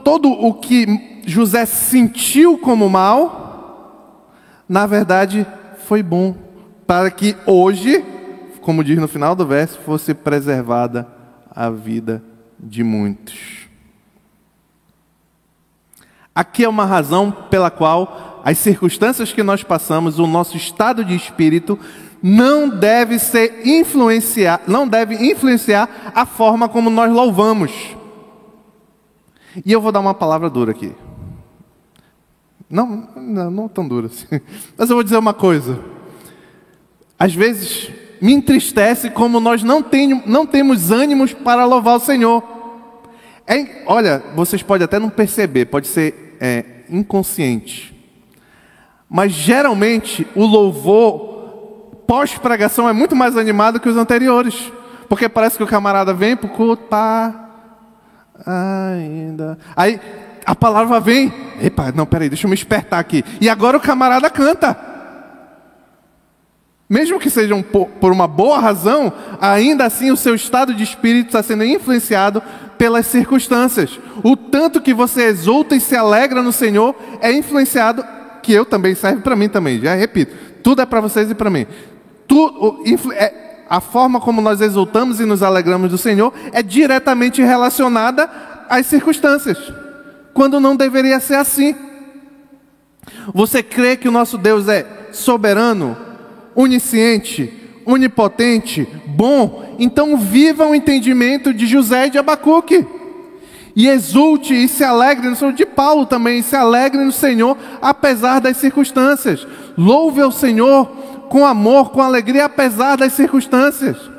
todo 0.05 0.31
o 0.31 0.55
que 0.55 1.23
José 1.27 1.67
sentiu 1.67 2.59
como 2.59 2.89
mal, 2.89 4.29
na 4.69 4.87
verdade, 4.87 5.45
foi 5.93 6.03
bom, 6.03 6.35
para 6.87 7.11
que 7.11 7.37
hoje, 7.45 8.03
como 8.63 8.83
diz 8.83 8.99
no 8.99 9.07
final 9.07 9.35
do 9.35 9.45
verso, 9.45 9.79
fosse 9.81 10.15
preservada 10.15 11.07
a 11.55 11.69
vida 11.69 12.25
de 12.59 12.83
muitos. 12.83 13.69
Aqui 16.35 16.65
é 16.65 16.69
uma 16.71 16.87
razão 16.87 17.31
pela 17.31 17.71
qual 17.71 18.41
as 18.43 18.57
circunstâncias 18.57 19.35
que 19.35 19.43
nós 19.43 19.63
passamos, 19.63 20.19
o 20.19 20.27
nosso 20.27 20.57
estado 20.57 21.05
de 21.05 21.15
espírito, 21.15 21.79
não 22.23 22.71
deve 22.71 23.19
ser 23.19 23.67
influenciar, 23.67 24.63
não 24.67 24.89
deve 24.89 25.15
influenciar 25.31 26.11
a 26.15 26.25
forma 26.25 26.71
como 26.71 26.89
nós 26.89 27.13
louvamos. 27.13 27.71
E 29.63 29.71
eu 29.71 29.79
vou 29.83 29.93
dar 29.93 30.01
uma 30.01 30.15
palavra 30.15 30.49
dura 30.49 30.71
aqui. 30.71 30.95
Não, 32.73 33.07
não, 33.15 33.51
não 33.51 33.69
tão 33.69 33.87
dura 33.87 34.07
assim. 34.07 34.41
Mas 34.79 34.89
eu 34.89 34.97
vou 34.97 35.05
dizer 35.05 35.19
uma 35.19 35.35
coisa. 35.35 35.79
Às 37.19 37.35
vezes 37.35 37.91
me 38.19 38.33
entristece 38.33 39.11
como 39.11 39.39
nós 39.39 39.63
não, 39.63 39.85
não 40.25 40.47
temos 40.47 40.91
ânimos 40.91 41.35
para 41.35 41.67
louvar 41.67 41.97
o 41.97 42.01
Senhor. 42.01 42.43
É, 43.47 43.83
olha, 43.85 44.23
vocês 44.35 44.63
podem 44.63 44.87
até 44.87 44.99
não 44.99 45.11
perceber, 45.11 45.67
pode 45.67 45.87
ser 45.87 46.39
é, 46.41 46.65
inconsciente. 46.89 47.95
Mas 49.07 49.33
geralmente 49.33 50.27
o 50.35 50.47
louvor 50.47 52.01
pós-pregação 52.07 52.89
é 52.89 52.93
muito 52.95 53.15
mais 53.15 53.37
animado 53.37 53.81
que 53.81 53.89
os 53.89 53.99
anteriores. 53.99 54.73
Porque 55.11 55.29
parece 55.29 55.59
que 55.59 55.63
o 55.63 55.67
camarada 55.67 56.15
vem 56.15 56.35
para 56.35 56.47
o 56.47 56.55
culto, 56.55 56.85
pá, 56.85 57.51
ainda. 58.47 59.59
Aí 59.77 60.01
a 60.45 60.55
palavra 60.55 60.99
vem, 60.99 61.33
epa, 61.61 61.93
não, 61.95 62.05
peraí, 62.05 62.29
deixa 62.29 62.47
eu 62.47 62.51
me 62.51 62.55
espertar 62.55 62.99
aqui. 62.99 63.25
E 63.41 63.49
agora 63.49 63.77
o 63.77 63.81
camarada 63.81 64.29
canta. 64.29 64.77
Mesmo 66.89 67.19
que 67.19 67.31
seja 67.31 67.55
um, 67.55 67.63
por 67.63 68.13
uma 68.13 68.27
boa 68.27 68.59
razão, 68.59 69.13
ainda 69.41 69.87
assim 69.87 70.11
o 70.11 70.17
seu 70.17 70.35
estado 70.35 70.75
de 70.75 70.83
espírito 70.83 71.29
está 71.29 71.43
sendo 71.43 71.65
influenciado 71.65 72.43
pelas 72.77 73.07
circunstâncias. 73.07 73.99
O 74.23 74.37
tanto 74.37 74.81
que 74.81 74.93
você 74.93 75.23
exulta 75.25 75.75
e 75.75 75.81
se 75.81 75.97
alegra 75.97 76.43
no 76.43 76.53
Senhor 76.53 76.95
é 77.21 77.33
influenciado, 77.33 78.05
que 78.43 78.53
eu 78.53 78.67
também 78.67 78.95
serve 78.95 79.23
para 79.23 79.37
mim 79.37 79.49
também, 79.49 79.81
já 79.81 79.95
repito, 79.95 80.35
tudo 80.63 80.83
é 80.83 80.87
para 80.87 81.01
vocês 81.01 81.31
e 81.31 81.35
para 81.35 81.49
mim. 81.49 81.67
É, 83.15 83.65
a 83.71 83.81
forma 83.81 84.21
como 84.21 84.43
nós 84.43 84.61
exultamos 84.61 85.21
e 85.21 85.25
nos 85.25 85.43
alegramos 85.43 85.91
do 85.91 85.97
Senhor 85.97 86.33
é 86.53 86.63
diretamente 86.63 87.41
relacionada 87.41 88.29
às 88.69 88.87
circunstâncias 88.87 89.59
quando 90.35 90.61
não 90.61 90.77
deveria 90.77 91.21
ser 91.21 91.35
assim. 91.35 91.75
Você 93.35 93.63
crê 93.63 93.97
que 93.97 94.09
o 94.09 94.13
nosso 94.13 94.39
Deus 94.39 94.69
é 94.69 94.87
soberano, 95.13 95.97
onisciente, 96.55 97.53
onipotente, 97.85 98.87
bom? 99.07 99.77
Então 99.79 100.17
viva 100.17 100.67
o 100.67 100.75
entendimento 100.75 101.53
de 101.53 101.67
José 101.67 102.07
e 102.07 102.11
de 102.11 102.19
Abacuque. 102.19 102.87
E 103.75 103.89
exulte 103.89 104.55
e 104.55 104.69
se 104.69 104.85
alegre 104.85 105.29
no 105.29 105.37
Senhor, 105.37 105.55
de 105.55 105.65
Paulo 105.65 106.05
também, 106.05 106.43
se 106.43 106.55
alegre 106.55 107.03
no 107.03 107.13
Senhor, 107.13 107.57
apesar 107.81 108.39
das 108.39 108.59
circunstâncias. 108.59 109.47
Louve 109.79 110.21
ao 110.21 110.31
Senhor 110.31 110.87
com 111.31 111.47
amor, 111.47 111.91
com 111.91 112.03
alegria, 112.03 112.45
apesar 112.45 112.97
das 112.97 113.15
circunstâncias. 113.15 114.12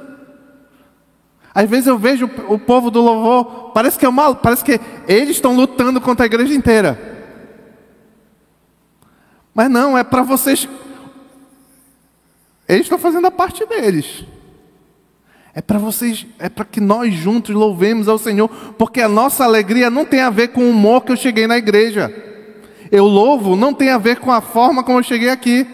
Às 1.53 1.69
vezes 1.69 1.87
eu 1.87 1.97
vejo 1.97 2.29
o 2.47 2.57
povo 2.57 2.89
do 2.89 3.01
louvor, 3.01 3.71
parece 3.73 3.97
que 3.97 4.05
é 4.05 4.09
mal, 4.09 4.35
parece 4.35 4.63
que 4.63 4.79
eles 5.07 5.35
estão 5.35 5.55
lutando 5.55 6.01
contra 6.01 6.25
a 6.25 6.27
igreja 6.27 6.53
inteira. 6.53 6.99
Mas 9.53 9.69
não, 9.69 9.97
é 9.97 10.03
para 10.03 10.23
vocês. 10.23 10.67
Eles 12.67 12.83
estão 12.83 12.97
fazendo 12.97 13.27
a 13.27 13.31
parte 13.31 13.65
deles. 13.65 14.25
É 15.53 15.61
para 15.61 15.77
vocês, 15.77 16.25
é 16.39 16.49
para 16.49 16.65
que 16.65 16.81
nós 16.81 17.13
juntos 17.13 17.53
louvemos 17.53 18.07
ao 18.07 18.17
Senhor, 18.17 18.49
porque 18.75 18.99
a 18.99 19.07
nossa 19.07 19.43
alegria 19.43 19.91
não 19.91 20.03
tem 20.03 20.21
a 20.21 20.31
ver 20.31 20.47
com 20.47 20.61
o 20.61 20.69
humor 20.71 21.01
que 21.01 21.11
eu 21.11 21.15
cheguei 21.15 21.45
na 21.45 21.57
igreja. 21.57 22.11
Eu 22.91 23.05
louvo 23.05 23.55
não 23.55 23.73
tem 23.73 23.89
a 23.89 23.99
ver 23.99 24.19
com 24.19 24.31
a 24.31 24.41
forma 24.41 24.83
como 24.83 24.97
eu 24.97 25.03
cheguei 25.03 25.29
aqui. 25.29 25.67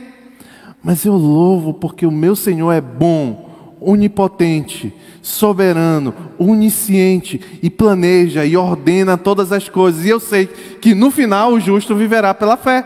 Mas 0.83 1.05
eu 1.05 1.13
louvo 1.13 1.73
porque 1.73 2.05
o 2.05 2.11
meu 2.11 2.35
Senhor 2.35 2.71
é 2.71 2.81
bom, 2.81 3.48
onipotente, 3.81 4.93
soberano, 5.21 6.13
onisciente 6.37 7.59
e 7.61 7.69
planeja 7.69 8.45
e 8.45 8.57
ordena 8.57 9.17
todas 9.17 9.51
as 9.51 9.69
coisas. 9.69 10.05
E 10.05 10.09
eu 10.09 10.19
sei 10.19 10.47
que 10.47 10.93
no 10.93 11.11
final 11.11 11.53
o 11.53 11.59
justo 11.59 11.95
viverá 11.95 12.33
pela 12.33 12.57
fé. 12.57 12.85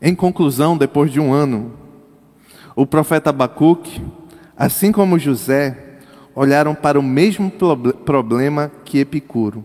Em 0.00 0.14
conclusão, 0.14 0.76
depois 0.76 1.10
de 1.10 1.18
um 1.18 1.32
ano, 1.32 1.72
o 2.76 2.86
profeta 2.86 3.30
Abacuque, 3.30 4.02
assim 4.56 4.92
como 4.92 5.18
José, 5.18 5.98
olharam 6.34 6.74
para 6.74 6.98
o 6.98 7.02
mesmo 7.02 7.50
problema 8.04 8.70
que 8.84 8.98
Epicuro. 8.98 9.64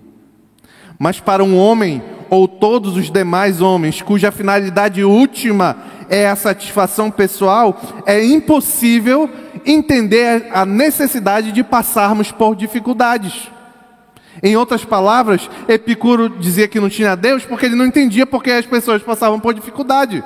Mas 0.98 1.20
para 1.20 1.44
um 1.44 1.58
homem 1.58 2.02
ou 2.30 2.48
todos 2.48 2.96
os 2.96 3.10
demais 3.10 3.60
homens 3.62 4.02
cuja 4.02 4.32
finalidade 4.32 5.04
última 5.04 5.78
é 6.10 6.28
a 6.28 6.36
satisfação 6.36 7.12
pessoal, 7.12 7.80
é 8.06 8.24
impossível 8.24 9.30
entender 9.66 10.48
a 10.52 10.66
necessidade 10.66 11.52
de 11.52 11.64
passarmos 11.64 12.32
por 12.32 12.56
dificuldades. 12.56 13.50
Em 14.42 14.56
outras 14.56 14.86
palavras, 14.86 15.50
Epicuro 15.68 16.30
dizia 16.30 16.68
que 16.68 16.80
não 16.80 16.90
tinha 16.90 17.16
Deus 17.16 17.46
porque 17.46 17.66
ele 17.66 17.76
não 17.76 17.86
entendia 17.86 18.26
porque 18.26 18.52
as 18.52 18.66
pessoas 18.66 19.04
passavam 19.04 19.40
por 19.40 19.54
dificuldade. 19.54 20.24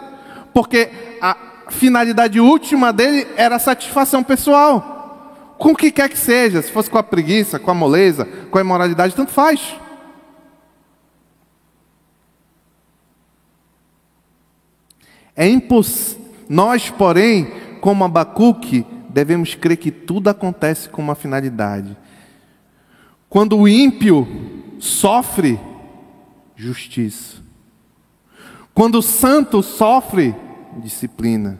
Porque 0.54 0.90
a 1.20 1.36
finalidade 1.70 2.40
última 2.40 2.94
dele 2.94 3.28
era 3.36 3.56
a 3.56 3.60
satisfação 3.60 4.24
pessoal. 4.24 5.56
Com 5.58 5.72
o 5.72 5.76
que 5.76 5.92
quer 5.92 6.10
que 6.10 6.18
seja, 6.18 6.62
se 6.62 6.72
fosse 6.72 6.90
com 6.90 6.98
a 6.98 7.04
preguiça, 7.04 7.58
com 7.58 7.72
a 7.72 7.74
moleza, 7.74 8.28
com 8.52 8.58
a 8.58 8.62
imoralidade, 8.62 9.16
tanto 9.16 9.32
faz. 9.32 9.76
É 15.36 15.48
imposs... 15.48 16.18
Nós, 16.50 16.90
porém, 16.90 17.52
como 17.80 18.04
Abacuque, 18.04 18.86
devemos 19.10 19.56
crer 19.56 19.78
que 19.78 19.92
tudo 19.92 20.30
acontece 20.30 20.90
com 20.90 21.02
uma 21.02 21.16
finalidade. 21.16 21.98
Quando 23.30 23.58
o 23.58 23.68
ímpio 23.68 24.28
sofre, 24.80 25.60
justiça. 26.56 27.42
Quando 28.74 29.00
o 29.00 29.02
santo 29.02 29.64
sofre, 29.64 30.36
disciplina. 30.78 31.58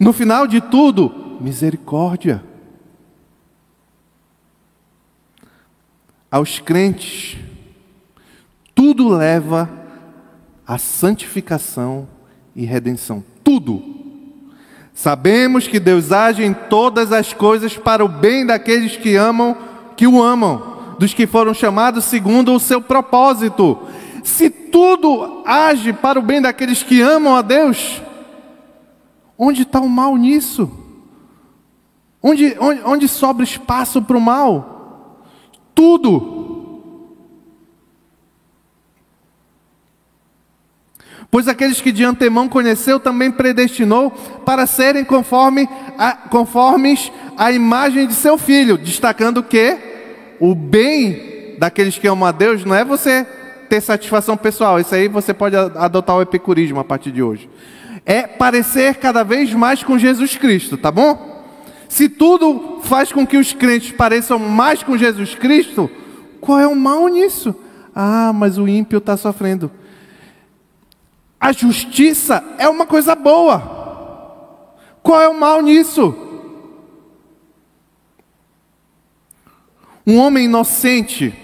No 0.00 0.12
final 0.12 0.46
de 0.46 0.60
tudo, 0.60 1.38
misericórdia. 1.40 2.42
Aos 6.30 6.58
crentes, 6.58 7.38
tudo 8.74 9.08
leva 9.08 9.68
à 10.66 10.78
santificação 10.78 12.08
e 12.58 12.66
redenção. 12.66 13.24
Tudo. 13.42 13.82
Sabemos 14.92 15.66
que 15.66 15.80
Deus 15.80 16.12
age 16.12 16.44
em 16.44 16.52
todas 16.52 17.10
as 17.10 17.32
coisas 17.32 17.74
para 17.76 18.04
o 18.04 18.08
bem 18.08 18.44
daqueles 18.44 18.98
que 18.98 19.16
amam, 19.16 19.56
que 19.96 20.06
o 20.06 20.22
amam, 20.22 20.96
dos 20.98 21.14
que 21.14 21.26
foram 21.26 21.54
chamados 21.54 22.04
segundo 22.04 22.52
o 22.52 22.60
seu 22.60 22.82
propósito. 22.82 23.78
Se 24.22 24.50
tudo 24.50 25.42
age 25.46 25.94
para 25.94 26.18
o 26.18 26.22
bem 26.22 26.42
daqueles 26.42 26.82
que 26.82 27.00
amam 27.00 27.34
a 27.34 27.40
Deus, 27.40 28.02
Onde 29.38 29.62
está 29.62 29.80
o 29.80 29.88
mal 29.88 30.16
nisso? 30.16 30.68
Onde, 32.20 32.56
onde, 32.58 32.80
onde 32.84 33.08
sobra 33.08 33.44
espaço 33.44 34.02
para 34.02 34.16
o 34.16 34.20
mal? 34.20 35.22
Tudo. 35.72 36.37
Pois 41.30 41.46
aqueles 41.46 41.80
que 41.80 41.92
de 41.92 42.04
antemão 42.04 42.48
conheceu 42.48 42.98
também 42.98 43.30
predestinou 43.30 44.10
para 44.46 44.66
serem 44.66 45.04
conforme 45.04 45.68
a, 45.98 46.12
conformes 46.12 47.12
à 47.36 47.52
imagem 47.52 48.06
de 48.06 48.14
seu 48.14 48.38
filho, 48.38 48.78
destacando 48.78 49.42
que 49.42 49.76
o 50.40 50.54
bem 50.54 51.56
daqueles 51.58 51.98
que 51.98 52.08
amam 52.08 52.26
a 52.26 52.32
Deus 52.32 52.64
não 52.64 52.74
é 52.74 52.84
você 52.84 53.26
ter 53.68 53.82
satisfação 53.82 54.36
pessoal, 54.36 54.80
isso 54.80 54.94
aí 54.94 55.08
você 55.08 55.34
pode 55.34 55.54
adotar 55.54 56.16
o 56.16 56.22
epicurismo 56.22 56.80
a 56.80 56.84
partir 56.84 57.10
de 57.10 57.22
hoje. 57.22 57.50
É 58.06 58.22
parecer 58.22 58.94
cada 58.94 59.22
vez 59.22 59.52
mais 59.52 59.82
com 59.82 59.98
Jesus 59.98 60.36
Cristo, 60.36 60.78
tá 60.78 60.90
bom? 60.90 61.44
Se 61.90 62.08
tudo 62.08 62.80
faz 62.82 63.12
com 63.12 63.26
que 63.26 63.36
os 63.36 63.52
crentes 63.52 63.92
pareçam 63.92 64.38
mais 64.38 64.82
com 64.82 64.96
Jesus 64.96 65.34
Cristo, 65.34 65.90
qual 66.40 66.58
é 66.58 66.66
o 66.66 66.74
mal 66.74 67.06
nisso? 67.08 67.54
Ah, 67.94 68.32
mas 68.34 68.56
o 68.56 68.66
ímpio 68.66 68.98
está 68.98 69.16
sofrendo. 69.16 69.70
A 71.40 71.52
justiça 71.52 72.42
é 72.58 72.68
uma 72.68 72.86
coisa 72.86 73.14
boa. 73.14 73.76
Qual 75.02 75.20
é 75.20 75.28
o 75.28 75.38
mal 75.38 75.62
nisso? 75.62 76.14
Um 80.06 80.18
homem 80.18 80.46
inocente 80.46 81.34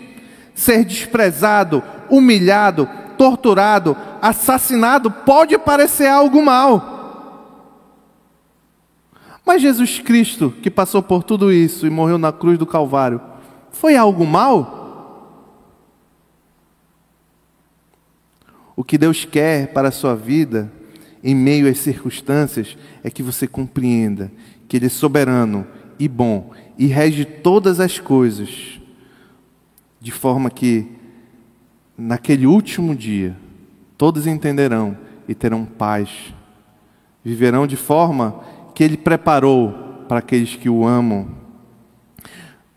ser 0.55 0.85
desprezado, 0.85 1.83
humilhado, 2.09 2.89
torturado, 3.19 3.97
assassinado 4.23 5.11
pode 5.11 5.57
parecer 5.59 6.07
algo 6.07 6.43
mal. 6.43 6.95
Mas 9.45 9.61
Jesus 9.61 9.99
Cristo, 9.99 10.55
que 10.63 10.71
passou 10.71 11.03
por 11.03 11.23
tudo 11.23 11.53
isso 11.53 11.87
e 11.87 11.91
morreu 11.91 12.17
na 12.17 12.33
cruz 12.33 12.59
do 12.59 12.67
Calvário, 12.67 13.21
foi 13.71 13.97
algo 13.97 14.27
mal? 14.27 14.84
O 18.77 18.83
que 18.83 18.99
Deus 18.99 19.25
quer 19.25 19.69
para 19.69 19.89
a 19.89 19.93
sua 19.93 20.17
vida, 20.17 20.71
em 21.23 21.35
meio 21.35 21.69
às 21.69 21.79
circunstâncias, 21.79 22.77
é 23.03 23.11
que 23.11 23.23
você 23.23 23.47
compreenda 23.47 24.33
que 24.67 24.77
Ele 24.77 24.87
é 24.87 24.91
soberano 24.91 25.67
e 25.99 26.09
bom 26.09 26.51
e 26.77 26.87
rege 26.87 27.25
todas 27.25 27.79
as 27.79 28.01
coisas, 28.01 28.81
de 30.01 30.11
forma 30.11 30.51
que, 30.51 30.87
naquele 31.97 32.47
último 32.47 32.97
dia, 32.97 33.37
todos 33.97 34.27
entenderão 34.27 34.99
e 35.29 35.35
terão 35.35 35.65
paz, 35.65 36.35
viverão 37.25 37.67
de 37.67 37.77
forma 37.77 38.41
que 38.75 38.83
Ele 38.83 38.97
preparou 38.97 39.73
para 40.09 40.19
aqueles 40.19 40.57
que 40.57 40.69
o 40.69 40.85
amam. 40.85 41.29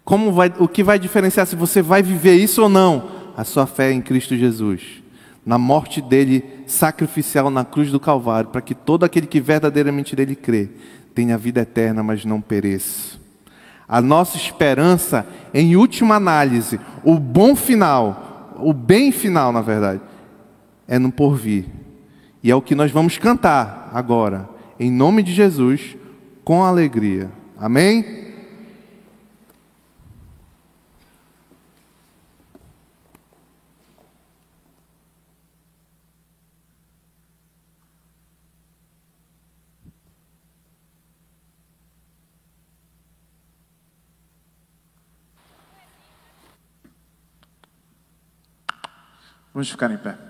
Como 0.05 0.31
vai, 0.31 0.53
o 0.59 0.67
que 0.67 0.83
vai 0.83 0.99
diferenciar 0.99 1.47
se 1.47 1.55
você 1.55 1.81
vai 1.81 2.03
viver 2.03 2.35
isso 2.35 2.61
ou 2.61 2.69
não? 2.69 3.09
A 3.35 3.43
sua 3.43 3.65
fé 3.65 3.91
em 3.91 4.01
Cristo 4.01 4.37
Jesus 4.37 5.06
na 5.47 5.57
morte 5.57 6.01
dele 6.01 6.43
sacrificial 6.67 7.49
na 7.49 7.63
cruz 7.63 7.89
do 7.89 8.01
Calvário, 8.01 8.49
para 8.49 8.59
que 8.59 8.75
todo 8.75 9.05
aquele 9.05 9.25
que 9.25 9.39
verdadeiramente 9.39 10.13
nele 10.13 10.35
crê 10.35 10.67
tenha 11.15 11.37
vida 11.37 11.61
eterna, 11.61 12.03
mas 12.03 12.25
não 12.25 12.41
pereça. 12.41 13.17
A 13.87 14.01
nossa 14.01 14.35
esperança, 14.35 15.25
em 15.53 15.77
última 15.77 16.15
análise, 16.15 16.77
o 17.01 17.17
bom 17.17 17.55
final, 17.55 18.57
o 18.59 18.73
bem 18.73 19.09
final, 19.09 19.53
na 19.53 19.61
verdade, 19.61 20.01
é 20.85 20.99
no 20.99 21.13
porvir. 21.13 21.63
E 22.43 22.51
é 22.51 22.55
o 22.55 22.61
que 22.61 22.75
nós 22.75 22.91
vamos 22.91 23.17
cantar 23.17 23.89
agora, 23.93 24.49
em 24.77 24.91
nome 24.91 25.23
de 25.23 25.33
Jesus, 25.33 25.95
com 26.43 26.61
alegria. 26.61 27.31
Amém? 27.57 28.26
Vamos 49.57 49.71
ficar 49.71 49.89
em 49.89 49.97
pé. 49.97 50.26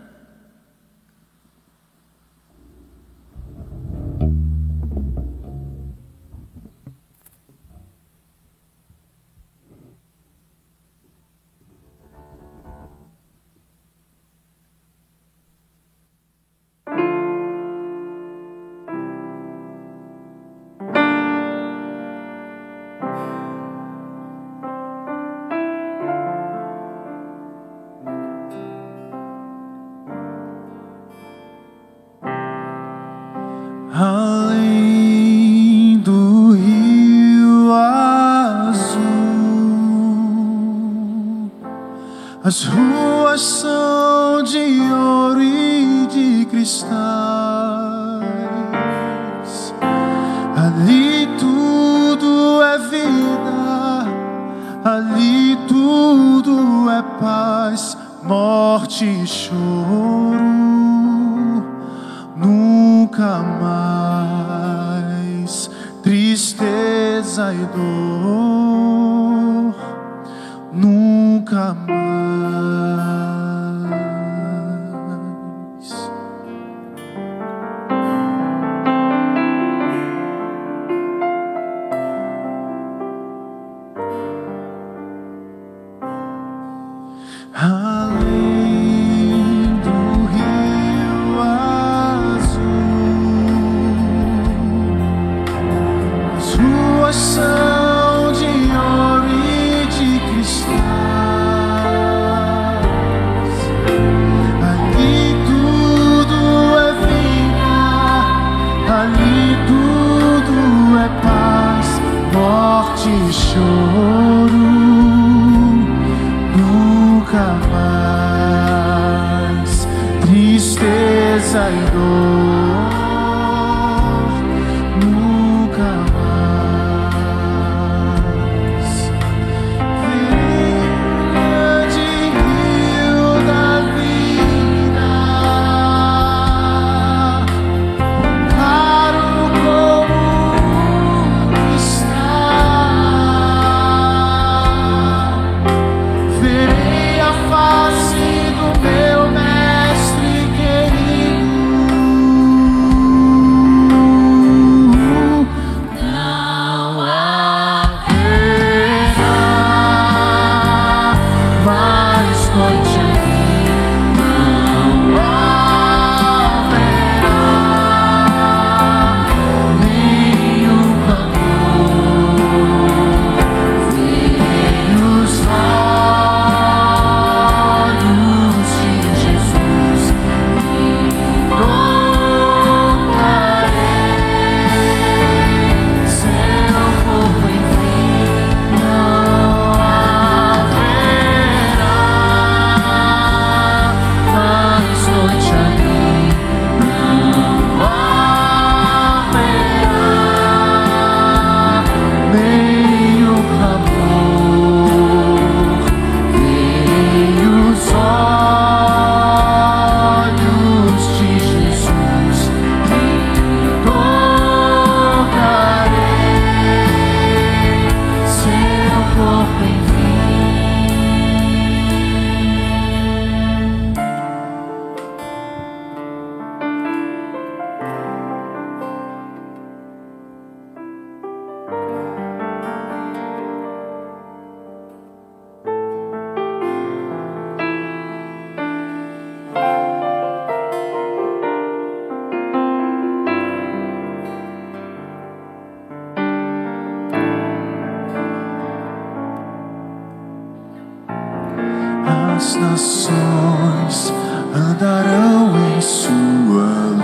Nações 252.88 254.14
andarão 254.56 255.52
em 255.76 255.82
sua 255.82 256.96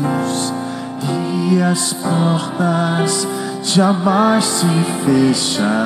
luz 0.00 0.54
e 1.50 1.60
as 1.60 1.92
portas 1.92 3.28
jamais 3.62 4.44
se 4.44 4.66
fecharão. 5.04 5.81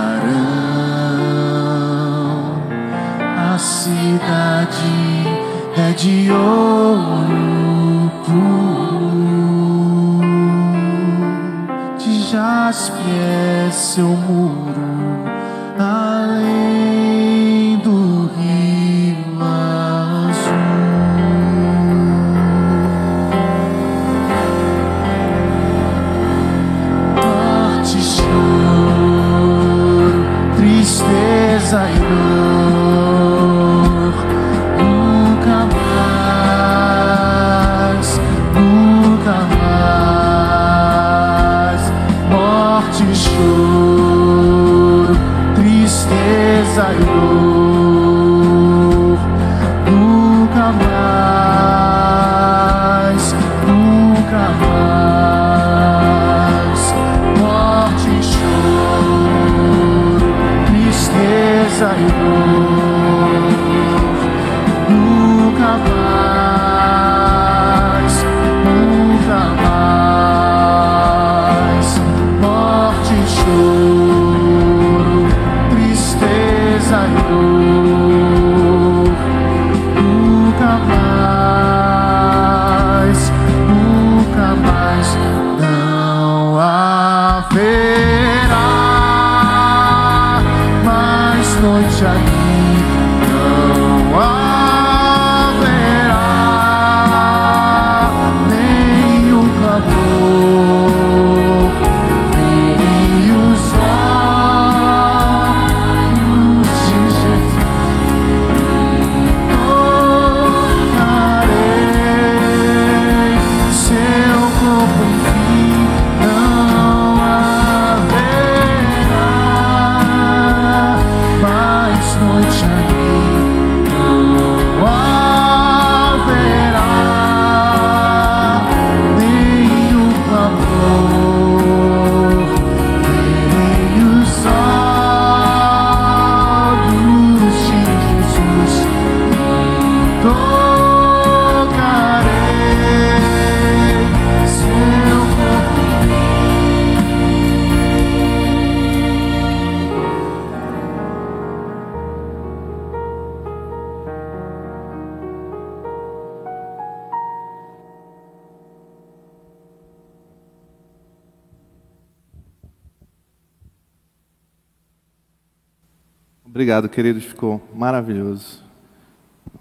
Obrigado, 166.77 166.93
queridos. 166.93 167.25
Ficou 167.25 167.67
maravilhoso. 167.75 168.63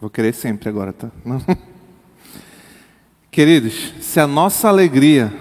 Vou 0.02 0.10
querer 0.10 0.34
sempre 0.34 0.68
agora, 0.68 0.92
tá? 0.92 1.10
Queridos, 3.32 3.94
se 4.02 4.20
a 4.20 4.28
nossa 4.28 4.68
alegria 4.68 5.34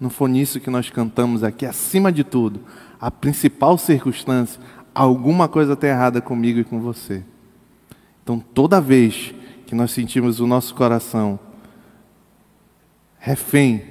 não 0.00 0.10
for 0.10 0.28
nisso 0.28 0.58
que 0.58 0.68
nós 0.68 0.90
cantamos 0.90 1.44
aqui, 1.44 1.64
acima 1.64 2.10
de 2.10 2.24
tudo, 2.24 2.62
a 3.00 3.12
principal 3.12 3.78
circunstância, 3.78 4.60
alguma 4.92 5.48
coisa 5.48 5.74
está 5.74 5.86
errada 5.86 6.20
comigo 6.20 6.58
e 6.58 6.64
com 6.64 6.80
você. 6.80 7.22
Então, 8.24 8.40
toda 8.40 8.80
vez 8.80 9.32
que 9.66 9.76
nós 9.76 9.92
sentimos 9.92 10.40
o 10.40 10.48
nosso 10.48 10.74
coração 10.74 11.38
refém 13.20 13.84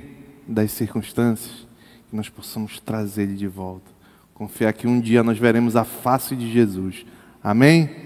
das 0.45 0.73
circunstâncias, 0.73 1.65
que 2.09 2.15
nós 2.17 2.27
possamos 2.27 2.81
trazer 2.81 3.23
ele 3.23 3.35
de 3.35 3.47
volta. 3.47 3.90
Confiar 4.41 4.73
que 4.73 4.87
um 4.87 4.99
dia 4.99 5.21
nós 5.21 5.37
veremos 5.37 5.75
a 5.75 5.83
face 5.83 6.35
de 6.35 6.51
Jesus. 6.51 7.05
Amém? 7.43 8.00